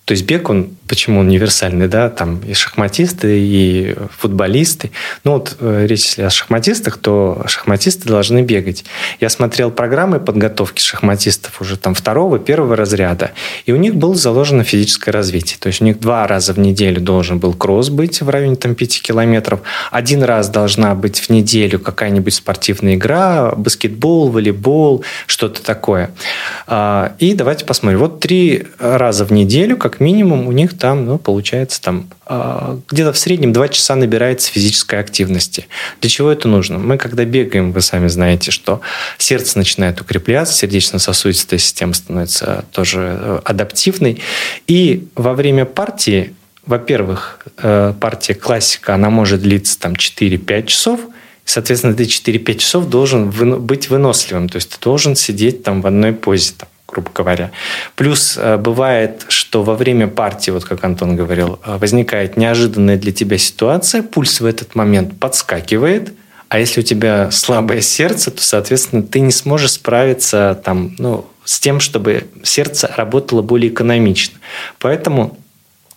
То 0.05 0.11
есть 0.11 0.25
бег, 0.27 0.51
он 0.51 0.74
почему 0.87 1.21
универсальный, 1.21 1.87
да, 1.87 2.09
там 2.09 2.39
и 2.47 2.53
шахматисты, 2.53 3.39
и 3.39 3.95
футболисты. 4.17 4.91
Ну 5.23 5.33
вот 5.33 5.57
э, 5.59 5.85
речь, 5.87 6.05
если 6.05 6.23
о 6.23 6.29
шахматистах, 6.29 6.97
то 6.97 7.43
шахматисты 7.47 8.07
должны 8.07 8.41
бегать. 8.41 8.85
Я 9.19 9.29
смотрел 9.29 9.71
программы 9.71 10.19
подготовки 10.19 10.81
шахматистов 10.81 11.59
уже 11.61 11.77
там 11.77 11.95
второго, 11.95 12.37
первого 12.37 12.75
разряда, 12.75 13.31
и 13.65 13.71
у 13.71 13.77
них 13.77 13.95
было 13.95 14.15
заложено 14.15 14.63
физическое 14.63 15.11
развитие. 15.11 15.57
То 15.59 15.67
есть 15.67 15.81
у 15.81 15.85
них 15.85 15.99
два 15.99 16.27
раза 16.27 16.53
в 16.53 16.59
неделю 16.59 17.01
должен 17.01 17.39
был 17.39 17.53
кросс 17.53 17.89
быть 17.89 18.21
в 18.21 18.29
районе 18.29 18.55
там 18.55 18.75
5 18.75 19.01
километров, 19.01 19.61
один 19.91 20.23
раз 20.23 20.49
должна 20.49 20.93
быть 20.93 21.19
в 21.19 21.29
неделю 21.29 21.79
какая-нибудь 21.79 22.33
спортивная 22.33 22.95
игра, 22.95 23.53
баскетбол, 23.55 24.29
волейбол, 24.29 25.03
что-то 25.25 25.63
такое. 25.63 26.11
А, 26.67 27.15
и 27.19 27.33
давайте 27.33 27.65
посмотрим. 27.65 27.99
Вот 27.99 28.19
три 28.19 28.67
раза 28.79 29.25
в 29.25 29.31
неделю, 29.31 29.77
как 29.77 29.99
минимум, 29.99 30.47
у 30.47 30.51
них 30.51 30.74
там, 30.77 31.05
ну, 31.05 31.17
получается, 31.17 31.81
там 31.81 32.07
а, 32.25 32.79
где-то 32.89 33.13
в 33.13 33.17
среднем 33.17 33.53
2 33.53 33.69
часа 33.69 33.95
набирается 33.95 34.51
физической 34.51 34.99
активности. 34.99 35.67
Для 36.01 36.09
чего 36.09 36.31
это 36.31 36.47
нужно? 36.47 36.77
Мы, 36.77 36.97
когда 36.97 37.25
бегаем, 37.25 37.71
вы 37.71 37.81
сами 37.81 38.07
знаете, 38.07 38.51
что 38.51 38.81
сердце 39.17 39.57
начинает 39.57 40.01
укрепляться, 40.01 40.53
сердечно-сосудистая 40.53 41.59
система 41.59 41.93
становится 41.93 42.65
тоже 42.71 43.17
э, 43.19 43.39
адаптивной. 43.43 44.21
И 44.67 45.07
во 45.15 45.33
время 45.33 45.65
партии, 45.65 46.33
во-первых, 46.65 47.39
э, 47.57 47.93
партия 47.99 48.33
классика, 48.33 48.95
она 48.95 49.09
может 49.09 49.41
длиться 49.41 49.79
там 49.79 49.93
4-5 49.93 50.65
часов, 50.67 51.01
Соответственно, 51.45 51.93
ты 51.93 52.03
4-5 52.03 52.57
часов 52.57 52.89
должен 52.89 53.29
быть 53.29 53.89
выносливым. 53.89 54.49
То 54.49 54.55
есть 54.55 54.71
ты 54.71 54.77
должен 54.81 55.15
сидеть 55.15 55.61
там 55.61 55.81
в 55.81 55.87
одной 55.87 56.11
позе. 56.11 56.53
Там, 56.57 56.67
грубо 56.87 57.09
говоря. 57.13 57.51
Плюс 57.95 58.37
э, 58.37 58.57
бывает, 58.57 59.25
что 59.27 59.63
во 59.63 59.75
время 59.75 60.07
партии, 60.07 60.51
вот 60.51 60.65
как 60.65 60.83
Антон 60.83 61.15
говорил, 61.15 61.59
э, 61.65 61.77
возникает 61.77 62.37
неожиданная 62.37 62.97
для 62.97 63.11
тебя 63.11 63.37
ситуация, 63.37 64.03
пульс 64.03 64.39
в 64.39 64.45
этот 64.45 64.75
момент 64.75 65.19
подскакивает, 65.19 66.13
а 66.47 66.59
если 66.59 66.81
у 66.81 66.83
тебя 66.83 67.31
слабое 67.31 67.81
сердце, 67.81 68.31
то, 68.31 68.41
соответственно, 68.41 69.01
ты 69.03 69.19
не 69.19 69.31
сможешь 69.31 69.71
справиться 69.71 70.59
там, 70.63 70.95
ну, 70.99 71.25
с 71.43 71.59
тем, 71.59 71.79
чтобы 71.79 72.27
сердце 72.43 72.91
работало 72.95 73.41
более 73.41 73.71
экономично. 73.71 74.39
Поэтому 74.79 75.37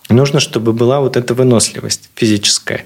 нужно, 0.09 0.39
чтобы 0.39 0.73
была 0.73 0.99
вот 0.99 1.17
эта 1.17 1.33
выносливость 1.33 2.09
физическая. 2.15 2.85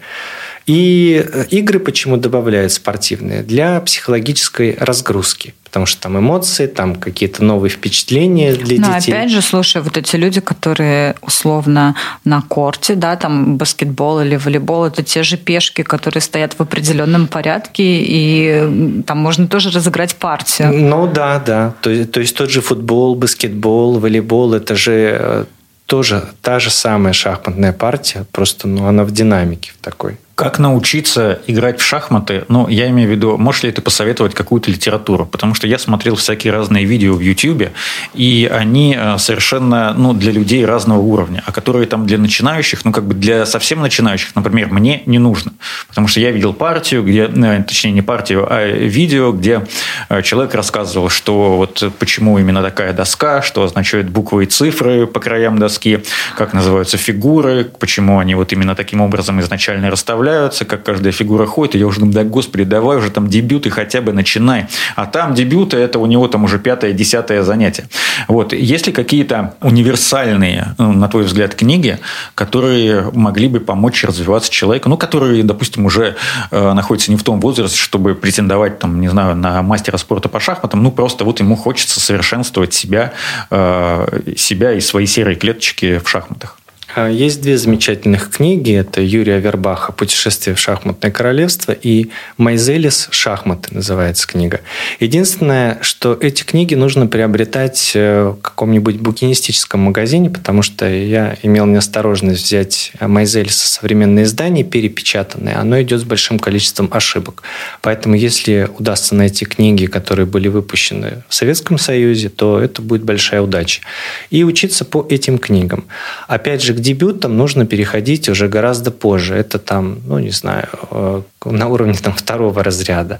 И 0.65 1.25
э, 1.25 1.45
игры 1.49 1.79
почему 1.79 2.17
добавляют 2.17 2.71
спортивные? 2.73 3.43
Для 3.43 3.79
психологической 3.81 4.77
разгрузки. 4.79 5.53
Потому 5.73 5.87
что 5.87 6.01
там 6.01 6.19
эмоции, 6.19 6.67
там 6.67 6.95
какие-то 6.95 7.43
новые 7.43 7.71
впечатления 7.71 8.53
для 8.53 8.79
Но 8.79 8.93
детей. 8.93 9.11
опять 9.11 9.31
же, 9.31 9.41
слушай, 9.41 9.81
вот 9.81 9.97
эти 9.97 10.15
люди, 10.17 10.39
которые 10.39 11.15
условно 11.21 11.95
на 12.25 12.43
корте, 12.43 12.93
да, 12.93 13.15
там 13.15 13.57
баскетбол 13.57 14.21
или 14.21 14.35
волейбол, 14.35 14.85
это 14.85 15.01
те 15.01 15.23
же 15.23 15.35
пешки, 15.35 15.81
которые 15.81 16.21
стоят 16.21 16.53
в 16.53 16.61
определенном 16.61 17.25
порядке, 17.25 17.83
и 17.83 19.03
там 19.07 19.17
можно 19.17 19.47
тоже 19.47 19.71
разыграть 19.71 20.15
партию. 20.15 20.71
Ну 20.71 21.07
да, 21.11 21.41
да. 21.43 21.73
То, 21.81 22.05
то 22.05 22.19
есть 22.19 22.37
тот 22.37 22.51
же 22.51 22.61
футбол, 22.61 23.15
баскетбол, 23.15 23.97
волейбол, 23.97 24.53
это 24.53 24.75
же 24.75 25.17
э, 25.19 25.45
тоже 25.87 26.23
та 26.43 26.59
же 26.59 26.69
самая 26.69 27.13
шахматная 27.13 27.73
партия, 27.73 28.27
просто 28.31 28.67
ну, 28.67 28.85
она 28.85 29.05
в 29.05 29.11
динамике 29.11 29.71
в 29.71 29.83
такой. 29.83 30.17
Как 30.35 30.57
научиться 30.57 31.41
играть 31.45 31.79
в 31.79 31.85
шахматы? 31.85 32.45
Ну, 32.47 32.67
я 32.67 32.89
имею 32.89 33.07
в 33.07 33.11
виду, 33.11 33.37
можешь 33.37 33.61
ли 33.61 33.71
ты 33.71 33.83
посоветовать 33.83 34.33
какую-то 34.33 34.71
литературу? 34.71 35.27
Потому 35.27 35.53
что 35.53 35.67
я 35.67 35.77
смотрел 35.77 36.15
всякие 36.15 36.51
разные 36.51 36.85
видео 36.85 37.13
в 37.13 37.19
YouTube, 37.19 37.69
и 38.15 38.49
они 38.51 38.97
э, 38.99 39.19
совершенно, 39.19 39.93
ну, 39.95 40.13
для 40.13 40.31
людей 40.31 40.65
разного 40.65 40.97
уровня, 40.97 41.43
а 41.45 41.51
которые 41.51 41.85
там 41.85 42.07
для 42.07 42.17
начинающих, 42.17 42.83
ну, 42.83 42.91
как 42.91 43.03
бы 43.03 43.13
для 43.13 43.45
совсем 43.45 43.81
начинающих, 43.81 44.35
например, 44.35 44.69
мне 44.69 45.03
не 45.05 45.19
нужно. 45.19 45.53
Потому 45.87 46.07
что 46.07 46.19
я 46.19 46.31
видел 46.31 46.53
партию, 46.53 47.03
где, 47.03 47.25
э, 47.25 47.63
точнее, 47.67 47.91
не 47.91 48.01
партию, 48.01 48.47
а 48.49 48.65
видео, 48.65 49.33
где 49.33 49.67
э, 50.09 50.23
человек 50.23 50.55
рассказывал, 50.55 51.09
что 51.09 51.57
вот 51.57 51.93
почему 51.99 52.39
именно 52.39 52.63
такая 52.63 52.91
доска, 52.93 53.43
что 53.43 53.61
означают 53.61 54.09
буквы 54.09 54.45
и 54.45 54.47
цифры 54.47 55.05
по 55.05 55.19
краям 55.19 55.59
доски, 55.59 56.03
как 56.35 56.53
называются 56.53 56.97
фигуры, 56.97 57.65
почему 57.65 58.17
они 58.17 58.33
вот 58.33 58.51
именно 58.51 58.73
таким 58.73 58.99
образом 58.99 59.39
изначально 59.39 59.91
расставляются 59.91 60.22
расставляются, 60.23 60.65
как 60.65 60.83
каждая 60.83 61.11
фигура 61.11 61.45
ходит, 61.45 61.75
и 61.75 61.79
я 61.79 61.87
уже 61.87 61.99
думаю, 61.99 62.13
да 62.13 62.23
господи, 62.23 62.63
давай 62.63 62.97
уже 62.97 63.11
там 63.11 63.27
дебюты 63.27 63.69
хотя 63.69 64.01
бы 64.01 64.13
начинай. 64.13 64.67
А 64.95 65.05
там 65.05 65.33
дебюты, 65.33 65.77
это 65.77 65.99
у 65.99 66.05
него 66.05 66.27
там 66.27 66.43
уже 66.43 66.59
пятое, 66.59 66.93
десятое 66.93 67.43
занятие. 67.43 67.87
Вот. 68.27 68.53
Есть 68.53 68.87
ли 68.87 68.93
какие-то 68.93 69.55
универсальные, 69.61 70.75
ну, 70.77 70.93
на 70.93 71.07
твой 71.07 71.23
взгляд, 71.23 71.55
книги, 71.55 71.99
которые 72.35 73.11
могли 73.13 73.47
бы 73.47 73.59
помочь 73.59 74.03
развиваться 74.03 74.51
человеку, 74.51 74.89
ну, 74.89 74.97
которые, 74.97 75.43
допустим, 75.43 75.85
уже 75.85 76.15
э, 76.51 76.73
находятся 76.73 77.11
не 77.11 77.17
в 77.17 77.23
том 77.23 77.39
возрасте, 77.41 77.77
чтобы 77.77 78.15
претендовать, 78.15 78.79
там, 78.79 79.01
не 79.01 79.09
знаю, 79.09 79.35
на 79.35 79.61
мастера 79.61 79.97
спорта 79.97 80.29
по 80.29 80.39
шахматам, 80.39 80.83
ну, 80.83 80.91
просто 80.91 81.25
вот 81.25 81.39
ему 81.39 81.55
хочется 81.55 81.99
совершенствовать 81.99 82.73
себя, 82.73 83.13
э, 83.51 84.33
себя 84.37 84.73
и 84.73 84.79
свои 84.79 85.05
серые 85.05 85.35
клеточки 85.35 85.99
в 86.03 86.09
шахматах? 86.09 86.57
А, 86.95 87.09
есть 87.09 87.41
две 87.41 87.57
замечательных 87.57 88.29
книги. 88.29 88.73
Это 88.73 89.01
Юрия 89.01 89.39
Вербаха 89.39 89.91
«Путешествие 89.91 90.55
в 90.55 90.59
шахматное 90.59 91.11
королевство» 91.11 91.71
и 91.71 92.09
«Майзелис. 92.37 93.07
Шахматы» 93.09 93.73
называется 93.73 94.27
книга. 94.27 94.61
Единственное, 94.99 95.79
что 95.81 96.15
эти 96.19 96.43
книги 96.43 96.75
нужно 96.75 97.07
приобретать 97.07 97.93
э, 97.95 98.35
в 98.37 98.41
каком-нибудь 98.41 98.97
букинистическом 98.97 99.79
магазине, 99.81 100.29
потому 100.29 100.61
что 100.61 100.87
я 100.87 101.35
имел 101.41 101.65
неосторожность 101.65 102.45
взять 102.45 102.91
Майзелиса 102.99 103.67
современное 103.67 104.23
издание, 104.23 104.63
перепечатанное. 104.63 105.59
Оно 105.59 105.81
идет 105.81 106.01
с 106.01 106.03
большим 106.03 106.37
количеством 106.37 106.89
ошибок. 106.91 107.41
Поэтому, 107.81 108.13
если 108.13 108.69
удастся 108.77 109.15
найти 109.15 109.45
книги, 109.45 109.87
которые 109.87 110.27
были 110.27 110.47
выпущены 110.47 111.23
в 111.27 111.33
Советском 111.33 111.79
Союзе, 111.79 112.29
то 112.29 112.59
это 112.59 112.83
будет 112.83 113.03
большая 113.03 113.41
удача. 113.41 113.81
И 114.29 114.43
учиться 114.43 114.85
по 114.85 115.07
этим 115.09 115.39
книгам. 115.39 115.85
Опять 116.27 116.61
же, 116.61 116.73
дебютам 116.83 117.37
нужно 117.37 117.65
переходить 117.65 118.29
уже 118.29 118.47
гораздо 118.47 118.91
позже. 118.91 119.35
Это 119.35 119.57
там, 119.57 120.01
ну, 120.05 120.19
не 120.19 120.31
знаю, 120.31 120.67
э, 120.91 121.21
на 121.45 121.67
уровне 121.67 121.95
там, 121.95 122.13
второго 122.13 122.63
разряда. 122.63 123.19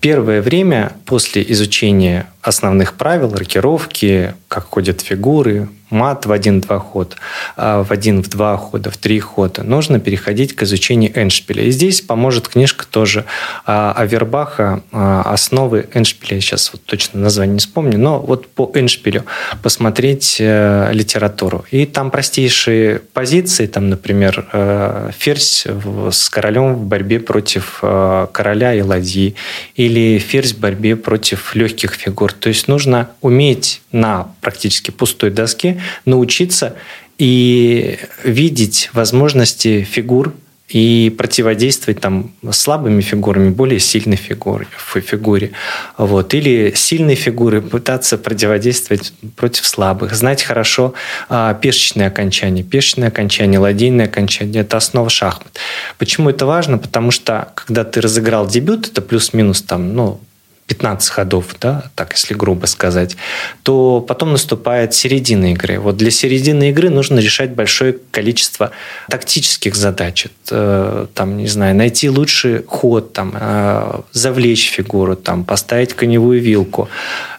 Первое 0.00 0.42
время 0.42 0.92
после 1.06 1.44
изучения 1.52 2.26
основных 2.42 2.92
правил, 2.94 3.34
рокировки, 3.34 4.34
как 4.46 4.64
ходят 4.66 5.00
фигуры, 5.00 5.68
мат 5.90 6.26
в 6.26 6.32
один-два 6.32 6.78
хода, 6.78 7.16
в 7.56 7.86
один-в 7.88 8.28
два 8.28 8.56
хода, 8.56 8.90
в 8.90 8.96
три 8.96 9.20
хода, 9.20 9.62
нужно 9.62 10.00
переходить 10.00 10.54
к 10.54 10.62
изучению 10.62 11.18
эншпиля. 11.18 11.64
И 11.64 11.70
здесь 11.70 12.00
поможет 12.00 12.48
книжка 12.48 12.86
тоже 12.86 13.24
а, 13.64 13.92
Авербаха 13.96 14.82
«Основы 14.92 15.88
эншпиля». 15.94 16.36
Я 16.36 16.40
сейчас 16.40 16.72
вот 16.72 16.82
точно 16.84 17.20
название 17.20 17.54
не 17.54 17.60
вспомню, 17.60 17.98
но 17.98 18.18
вот 18.20 18.46
по 18.48 18.70
эншпилю 18.74 19.24
посмотреть 19.62 20.36
э, 20.40 20.90
литературу. 20.92 21.64
И 21.70 21.86
там 21.86 22.10
простейшие 22.10 23.00
позиции, 23.12 23.66
там, 23.66 23.88
например, 23.88 24.48
э, 24.52 25.10
ферзь 25.16 25.66
с 26.10 26.30
королем 26.30 26.74
в 26.74 26.84
борьбе 26.84 27.20
против 27.20 27.80
э, 27.82 28.26
короля 28.32 28.74
и 28.74 28.82
ладьи, 28.82 29.34
или 29.74 30.18
ферзь 30.18 30.52
в 30.52 30.60
борьбе 30.60 30.96
против 30.96 31.54
легких 31.54 31.94
фигур. 31.94 32.32
То 32.32 32.48
есть 32.48 32.68
нужно 32.68 33.10
уметь 33.20 33.80
на 33.92 34.28
практически 34.40 34.90
пустой 34.90 35.30
доске 35.30 35.77
научиться 36.04 36.76
и 37.18 37.98
видеть 38.24 38.90
возможности 38.92 39.82
фигур 39.82 40.34
и 40.68 41.14
противодействовать 41.16 42.00
там 42.00 42.32
слабыми 42.50 43.00
фигурами 43.00 43.48
более 43.48 43.80
сильной 43.80 44.16
фигуре, 44.16 44.66
фигуре. 44.94 45.52
Вот. 45.96 46.34
Или 46.34 46.72
сильной 46.76 47.14
фигуры 47.14 47.62
пытаться 47.62 48.18
противодействовать 48.18 49.14
против 49.36 49.66
слабых. 49.66 50.14
Знать 50.14 50.42
хорошо 50.42 50.92
а, 51.30 51.54
пешечные 51.54 52.08
окончания. 52.08 52.62
Пешечные 52.62 53.08
окончания, 53.08 53.58
ладейные 53.58 54.06
окончания– 54.06 54.60
это 54.60 54.76
основа 54.76 55.08
шахмат. 55.08 55.58
Почему 55.96 56.28
это 56.28 56.44
важно? 56.44 56.76
Потому 56.76 57.12
что, 57.12 57.48
когда 57.54 57.84
ты 57.84 58.02
разыграл 58.02 58.46
дебют, 58.46 58.88
это 58.88 59.00
плюс-минус 59.00 59.62
там, 59.62 59.94
ну, 59.94 60.20
15 60.68 61.08
ходов, 61.08 61.56
да, 61.60 61.90
так 61.94 62.12
если 62.12 62.34
грубо 62.34 62.66
сказать, 62.66 63.16
то 63.62 64.04
потом 64.06 64.32
наступает 64.32 64.94
середина 64.94 65.52
игры. 65.52 65.80
Вот 65.80 65.96
для 65.96 66.10
середины 66.10 66.68
игры 66.70 66.90
нужно 66.90 67.18
решать 67.20 67.50
большое 67.50 67.96
количество 68.10 68.70
тактических 69.08 69.74
задач. 69.74 70.26
Э, 70.50 71.06
там, 71.14 71.38
не 71.38 71.48
знаю, 71.48 71.74
найти 71.74 72.10
лучший 72.10 72.62
ход, 72.66 73.12
там, 73.14 73.34
э, 73.34 74.00
завлечь 74.12 74.70
фигуру, 74.70 75.16
там, 75.16 75.44
поставить 75.44 75.94
коневую 75.94 76.40
вилку. 76.40 76.88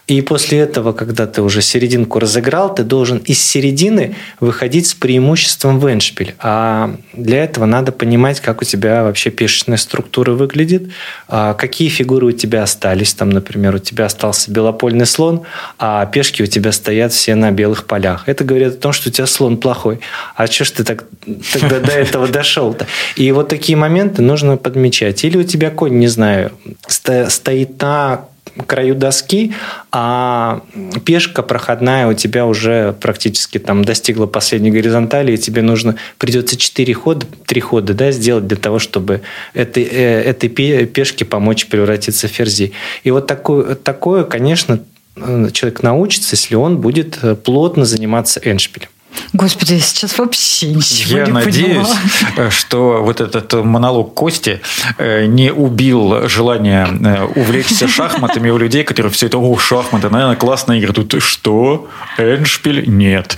И 0.10 0.22
после 0.22 0.57
этого, 0.57 0.91
когда 0.91 1.28
ты 1.28 1.43
уже 1.43 1.62
серединку 1.62 2.18
разыграл, 2.18 2.74
ты 2.74 2.82
должен 2.82 3.20
из 3.20 3.39
середины 3.39 4.16
выходить 4.39 4.88
с 4.88 4.95
преимуществом 4.95 5.80
в 5.80 5.88
эншпиль. 5.88 6.34
А 6.39 6.95
для 7.14 7.43
этого 7.43 7.66
надо 7.66 7.91
понимать, 7.91 8.39
как 8.39 8.64
у 8.64 8.66
тебя 8.66 9.03
вообще 9.03 9.30
пешечная 9.30 9.78
структура 9.78 10.32
выглядит, 10.32 10.89
а 11.28 11.53
какие 11.53 11.89
фигуры 11.89 12.26
у 12.26 12.32
тебя 12.32 12.64
остались. 12.64 13.14
Там, 13.14 13.30
например, 13.30 13.76
у 13.76 13.78
тебя 13.78 14.05
остался 14.05 14.49
белопольный 14.49 15.05
слон, 15.05 15.43
а 15.78 16.07
пешки 16.07 16.41
у 16.41 16.47
тебя 16.47 16.72
стоят 16.72 17.14
все 17.14 17.36
на 17.36 17.51
белых 17.51 17.86
полях. 17.86 18.24
Это 18.26 18.43
говорит 18.43 18.74
о 18.74 18.78
том, 18.78 18.93
что 18.93 19.10
у 19.10 19.12
тебя 19.12 19.28
слон 19.28 19.57
плохой. 19.57 19.99
А 20.36 20.47
что 20.47 20.66
ж 20.66 20.72
ты 20.72 20.84
так, 20.86 21.03
тогда 21.53 21.80
до 21.80 21.91
этого 21.91 22.28
дошел-то? 22.28 22.88
И 23.16 23.32
вот 23.32 23.49
такие 23.49 23.78
моменты 23.78 24.24
нужно 24.24 24.57
подмечать. 24.57 25.24
Или 25.24 25.38
у 25.38 25.43
тебя 25.43 25.70
конь, 25.70 25.99
не 25.99 26.07
знаю, 26.07 26.51
стоит 26.88 27.80
на 27.80 28.26
краю 28.66 28.95
доски, 28.95 29.53
а 29.91 30.62
пешка 31.05 31.41
проходная 31.41 32.07
у 32.07 32.14
тебя 32.14 32.45
уже 32.45 32.93
практически 32.99 33.57
там 33.57 33.84
достигла 33.84 34.26
последней 34.26 34.72
горизонтали, 34.72 35.34
и 35.34 35.38
тебе 35.38 35.62
нужно, 35.62 35.95
придется 36.18 36.57
4 36.57 36.93
хода, 36.93 37.26
3 37.45 37.62
хода 37.62 37.93
да, 37.93 38.12
сделать 38.12 38.47
для 38.47 38.57
того, 38.57 38.80
чтобы 38.80 39.22
этой, 39.53 39.84
э, 39.84 40.22
этой 40.22 40.49
пешке 40.49 41.26
помочь 41.26 41.68
превратиться 41.68 42.28
в 42.28 42.32
ферзи. 42.32 42.74
И 43.03 43.12
вот 43.12 43.28
такое, 43.28 43.76
такое, 43.76 44.24
конечно, 44.24 44.80
человек 45.16 45.84
научится, 45.84 46.36
если 46.36 46.55
он 46.55 46.78
будет 46.78 47.20
э, 47.22 47.36
плотно 47.36 47.86
заниматься 47.86 48.39
эншпилем. 48.43 48.89
Господи, 49.34 49.74
я 49.74 49.80
сейчас 49.80 50.18
вообще 50.18 50.70
ничего 50.74 51.20
я 51.20 51.26
не 51.26 51.32
надеюсь, 51.32 51.88
поняла. 52.36 52.51
что 52.51 53.03
вот 53.03 53.22
этот 53.22 53.53
монолог 53.53 54.14
Кости 54.14 54.62
э, 54.97 55.26
не 55.26 55.51
убил 55.51 56.28
желание 56.28 56.88
э, 56.88 57.26
увлечься 57.36 57.88
шахматами 57.88 58.49
у 58.49 58.57
людей, 58.57 58.84
которые 58.84 59.12
все 59.12 59.28
это, 59.28 59.38
о, 59.38 59.57
шахматы, 59.57 60.10
наверное, 60.10 60.36
классная 60.36 60.80
игра. 60.80 60.93
Тут 60.93 61.22
что? 61.22 61.88
Эншпиль? 62.18 62.89
Нет. 62.89 63.38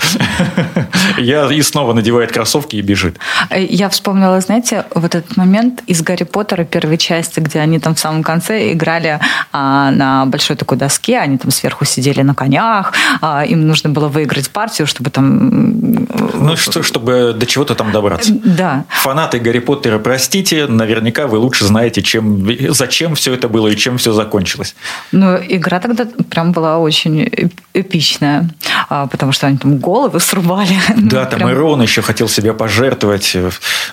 Я 1.17 1.51
и 1.51 1.61
снова 1.61 1.93
надевает 1.93 2.31
кроссовки 2.31 2.77
и 2.77 2.81
бежит. 2.81 3.17
Я 3.55 3.89
вспомнила, 3.89 4.39
знаете, 4.41 4.85
вот 4.95 5.15
этот 5.15 5.37
момент 5.37 5.83
из 5.87 6.01
Гарри 6.01 6.23
Поттера 6.23 6.63
первой 6.63 6.97
части, 6.97 7.39
где 7.39 7.59
они 7.59 7.79
там 7.79 7.95
в 7.95 7.99
самом 7.99 8.23
конце 8.23 8.71
играли 8.71 9.19
а, 9.51 9.91
на 9.91 10.25
большой 10.25 10.55
такой 10.55 10.77
доске, 10.77 11.19
они 11.19 11.37
там 11.37 11.51
сверху 11.51 11.85
сидели 11.85 12.21
на 12.21 12.33
конях, 12.33 12.93
а, 13.21 13.43
им 13.45 13.67
нужно 13.67 13.89
было 13.89 14.07
выиграть 14.07 14.49
партию, 14.49 14.87
чтобы 14.87 15.09
там 15.09 15.60
ну, 15.61 16.55
что, 16.55 16.83
чтобы 16.83 17.33
до 17.35 17.45
чего-то 17.45 17.75
там 17.75 17.91
добраться. 17.91 18.33
Да. 18.43 18.85
Фанаты 18.89 19.39
Гарри 19.39 19.59
Поттера, 19.59 19.99
простите, 19.99 20.67
наверняка 20.67 21.27
вы 21.27 21.37
лучше 21.37 21.65
знаете, 21.65 22.01
чем, 22.01 22.47
зачем 22.73 23.15
все 23.15 23.33
это 23.33 23.47
было 23.47 23.67
и 23.67 23.75
чем 23.75 23.97
все 23.97 24.13
закончилось. 24.13 24.75
Ну, 25.11 25.37
игра 25.37 25.79
тогда 25.79 26.07
прям 26.29 26.51
была 26.51 26.79
очень 26.79 27.51
эпичная, 27.73 28.49
а, 28.89 29.07
потому 29.07 29.31
что 29.31 29.47
они 29.47 29.57
там 29.57 29.77
головы 29.77 30.19
срубали. 30.19 30.75
Да, 31.11 31.25
там 31.25 31.39
прям... 31.39 31.51
Ирон 31.51 31.81
еще 31.81 32.01
хотел 32.01 32.29
себя 32.29 32.53
пожертвовать. 32.53 33.35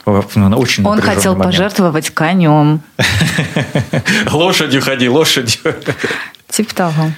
Очень 0.05 0.87
Он 0.87 1.01
хотел 1.01 1.33
момент. 1.35 1.57
пожертвовать 1.57 2.11
конем. 2.11 2.81
Лошадью 4.33 4.83
ходи, 4.83 5.09
лошадью. 5.09 5.75
Типа 6.49 6.75
того. 6.75 7.13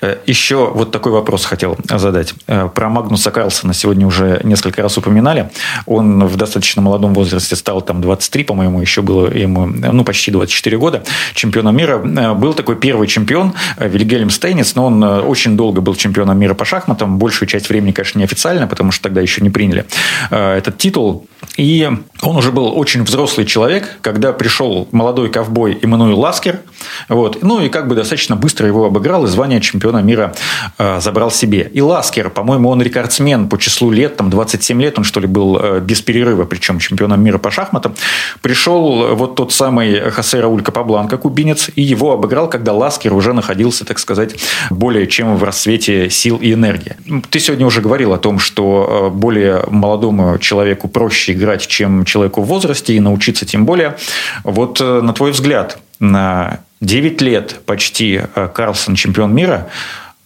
Э, 0.00 0.16
Еще 0.26 0.70
вот 0.72 0.90
такой 0.90 1.12
вопрос 1.12 1.44
хотел 1.44 1.76
задать. 1.88 2.34
Э, 2.46 2.68
про 2.72 2.88
Магнуса 2.88 3.30
Карлсона 3.30 3.74
сегодня 3.74 4.06
уже 4.06 4.40
несколько 4.44 4.82
раз 4.82 4.96
упоминали. 4.98 5.50
Он 5.86 6.24
в 6.26 6.36
достаточно 6.36 6.82
молодом 6.82 7.14
возрасте 7.14 7.56
стал 7.56 7.82
там 7.82 8.00
23, 8.00 8.44
по-моему, 8.44 8.80
еще 8.80 9.02
было 9.02 9.32
ему 9.32 9.66
ну, 9.66 10.04
почти 10.04 10.30
24 10.30 10.78
года 10.78 11.02
чемпионом 11.34 11.76
мира. 11.76 12.02
Э, 12.04 12.34
был 12.34 12.54
такой 12.54 12.76
первый 12.76 13.08
чемпион 13.08 13.54
Вильгельм 13.78 14.30
Стейнец, 14.30 14.74
но 14.74 14.86
он 14.86 15.02
очень 15.02 15.56
долго 15.56 15.80
был 15.80 15.94
чемпионом 15.94 16.38
мира 16.38 16.54
по 16.54 16.64
шахматам. 16.64 17.18
Большую 17.18 17.48
часть 17.48 17.68
времени, 17.68 17.92
конечно, 17.92 18.18
неофициально, 18.18 18.66
потому 18.66 18.92
что 18.92 19.04
тогда 19.04 19.20
еще 19.20 19.40
не 19.40 19.50
приняли 19.50 19.84
этот 20.30 20.78
титул. 20.78 21.26
И 21.56 21.88
он 22.22 22.36
уже 22.36 22.52
был 22.52 22.78
очень 22.78 23.02
взрослый 23.02 23.46
человек, 23.46 23.98
когда 24.02 24.32
пришел 24.32 24.88
молодой 24.92 25.30
ковбой 25.30 25.78
Эммануил 25.82 26.18
Ласкер. 26.18 26.60
Вот, 27.08 27.42
ну 27.42 27.60
и 27.60 27.68
как 27.68 27.88
бы 27.88 27.94
достаточно 27.94 28.36
быстро 28.36 28.66
его 28.66 28.86
обыграл 28.86 29.24
и 29.24 29.28
звание 29.28 29.60
чемпиона 29.70 30.02
мира 30.02 30.34
э, 30.78 31.00
забрал 31.00 31.30
себе. 31.30 31.70
И 31.72 31.80
Ласкер, 31.80 32.30
по-моему, 32.30 32.68
он 32.70 32.82
рекордсмен 32.82 33.48
по 33.48 33.58
числу 33.58 33.90
лет, 33.90 34.16
там 34.16 34.30
27 34.30 34.80
лет 34.82 34.98
он 34.98 35.04
что 35.04 35.20
ли 35.20 35.26
был 35.26 35.58
э, 35.58 35.80
без 35.80 36.00
перерыва, 36.00 36.44
причем 36.44 36.78
чемпионом 36.78 37.22
мира 37.22 37.38
по 37.38 37.50
шахматам. 37.50 37.94
Пришел 38.42 39.14
вот 39.14 39.34
тот 39.36 39.52
самый 39.52 40.10
Хосе 40.10 40.40
Рауль 40.40 40.62
Капабланка, 40.62 41.16
кубинец, 41.16 41.70
и 41.74 41.82
его 41.82 42.12
обыграл, 42.12 42.48
когда 42.48 42.72
Ласкер 42.72 43.14
уже 43.14 43.32
находился, 43.32 43.84
так 43.84 43.98
сказать, 43.98 44.36
более 44.70 45.06
чем 45.06 45.36
в 45.36 45.44
расцвете 45.44 46.10
сил 46.10 46.36
и 46.36 46.52
энергии. 46.52 46.96
Ты 47.30 47.40
сегодня 47.40 47.66
уже 47.66 47.80
говорил 47.80 48.12
о 48.12 48.18
том, 48.18 48.38
что 48.38 49.10
э, 49.12 49.16
более 49.16 49.64
молодому 49.68 50.38
человеку 50.38 50.88
проще 50.88 51.32
играть, 51.32 51.66
чем 51.66 52.04
человеку 52.04 52.42
в 52.42 52.46
возрасте, 52.46 52.94
и 52.94 53.00
научиться 53.00 53.46
тем 53.46 53.64
более. 53.64 53.96
Вот 54.44 54.80
э, 54.80 55.00
на 55.00 55.12
твой 55.12 55.32
взгляд, 55.32 55.78
на 55.98 56.60
9 56.80 57.20
лет 57.20 57.60
почти 57.66 58.22
э, 58.34 58.48
Карлсон 58.52 58.94
чемпион 58.94 59.34
мира, 59.34 59.68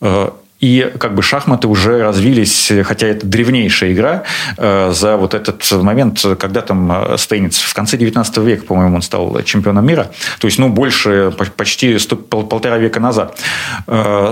э, 0.01 0.31
И 0.61 0.93
как 0.99 1.15
бы 1.15 1.23
шахматы 1.23 1.67
уже 1.67 2.03
развились, 2.03 2.73
хотя 2.85 3.09
это 3.09 3.27
древнейшая 3.27 3.93
игра, 3.93 4.23
э, 4.57 4.93
за 4.95 5.17
вот 5.17 5.35
этот 5.35 5.71
момент, 5.73 6.25
когда 6.39 6.61
там 6.63 7.19
Стейниц 7.19 7.59
в 7.59 7.75
конце 7.75 7.97
19 7.99 8.39
века, 8.39 8.65
по-моему, 8.65 8.97
он 8.97 9.03
стал 9.03 9.43
чемпионом 9.43 9.85
мира. 9.85 10.11
То 10.39 10.47
есть, 10.47 10.59
ну, 10.59 10.69
больше, 10.69 11.33
почти 11.57 11.99
полтора 12.31 12.79
века 12.79 13.01
назад. 13.01 13.39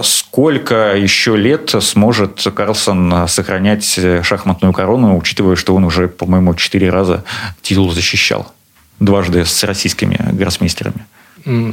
Сколько 0.04 0.96
еще 0.96 1.36
лет 1.36 1.74
сможет 1.80 2.46
Карлсон 2.54 3.28
сохранять 3.28 4.00
шахматную 4.22 4.72
корону, 4.72 5.18
учитывая, 5.18 5.56
что 5.56 5.74
он 5.74 5.84
уже, 5.84 6.08
по-моему, 6.08 6.54
четыре 6.54 6.90
раза 6.90 7.24
титул 7.62 7.90
защищал? 7.90 8.46
Дважды 9.00 9.44
с 9.44 9.64
российскими 9.64 10.16
гроссмейстерами. 10.32 11.04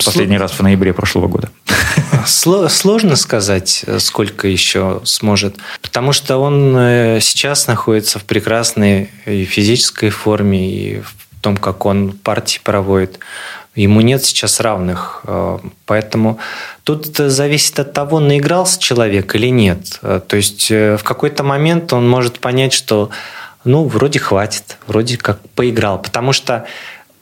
Последний 0.03 0.37
раз 0.37 0.51
в 0.53 0.61
ноябре 0.61 0.93
прошлого 0.93 1.27
года. 1.27 1.49
Сложно 2.25 3.15
сказать, 3.15 3.85
сколько 3.99 4.47
еще 4.47 5.01
сможет, 5.03 5.57
потому 5.81 6.13
что 6.13 6.37
он 6.37 6.75
э, 6.77 7.19
сейчас 7.21 7.67
находится 7.67 8.19
в 8.19 8.23
прекрасной 8.23 9.09
и 9.25 9.45
физической 9.45 10.09
форме, 10.09 10.69
и 10.69 11.01
в 11.01 11.15
том, 11.41 11.57
как 11.57 11.85
он 11.85 12.11
партии 12.11 12.59
проводит. 12.63 13.19
Ему 13.75 14.01
нет 14.01 14.25
сейчас 14.25 14.59
равных. 14.59 15.21
Э, 15.25 15.59
поэтому 15.85 16.39
тут 16.83 17.15
зависит 17.17 17.79
от 17.79 17.93
того, 17.93 18.19
наигрался 18.19 18.79
человек 18.79 19.35
или 19.35 19.47
нет. 19.47 19.99
Э, 20.01 20.19
то 20.25 20.35
есть 20.35 20.69
в 20.69 21.01
какой-то 21.03 21.43
момент 21.43 21.93
он 21.93 22.09
может 22.09 22.39
понять, 22.39 22.73
что 22.73 23.11
ну, 23.65 23.85
вроде 23.85 24.19
хватит, 24.19 24.77
вроде 24.87 25.17
как 25.17 25.39
поиграл. 25.49 26.01
Потому 26.01 26.33
что 26.33 26.65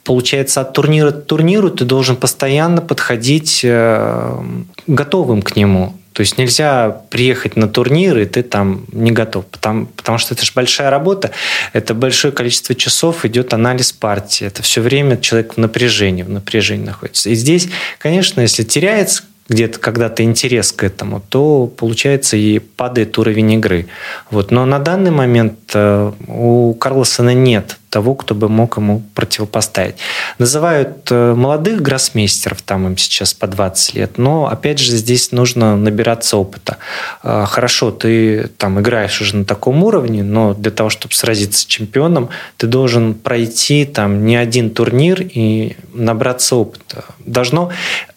получается, 0.08 0.62
от 0.62 0.72
турнира 0.72 1.10
к 1.10 1.26
турниру 1.26 1.68
ты 1.68 1.84
должен 1.84 2.16
постоянно 2.16 2.80
подходить 2.80 3.60
э, 3.62 4.42
готовым 4.86 5.42
к 5.42 5.54
нему. 5.54 5.92
То 6.14 6.22
есть 6.22 6.38
нельзя 6.38 7.02
приехать 7.10 7.56
на 7.56 7.68
турнир, 7.68 8.16
и 8.16 8.24
ты 8.24 8.42
там 8.42 8.86
не 8.90 9.10
готов. 9.10 9.44
Потому, 9.44 9.84
потому 9.84 10.16
что 10.16 10.32
это 10.32 10.46
же 10.46 10.52
большая 10.54 10.88
работа, 10.88 11.30
это 11.74 11.92
большое 11.92 12.32
количество 12.32 12.74
часов, 12.74 13.26
идет 13.26 13.52
анализ 13.52 13.92
партии. 13.92 14.46
Это 14.46 14.62
все 14.62 14.80
время 14.80 15.18
человек 15.18 15.54
в 15.54 15.58
напряжении, 15.58 16.22
в 16.22 16.30
напряжении 16.30 16.86
находится. 16.86 17.28
И 17.28 17.34
здесь, 17.34 17.68
конечно, 17.98 18.40
если 18.40 18.62
теряется 18.62 19.24
где-то 19.48 19.78
когда-то 19.78 20.22
интерес 20.22 20.72
к 20.72 20.84
этому, 20.84 21.22
то 21.28 21.66
получается 21.66 22.38
и 22.38 22.60
падает 22.60 23.18
уровень 23.18 23.52
игры. 23.52 23.86
Вот. 24.30 24.50
Но 24.50 24.64
на 24.64 24.78
данный 24.78 25.10
момент 25.10 25.58
э, 25.74 26.12
у 26.28 26.74
Карлосона 26.74 27.34
нет 27.34 27.76
того, 27.90 28.14
кто 28.14 28.34
бы 28.34 28.48
мог 28.48 28.76
ему 28.76 29.02
противопоставить. 29.14 29.96
Называют 30.38 31.08
э, 31.10 31.34
молодых 31.34 31.82
гроссмейстеров, 31.82 32.62
там 32.62 32.86
им 32.86 32.96
сейчас 32.96 33.34
по 33.34 33.46
20 33.46 33.94
лет, 33.94 34.18
но 34.18 34.46
опять 34.46 34.78
же 34.78 34.92
здесь 34.92 35.32
нужно 35.32 35.76
набираться 35.76 36.36
опыта. 36.36 36.78
Э, 37.22 37.44
хорошо, 37.46 37.90
ты 37.90 38.48
там 38.58 38.80
играешь 38.80 39.20
уже 39.20 39.36
на 39.36 39.44
таком 39.44 39.82
уровне, 39.82 40.22
но 40.22 40.54
для 40.54 40.70
того, 40.70 40.90
чтобы 40.90 41.14
сразиться 41.14 41.60
с 41.60 41.66
чемпионом, 41.66 42.28
ты 42.56 42.66
должен 42.66 43.14
пройти 43.14 43.84
там 43.84 44.24
не 44.24 44.36
один 44.36 44.70
турнир 44.70 45.20
и 45.22 45.76
набраться 45.92 46.56
опыта. 46.56 47.04
Должно 47.24 47.70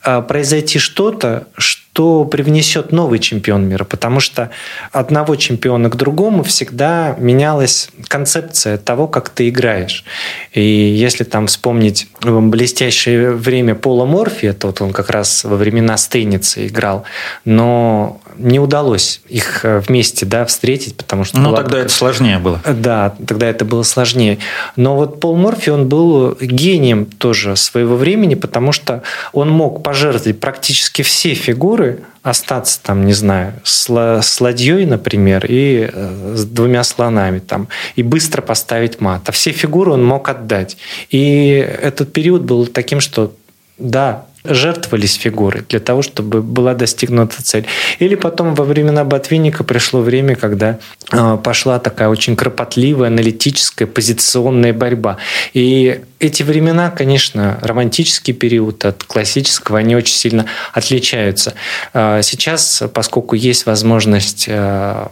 э, 0.04 0.22
произойти 0.22 0.80
что-то, 0.80 1.48
что 1.58 1.81
привнесет 2.26 2.92
новый 2.92 3.20
чемпион 3.20 3.68
мира, 3.68 3.84
потому 3.84 4.20
что 4.20 4.50
одного 4.92 5.36
чемпиона 5.36 5.90
к 5.90 5.96
другому 5.96 6.44
всегда 6.44 7.16
менялась 7.20 7.90
концепция 8.08 8.78
того, 8.78 9.08
как 9.08 9.30
ты 9.30 9.50
играешь. 9.50 10.06
И 10.54 10.62
если 10.62 11.24
там 11.24 11.48
вспомнить 11.48 12.08
блестящее 12.22 13.32
время 13.32 13.76
Пола 13.76 14.06
Морфи, 14.06 14.48
это 14.48 14.68
вот 14.68 14.82
он 14.82 14.94
как 14.94 15.10
раз 15.10 15.44
во 15.44 15.56
времена 15.56 15.98
Стейницы 15.98 16.68
играл, 16.68 17.04
но 17.46 18.22
не 18.38 18.60
удалось 18.60 19.22
их 19.28 19.66
э, 19.66 19.80
вместе 19.80 20.26
да, 20.26 20.46
встретить, 20.46 20.96
потому 20.96 21.24
что... 21.24 21.40
Ну, 21.40 21.56
тогда 21.56 21.80
это 21.80 21.90
сложнее 21.90 22.40
было. 22.40 22.62
Да, 22.68 23.16
тогда 23.28 23.48
это 23.48 23.66
было 23.66 23.84
сложнее. 23.84 24.40
Но 24.76 24.96
вот 24.96 25.20
Пол 25.20 25.36
Морфи, 25.36 25.70
он 25.70 25.88
был 25.88 26.38
гением 26.40 27.06
тоже 27.06 27.56
своего 27.56 27.96
времени, 27.96 28.36
потому 28.36 28.72
что 28.72 29.04
он 29.34 29.50
мог 29.50 29.84
пожертвовать 29.84 30.40
практически 30.40 31.02
все 31.02 31.34
фигуры, 31.34 32.00
остаться 32.24 32.80
там, 32.82 33.06
не 33.06 33.14
знаю, 33.14 33.54
с, 33.64 33.90
с 33.90 34.42
ладьей, 34.42 34.86
например, 34.86 35.46
и 35.48 35.90
э, 35.92 36.34
с 36.36 36.46
двумя 36.46 36.84
слонами 36.84 37.40
там, 37.40 37.68
и 37.96 38.04
быстро 38.04 38.42
поставить 38.42 39.02
мат. 39.02 39.28
А 39.28 39.32
все 39.32 39.52
фигуры 39.52 39.92
он 39.92 40.06
мог 40.06 40.30
отдать. 40.30 40.78
И 41.10 41.54
этот 41.82 42.14
период 42.14 42.44
был 42.44 42.68
таким, 42.68 43.00
что 43.00 43.34
да, 43.78 44.26
жертвовались 44.44 45.16
фигуры 45.16 45.64
для 45.70 45.80
того, 45.80 46.02
чтобы 46.02 46.42
была 46.42 46.74
достигнута 46.74 47.44
цель. 47.44 47.66
Или 48.00 48.16
потом 48.16 48.56
во 48.56 48.64
времена 48.64 49.04
Ботвинника 49.04 49.64
пришло 49.64 50.02
время, 50.02 50.36
когда 50.36 50.80
а, 51.12 51.38
пошла 51.38 51.80
такая 51.80 52.10
очень 52.10 52.36
кропотливая, 52.36 53.08
аналитическая, 53.08 53.86
позиционная 53.86 54.74
борьба. 54.74 55.18
И 55.54 56.02
эти 56.22 56.44
времена, 56.44 56.92
конечно, 56.92 57.58
романтический 57.62 58.34
период 58.34 58.86
от 58.86 59.04
классического, 59.04 59.80
они 59.80 59.96
очень 59.96 60.14
сильно 60.14 60.46
отличаются. 60.72 61.56
А, 61.94 62.22
сейчас, 62.22 62.84
поскольку 62.94 63.36
есть 63.36 63.66
возможность 63.66 64.46
а, 64.48 65.10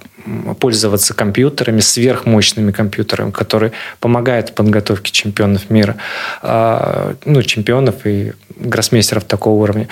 пользоваться 0.59 1.15
компьютерами, 1.15 1.79
сверхмощными 1.79 2.71
компьютерами, 2.71 3.31
которые 3.31 3.71
помогают 3.99 4.49
в 4.49 4.53
подготовке 4.53 5.11
чемпионов 5.11 5.69
мира, 5.69 5.95
ну, 6.43 7.41
чемпионов 7.41 8.05
и 8.05 8.33
гроссмейстеров 8.57 9.23
такого 9.23 9.63
уровня, 9.63 9.87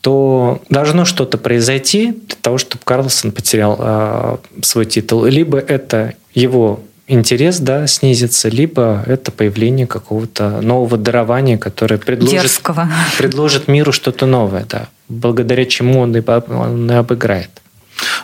то 0.00 0.62
должно 0.70 1.04
что-то 1.04 1.36
произойти 1.36 2.12
для 2.12 2.36
того, 2.40 2.58
чтобы 2.58 2.82
Карлсон 2.84 3.32
потерял 3.32 4.40
свой 4.62 4.86
титул. 4.86 5.24
Либо 5.24 5.58
это 5.58 6.14
его 6.32 6.80
интерес 7.12 7.58
да, 7.58 7.86
снизится, 7.86 8.48
либо 8.48 9.02
это 9.06 9.30
появление 9.30 9.86
какого-то 9.86 10.60
нового 10.60 10.96
дарования, 10.96 11.58
которое 11.58 11.98
предложит, 11.98 12.60
предложит 13.18 13.68
миру 13.68 13.92
что-то 13.92 14.26
новое, 14.26 14.66
да, 14.68 14.88
благодаря 15.08 15.64
чему 15.64 16.00
он 16.00 16.16
и, 16.16 16.22
он 16.48 16.90
и 16.90 16.94
обыграет. 16.94 17.50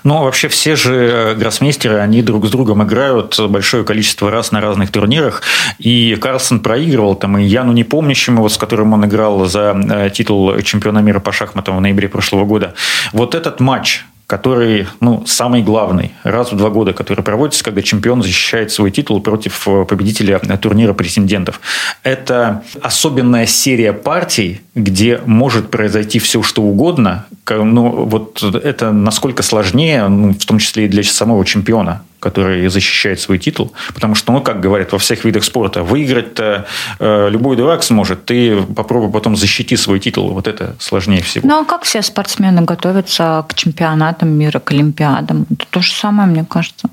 Ну, 0.05 0.24
вообще 0.24 0.49
все 0.49 0.76
же 0.76 0.95
э, 0.95 1.34
гроссмейстеры, 1.34 1.99
они 1.99 2.22
друг 2.22 2.47
с 2.47 2.51
другом 2.51 2.82
играют 2.82 3.39
большое 3.49 3.84
количество 3.84 4.30
раз 4.30 4.53
на 4.53 4.61
разных 4.61 4.91
турнирах. 4.91 5.43
И 5.78 6.16
Карлсон 6.20 6.61
проигрывал 6.61 7.14
там 7.14 7.39
и 7.39 7.45
Яну 7.45 7.72
Непомнящему, 7.72 8.43
вот, 8.43 8.53
с 8.53 8.59
которым 8.59 8.93
он 8.93 9.05
играл 9.07 9.45
за 9.47 9.76
э, 9.76 10.11
титул 10.11 10.61
чемпиона 10.62 11.01
мира 11.01 11.20
по 11.20 11.32
шахматам 11.32 11.76
в 11.76 11.80
ноябре 11.80 12.09
прошлого 12.09 12.45
года. 12.45 12.74
Вот 13.12 13.34
этот 13.34 13.61
матч 13.61 14.05
который, 14.29 14.87
ну, 15.01 15.24
самый 15.26 15.62
главный, 15.62 16.12
раз 16.22 16.53
в 16.53 16.57
два 16.57 16.68
года, 16.68 16.93
который 16.93 17.24
проводится, 17.24 17.64
когда 17.64 17.81
чемпион 17.81 18.22
защищает 18.22 18.70
свой 18.70 18.91
титул 18.91 19.22
против 19.22 19.66
э, 19.66 19.87
победителя 19.87 20.39
турнира 20.39 20.93
претендентов. 20.93 21.62
Это 22.03 22.62
особенная 22.83 23.47
серия 23.47 23.95
партий, 23.95 24.61
где 24.74 25.18
может 25.24 25.70
произойти 25.70 26.18
все, 26.18 26.43
что 26.43 26.62
угодно. 26.62 27.24
Ну, 27.49 28.05
вот 28.05 28.43
это 28.43 28.93
насколько 28.93 29.43
сложнее, 29.43 30.07
ну, 30.09 30.35
в 30.35 30.45
том 30.45 30.59
числе 30.59 30.85
и 30.85 30.89
для 30.89 31.03
самого 31.05 31.43
чемпиона 31.47 32.03
который 32.20 32.68
защищает 32.68 33.20
свой 33.20 33.38
титул. 33.38 33.72
Потому 33.94 34.14
что, 34.14 34.32
ну, 34.32 34.40
как 34.40 34.60
говорят 34.60 34.92
во 34.92 34.98
всех 34.98 35.24
видах 35.24 35.44
спорта, 35.44 35.82
выиграть-то 35.82 36.66
э, 36.98 37.28
любой 37.30 37.56
дурак 37.56 37.82
сможет. 37.82 38.24
Ты 38.24 38.62
попробуй 38.62 39.10
потом 39.10 39.36
защити 39.36 39.76
свой 39.76 40.00
титул. 40.00 40.30
Вот 40.30 40.48
это 40.48 40.76
сложнее 40.78 41.22
всего. 41.22 41.48
Ну, 41.48 41.60
а 41.60 41.64
как 41.64 41.84
все 41.84 42.02
спортсмены 42.02 42.62
готовятся 42.62 43.44
к 43.48 43.54
чемпионатам 43.54 44.30
мира, 44.30 44.58
к 44.58 44.70
Олимпиадам? 44.72 45.46
Это 45.50 45.66
то 45.70 45.80
же 45.80 45.92
самое, 45.92 46.28
мне 46.28 46.44
кажется. 46.44 46.88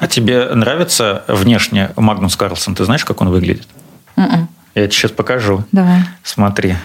А 0.00 0.06
тебе 0.06 0.54
нравится 0.54 1.24
внешне 1.28 1.90
Магнус 1.96 2.36
Карлсон? 2.36 2.74
Ты 2.74 2.84
знаешь, 2.84 3.04
как 3.04 3.20
он 3.20 3.28
выглядит? 3.28 3.68
Mm-mm. 4.16 4.24
М-м. 4.24 4.48
Я 4.74 4.82
тебе 4.82 4.92
сейчас 4.92 5.10
покажу. 5.10 5.64
Давай. 5.72 6.02
Смотри. 6.22 6.76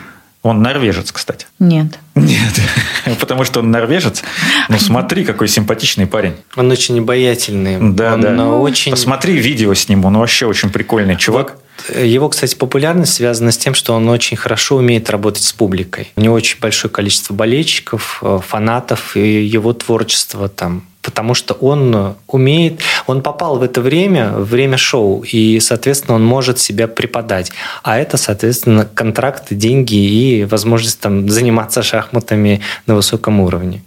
Он 0.43 0.61
норвежец, 0.61 1.13
кстати. 1.13 1.47
Нет. 1.59 1.99
Нет, 2.15 2.59
потому 3.19 3.45
что 3.45 3.61
он 3.61 3.71
норвежец. 3.71 4.23
Ну, 4.67 4.77
смотри, 4.77 5.23
какой 5.23 5.47
симпатичный 5.47 6.05
парень. 6.05 6.33
Он 6.57 6.69
очень 6.69 6.99
обаятельный. 6.99 7.77
Да, 7.93 8.15
он 8.15 8.21
да. 8.21 8.47
Очень... 8.49 8.91
Посмотри 8.91 9.37
видео 9.37 9.73
с 9.73 9.87
ним, 9.87 10.03
он 10.03 10.17
вообще 10.17 10.45
очень 10.45 10.69
прикольный 10.69 11.15
чувак. 11.15 11.55
Его, 11.95 12.27
кстати, 12.27 12.55
популярность 12.55 13.13
связана 13.13 13.51
с 13.51 13.57
тем, 13.57 13.73
что 13.73 13.93
он 13.93 14.07
очень 14.09 14.35
хорошо 14.35 14.75
умеет 14.75 15.09
работать 15.09 15.43
с 15.43 15.53
публикой. 15.53 16.11
У 16.17 16.21
него 16.21 16.35
очень 16.35 16.59
большое 16.59 16.91
количество 16.91 17.33
болельщиков, 17.33 18.19
э, 18.21 18.39
фанатов, 18.45 19.15
и 19.15 19.45
его 19.45 19.73
творчество 19.73 20.49
там 20.49 20.83
потому 21.03 21.35
что 21.35 21.53
он 21.53 22.15
умеет, 22.27 22.79
он 23.05 23.21
попал 23.21 23.59
в 23.59 23.61
это 23.61 23.81
время, 23.81 24.31
время 24.31 24.77
шоу, 24.77 25.23
и, 25.31 25.59
соответственно, 25.59 26.15
он 26.15 26.25
может 26.25 26.57
себя 26.57 26.87
преподать. 26.87 27.51
А 27.83 27.99
это, 27.99 28.17
соответственно, 28.17 28.85
контракты, 28.85 29.53
деньги 29.53 29.95
и 29.95 30.45
возможность 30.45 30.99
там, 30.99 31.29
заниматься 31.29 31.83
шахматами 31.83 32.61
на 32.87 32.95
высоком 32.95 33.41
уровне. 33.41 33.83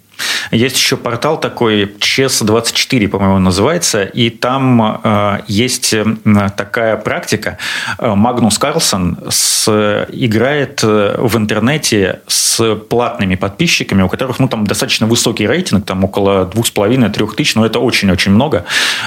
Есть 0.50 0.76
еще 0.76 0.96
портал 0.96 1.40
такой, 1.40 1.94
ЧЕС-24, 1.98 3.08
по-моему, 3.08 3.38
называется, 3.38 4.04
и 4.04 4.30
там 4.30 5.00
э, 5.02 5.40
есть 5.48 5.94
такая 6.56 6.96
практика. 6.96 7.58
Магнус 7.98 8.58
Карлсон 8.58 9.18
с, 9.28 9.68
играет 10.12 10.82
в 10.82 11.36
интернете 11.36 12.20
с 12.26 12.76
платными 12.88 13.34
подписчиками, 13.34 14.02
у 14.02 14.08
которых 14.08 14.38
ну, 14.38 14.48
там 14.48 14.66
достаточно 14.66 15.06
высокий 15.06 15.46
рейтинг, 15.46 15.84
там 15.84 16.04
около 16.04 16.44
двух 16.44 16.66
с 16.66 16.70
половиной, 16.70 17.10
трех 17.10 17.36
тысяч, 17.36 17.54
но 17.54 17.66
это 17.66 17.78
очень-очень 17.78 18.32
много. 18.32 18.64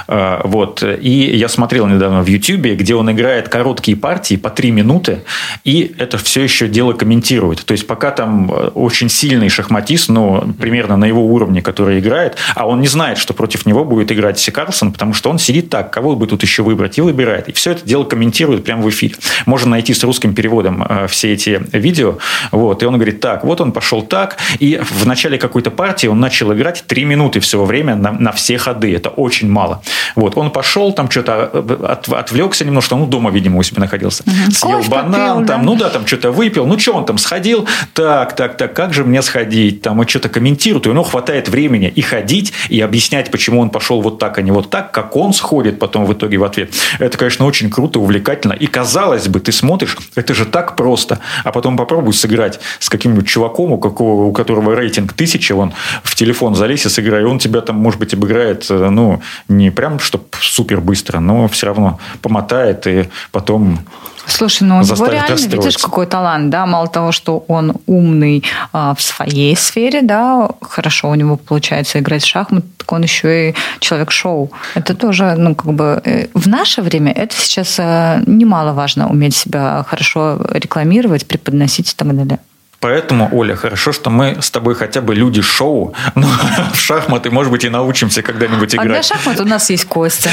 Вот. 0.07 0.83
И 0.83 1.35
я 1.35 1.49
смотрел 1.49 1.87
недавно 1.87 2.21
в 2.21 2.27
YouTube, 2.27 2.77
где 2.77 2.95
он 2.95 3.11
играет 3.11 3.49
короткие 3.49 3.97
партии 3.97 4.35
по 4.35 4.49
три 4.49 4.71
минуты, 4.71 5.23
и 5.63 5.95
это 5.97 6.17
все 6.17 6.41
еще 6.41 6.67
дело 6.67 6.93
комментирует. 6.93 7.65
То 7.65 7.71
есть, 7.73 7.87
пока 7.87 8.11
там 8.11 8.51
э, 8.51 8.67
очень 8.69 9.09
сильный 9.09 9.49
шахматист, 9.49 10.09
ну, 10.09 10.53
примерно 10.59 10.97
на 10.99 11.05
его 11.05 11.25
уровне, 11.25 11.61
который 11.61 11.99
играет, 11.99 12.37
а 12.55 12.67
он 12.67 12.81
не 12.81 12.87
знает, 12.87 13.17
что 13.17 13.33
против 13.33 13.65
него 13.65 13.85
будет 13.85 14.11
играть 14.11 14.39
Си 14.39 14.51
Карлсон, 14.51 14.91
потому 14.91 15.13
что 15.13 15.29
он 15.29 15.39
сидит 15.39 15.69
так, 15.69 15.91
кого 15.91 16.15
бы 16.15 16.27
тут 16.27 16.43
еще 16.43 16.63
выбрать, 16.63 16.97
и 16.97 17.01
выбирает. 17.01 17.49
И 17.49 17.53
все 17.53 17.71
это 17.71 17.85
дело 17.85 18.03
комментирует 18.03 18.63
прямо 18.63 18.83
в 18.83 18.89
эфире. 18.89 19.15
Можно 19.45 19.71
найти 19.71 19.93
с 19.93 20.03
русским 20.03 20.33
переводом 20.33 20.83
э, 20.87 21.07
все 21.07 21.33
эти 21.33 21.61
видео. 21.71 22.17
Вот, 22.51 22.83
и 22.83 22.85
он 22.85 22.95
говорит, 22.95 23.19
так, 23.19 23.43
вот 23.43 23.61
он 23.61 23.71
пошел 23.71 24.01
так, 24.01 24.37
и 24.59 24.79
в 24.81 25.05
начале 25.05 25.37
какой-то 25.37 25.71
партии 25.71 26.07
он 26.07 26.19
начал 26.19 26.53
играть 26.53 26.83
три 26.85 27.05
минуты 27.05 27.39
всего 27.39 27.65
время 27.65 27.95
на, 27.95 28.11
на 28.11 28.31
все 28.31 28.57
ходы. 28.57 28.93
Это 28.95 29.09
очень 29.09 29.49
мало. 29.49 29.81
Вот, 30.15 30.37
он 30.37 30.51
пошел, 30.51 30.91
там 30.93 31.09
что-то 31.09 31.49
э, 31.53 31.77
от, 31.87 32.09
отвлекся 32.09 32.65
немножко, 32.65 32.95
ну, 32.95 33.05
дома, 33.05 33.31
видимо, 33.31 33.57
у 33.59 33.63
себя 33.63 33.81
находился. 33.81 34.23
Угу. 34.23 34.51
Съел 34.51 34.77
Кофе 34.77 34.89
банан, 34.89 35.45
там, 35.45 35.61
да? 35.61 35.65
ну 35.65 35.75
да, 35.75 35.89
там 35.89 36.05
что-то 36.05 36.31
выпил, 36.31 36.65
ну 36.65 36.77
что 36.77 36.93
он 36.93 37.05
там 37.05 37.17
сходил, 37.17 37.67
так, 37.93 38.35
так, 38.35 38.57
так, 38.57 38.73
как 38.73 38.93
же 38.93 39.03
мне 39.03 39.21
сходить, 39.21 39.81
там, 39.81 39.99
он 39.99 40.07
что-то 40.07 40.29
комментирует, 40.29 40.87
у 40.89 40.93
него 40.93 41.03
хватает 41.03 41.49
времени 41.49 41.87
и 41.87 42.01
ходить, 42.01 42.53
и 42.69 42.79
объяснять, 42.81 43.31
почему 43.31 43.61
он 43.61 43.69
пошел 43.69 44.01
вот 44.01 44.19
так, 44.19 44.37
а 44.37 44.41
не 44.41 44.51
вот 44.51 44.69
так, 44.69 44.91
как 44.91 45.15
он 45.15 45.33
сходит 45.33 45.79
потом 45.79 46.05
в 46.05 46.13
итоге 46.13 46.37
в 46.37 46.43
ответ. 46.43 46.73
Это, 46.99 47.17
конечно, 47.17 47.45
очень 47.45 47.69
круто, 47.69 47.99
увлекательно, 47.99 48.53
и 48.53 48.67
казалось 48.67 49.27
бы, 49.27 49.39
ты 49.39 49.51
смотришь, 49.51 49.97
это 50.15 50.33
же 50.33 50.45
так 50.45 50.75
просто, 50.75 51.19
а 51.43 51.51
потом 51.51 51.77
попробуй 51.77 52.13
сыграть 52.13 52.59
с 52.79 52.89
каким-нибудь 52.89 53.27
чуваком, 53.27 53.71
у, 53.71 53.77
какого, 53.77 54.25
у 54.25 54.31
которого 54.31 54.75
рейтинг 54.75 55.13
тысяча, 55.13 55.53
он 55.53 55.73
в 56.03 56.15
телефон 56.15 56.55
залезь 56.55 56.85
и 56.85 56.89
сыграй, 56.89 57.23
он 57.23 57.39
тебя 57.39 57.61
там, 57.61 57.77
может 57.77 57.99
быть, 57.99 58.13
обыграет, 58.13 58.65
э, 58.69 58.89
ну, 58.89 59.21
не 59.47 59.71
прям, 59.71 59.99
чтобы 59.99 60.25
супер 60.41 60.81
быстро, 60.81 61.19
но 61.19 61.47
все 61.47 61.67
равно 61.67 61.99
помотает 62.21 62.87
и 62.87 63.09
потом 63.31 63.79
Слушай, 64.27 64.63
ну 64.63 64.77
у 64.79 64.81
него 64.81 65.05
реально, 65.07 65.35
видишь, 65.35 65.77
какой 65.77 66.05
талант, 66.05 66.49
да, 66.49 66.65
мало 66.65 66.87
того, 66.87 67.11
что 67.11 67.43
он 67.47 67.75
умный 67.87 68.43
а, 68.73 68.93
в 68.95 69.01
своей 69.01 69.55
сфере, 69.55 70.01
да, 70.01 70.49
хорошо 70.61 71.09
у 71.09 71.15
него 71.15 71.37
получается 71.37 71.99
играть 71.99 72.23
в 72.23 72.27
шахматы, 72.27 72.67
так 72.77 72.91
он 72.91 73.03
еще 73.03 73.49
и 73.49 73.55
человек-шоу. 73.79 74.51
Это 74.75 74.93
тоже, 74.93 75.35
ну, 75.37 75.55
как 75.55 75.73
бы, 75.73 76.01
э, 76.03 76.27
в 76.33 76.47
наше 76.47 76.81
время 76.81 77.11
это 77.11 77.35
сейчас 77.35 77.75
э, 77.79 78.23
немаловажно, 78.25 79.09
уметь 79.09 79.35
себя 79.35 79.85
хорошо 79.87 80.39
рекламировать, 80.49 81.27
преподносить 81.27 81.91
и 81.91 81.95
так 81.95 82.15
далее. 82.15 82.39
Поэтому, 82.79 83.29
Оля, 83.31 83.55
хорошо, 83.55 83.91
что 83.91 84.09
мы 84.09 84.37
с 84.41 84.51
тобой 84.51 84.73
хотя 84.73 85.01
бы 85.01 85.13
люди 85.13 85.41
шоу, 85.41 85.93
но 86.15 86.27
в 86.73 86.79
шахматы, 86.79 87.29
может 87.29 87.51
быть, 87.51 87.65
и 87.65 87.69
научимся 87.69 88.21
когда-нибудь 88.21 88.73
играть. 88.73 88.87
А 88.87 88.89
для 88.89 89.03
шахмат 89.03 89.39
у 89.41 89.45
нас 89.45 89.69
есть 89.69 89.85
Костя. 89.85 90.29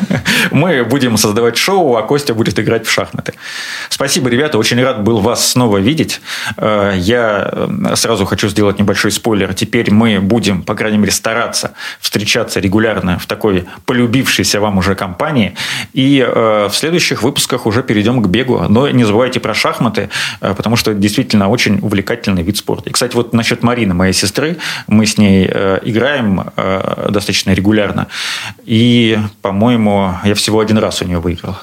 Мы 0.50 0.84
будем 0.84 1.16
создавать 1.16 1.56
шоу, 1.56 1.96
а 1.96 2.02
Костя 2.02 2.34
будет 2.34 2.58
играть 2.58 2.86
в 2.86 2.90
шахматы. 2.90 3.32
Спасибо, 3.88 4.28
ребята, 4.28 4.58
очень 4.58 4.82
рад 4.82 5.02
был 5.02 5.20
вас 5.20 5.52
снова 5.52 5.78
видеть. 5.78 6.20
Э, 6.58 6.92
я 6.96 7.48
э, 7.50 7.96
сразу 7.96 8.26
хочу 8.26 8.48
сделать 8.48 8.78
небольшой 8.78 9.10
спойлер. 9.10 9.54
Теперь 9.54 9.90
мы 9.90 10.20
будем, 10.20 10.62
по 10.62 10.74
крайней 10.74 10.98
мере, 10.98 11.12
стараться 11.12 11.72
встречаться 12.00 12.60
регулярно 12.60 13.18
в 13.18 13.26
такой 13.26 13.64
полюбившейся 13.86 14.60
вам 14.60 14.78
уже 14.78 14.94
компании. 14.94 15.54
И 15.94 16.20
э, 16.26 16.68
в 16.70 16.74
следующих 16.74 17.22
выпусках 17.22 17.64
уже 17.64 17.82
перейдем 17.82 18.22
к 18.22 18.28
бегу. 18.28 18.66
Но 18.68 18.88
не 18.90 19.04
забывайте 19.04 19.40
про 19.40 19.54
шахматы, 19.54 20.10
потому 20.40 20.76
что 20.76 20.90
это 20.90 21.00
действительно 21.00 21.48
очень 21.48 21.80
увлекательный 21.86 22.42
вид 22.42 22.56
спорта. 22.56 22.90
И, 22.90 22.92
кстати, 22.92 23.14
вот 23.14 23.32
насчет 23.32 23.62
Марины, 23.62 23.94
моей 23.94 24.12
сестры, 24.12 24.56
мы 24.86 25.06
с 25.06 25.18
ней 25.18 25.48
э, 25.50 25.78
играем 25.84 26.50
э, 26.56 27.08
достаточно 27.10 27.52
регулярно. 27.52 28.08
И, 28.64 29.18
по-моему, 29.42 30.14
я 30.24 30.34
всего 30.34 30.60
один 30.60 30.78
раз 30.78 31.02
у 31.02 31.04
нее 31.04 31.18
выиграл. 31.18 31.56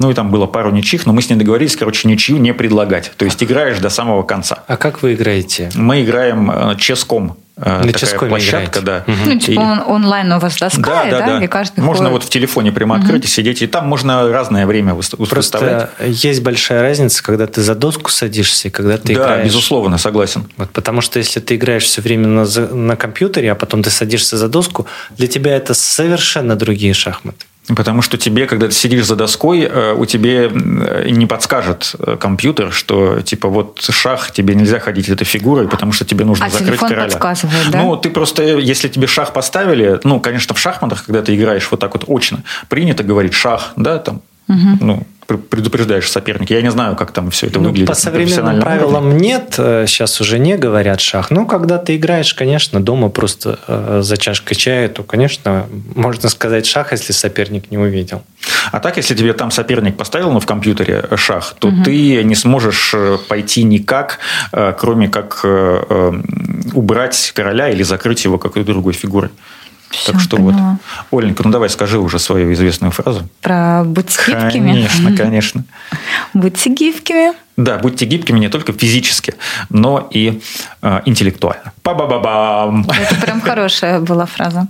Ну, 0.00 0.10
и 0.10 0.14
там 0.14 0.30
было 0.30 0.46
пару 0.46 0.70
ничьих, 0.70 1.04
но 1.04 1.12
мы 1.12 1.20
с 1.20 1.28
ней 1.28 1.36
договорились, 1.36 1.76
короче, 1.76 2.08
ничью 2.08 2.38
не 2.38 2.54
предлагать. 2.54 3.12
То 3.18 3.26
есть, 3.26 3.42
играешь 3.42 3.78
до 3.78 3.90
самого 3.90 4.22
конца. 4.22 4.64
А 4.66 4.78
как 4.78 5.02
вы 5.02 5.12
играете? 5.12 5.70
Мы 5.74 6.02
играем 6.02 6.50
э, 6.50 6.76
ческом. 6.78 7.36
Э, 7.58 7.84
На 7.84 7.92
такая 7.92 8.30
площадка, 8.30 8.80
да. 8.80 9.04
Угу. 9.06 9.16
Ну, 9.26 9.38
типа 9.38 9.60
и... 9.60 9.62
он, 9.62 9.82
онлайн 9.86 10.32
у 10.32 10.38
вас 10.38 10.56
доска, 10.56 10.80
да, 10.80 11.04
да, 11.04 11.18
да, 11.18 11.26
да. 11.38 11.44
И 11.44 11.46
каждый 11.48 11.80
можно 11.80 12.06
ходит. 12.06 12.22
вот 12.22 12.24
в 12.24 12.30
телефоне 12.30 12.72
прямо 12.72 12.94
угу. 12.94 13.02
открыть 13.02 13.26
и 13.26 13.28
сидеть, 13.28 13.60
и 13.60 13.66
там 13.66 13.86
можно 13.86 14.26
разное 14.32 14.66
время 14.66 14.94
выставлять. 14.94 15.28
Просто 15.28 15.90
есть 16.06 16.42
большая 16.42 16.80
разница, 16.80 17.22
когда 17.22 17.46
ты 17.46 17.60
за 17.60 17.74
доску 17.74 18.10
садишься 18.10 18.68
и 18.68 18.70
когда 18.70 18.96
ты 18.96 19.08
да, 19.08 19.12
играешь. 19.12 19.38
Да, 19.40 19.44
безусловно, 19.44 19.98
согласен. 19.98 20.48
Вот, 20.56 20.70
потому 20.70 21.02
что 21.02 21.18
если 21.18 21.40
ты 21.40 21.56
играешь 21.56 21.84
все 21.84 22.00
время 22.00 22.26
на, 22.26 22.46
на 22.46 22.96
компьютере, 22.96 23.52
а 23.52 23.54
потом 23.54 23.82
ты 23.82 23.90
садишься 23.90 24.38
за 24.38 24.48
доску, 24.48 24.86
для 25.18 25.26
тебя 25.26 25.54
это 25.54 25.74
совершенно 25.74 26.56
другие 26.56 26.94
шахматы. 26.94 27.44
Потому 27.68 28.02
что 28.02 28.16
тебе, 28.18 28.46
когда 28.46 28.66
ты 28.66 28.72
сидишь 28.72 29.06
за 29.06 29.16
доской, 29.16 29.60
э, 29.60 29.94
у 29.94 30.04
тебя 30.06 30.48
не 30.48 31.26
подскажет 31.26 31.94
э, 31.98 32.16
компьютер, 32.16 32.72
что 32.72 33.20
типа 33.20 33.48
вот 33.48 33.80
шах, 33.80 34.32
тебе 34.32 34.54
нельзя 34.54 34.80
ходить 34.80 35.08
этой 35.08 35.24
фигурой, 35.24 35.68
потому 35.68 35.92
что 35.92 36.04
тебе 36.04 36.24
нужно 36.24 36.46
а 36.46 36.50
закрыть 36.50 36.68
телефон 36.68 36.88
короля. 36.88 37.06
подсказывает, 37.06 37.70
да? 37.70 37.82
Ну, 37.82 37.96
ты 37.96 38.10
просто, 38.10 38.42
если 38.42 38.88
тебе 38.88 39.06
шах 39.06 39.32
поставили, 39.32 40.00
ну, 40.04 40.20
конечно, 40.20 40.54
в 40.54 40.58
шахматах, 40.58 41.04
когда 41.04 41.22
ты 41.22 41.36
играешь 41.36 41.68
вот 41.70 41.80
так 41.80 41.94
вот 41.94 42.04
очно, 42.08 42.42
принято 42.68 43.04
говорить 43.04 43.34
шах, 43.34 43.72
да, 43.76 43.98
там, 43.98 44.22
угу. 44.48 44.78
ну, 44.80 45.06
предупреждаешь 45.38 46.10
соперника. 46.10 46.54
Я 46.54 46.62
не 46.62 46.70
знаю, 46.70 46.96
как 46.96 47.12
там 47.12 47.30
все 47.30 47.46
это 47.46 47.58
ну, 47.60 47.68
выглядит. 47.68 47.88
По 47.88 47.94
современным 47.94 48.60
правилам 48.60 49.08
уровне. 49.08 49.28
нет, 49.28 49.54
сейчас 49.56 50.20
уже 50.20 50.38
не 50.38 50.56
говорят 50.56 51.00
шах. 51.00 51.30
Но 51.30 51.46
когда 51.46 51.78
ты 51.78 51.96
играешь, 51.96 52.34
конечно, 52.34 52.80
дома 52.80 53.08
просто 53.08 53.58
э, 53.66 54.00
за 54.02 54.16
чашкой 54.16 54.54
чая, 54.54 54.88
то, 54.88 55.02
конечно, 55.02 55.66
можно 55.94 56.28
сказать 56.28 56.66
шах, 56.66 56.92
если 56.92 57.12
соперник 57.12 57.70
не 57.70 57.78
увидел. 57.78 58.22
А 58.72 58.80
так, 58.80 58.96
если 58.96 59.14
тебе 59.14 59.32
там 59.32 59.50
соперник 59.50 59.96
поставил 59.96 60.32
ну, 60.32 60.40
в 60.40 60.46
компьютере 60.46 61.04
шах, 61.16 61.54
то 61.58 61.68
угу. 61.68 61.84
ты 61.84 62.22
не 62.24 62.34
сможешь 62.34 62.92
э, 62.94 63.18
пойти 63.28 63.62
никак, 63.62 64.18
э, 64.52 64.74
кроме 64.78 65.08
как 65.08 65.44
убрать 66.74 67.32
короля 67.34 67.68
или 67.68 67.82
закрыть 67.82 68.24
его 68.24 68.38
какой-то 68.38 68.72
другой 68.72 68.92
фигурой. 68.92 69.30
Все, 69.90 70.12
так 70.12 70.20
что 70.20 70.36
поняла. 70.36 70.78
вот, 71.10 71.22
Оленька, 71.22 71.42
ну 71.44 71.50
давай 71.50 71.68
скажи 71.68 71.98
уже 71.98 72.18
свою 72.18 72.52
известную 72.52 72.92
фразу. 72.92 73.28
Про 73.40 73.82
будьте 73.84 74.18
гибкими. 74.26 74.72
Конечно, 74.72 75.16
конечно. 75.16 75.64
Будьте 76.32 76.70
гибкими. 76.70 77.32
Да, 77.56 77.76
будьте 77.78 78.06
гибкими 78.06 78.38
не 78.38 78.48
только 78.48 78.72
физически, 78.72 79.34
но 79.68 80.08
и 80.10 80.40
э, 80.82 81.00
интеллектуально. 81.06 81.72
Па-ба-ба-бам! 81.82 82.86
Это 82.88 83.14
прям 83.16 83.40
хорошая 83.40 84.00
была 84.00 84.26
фраза. 84.26 84.68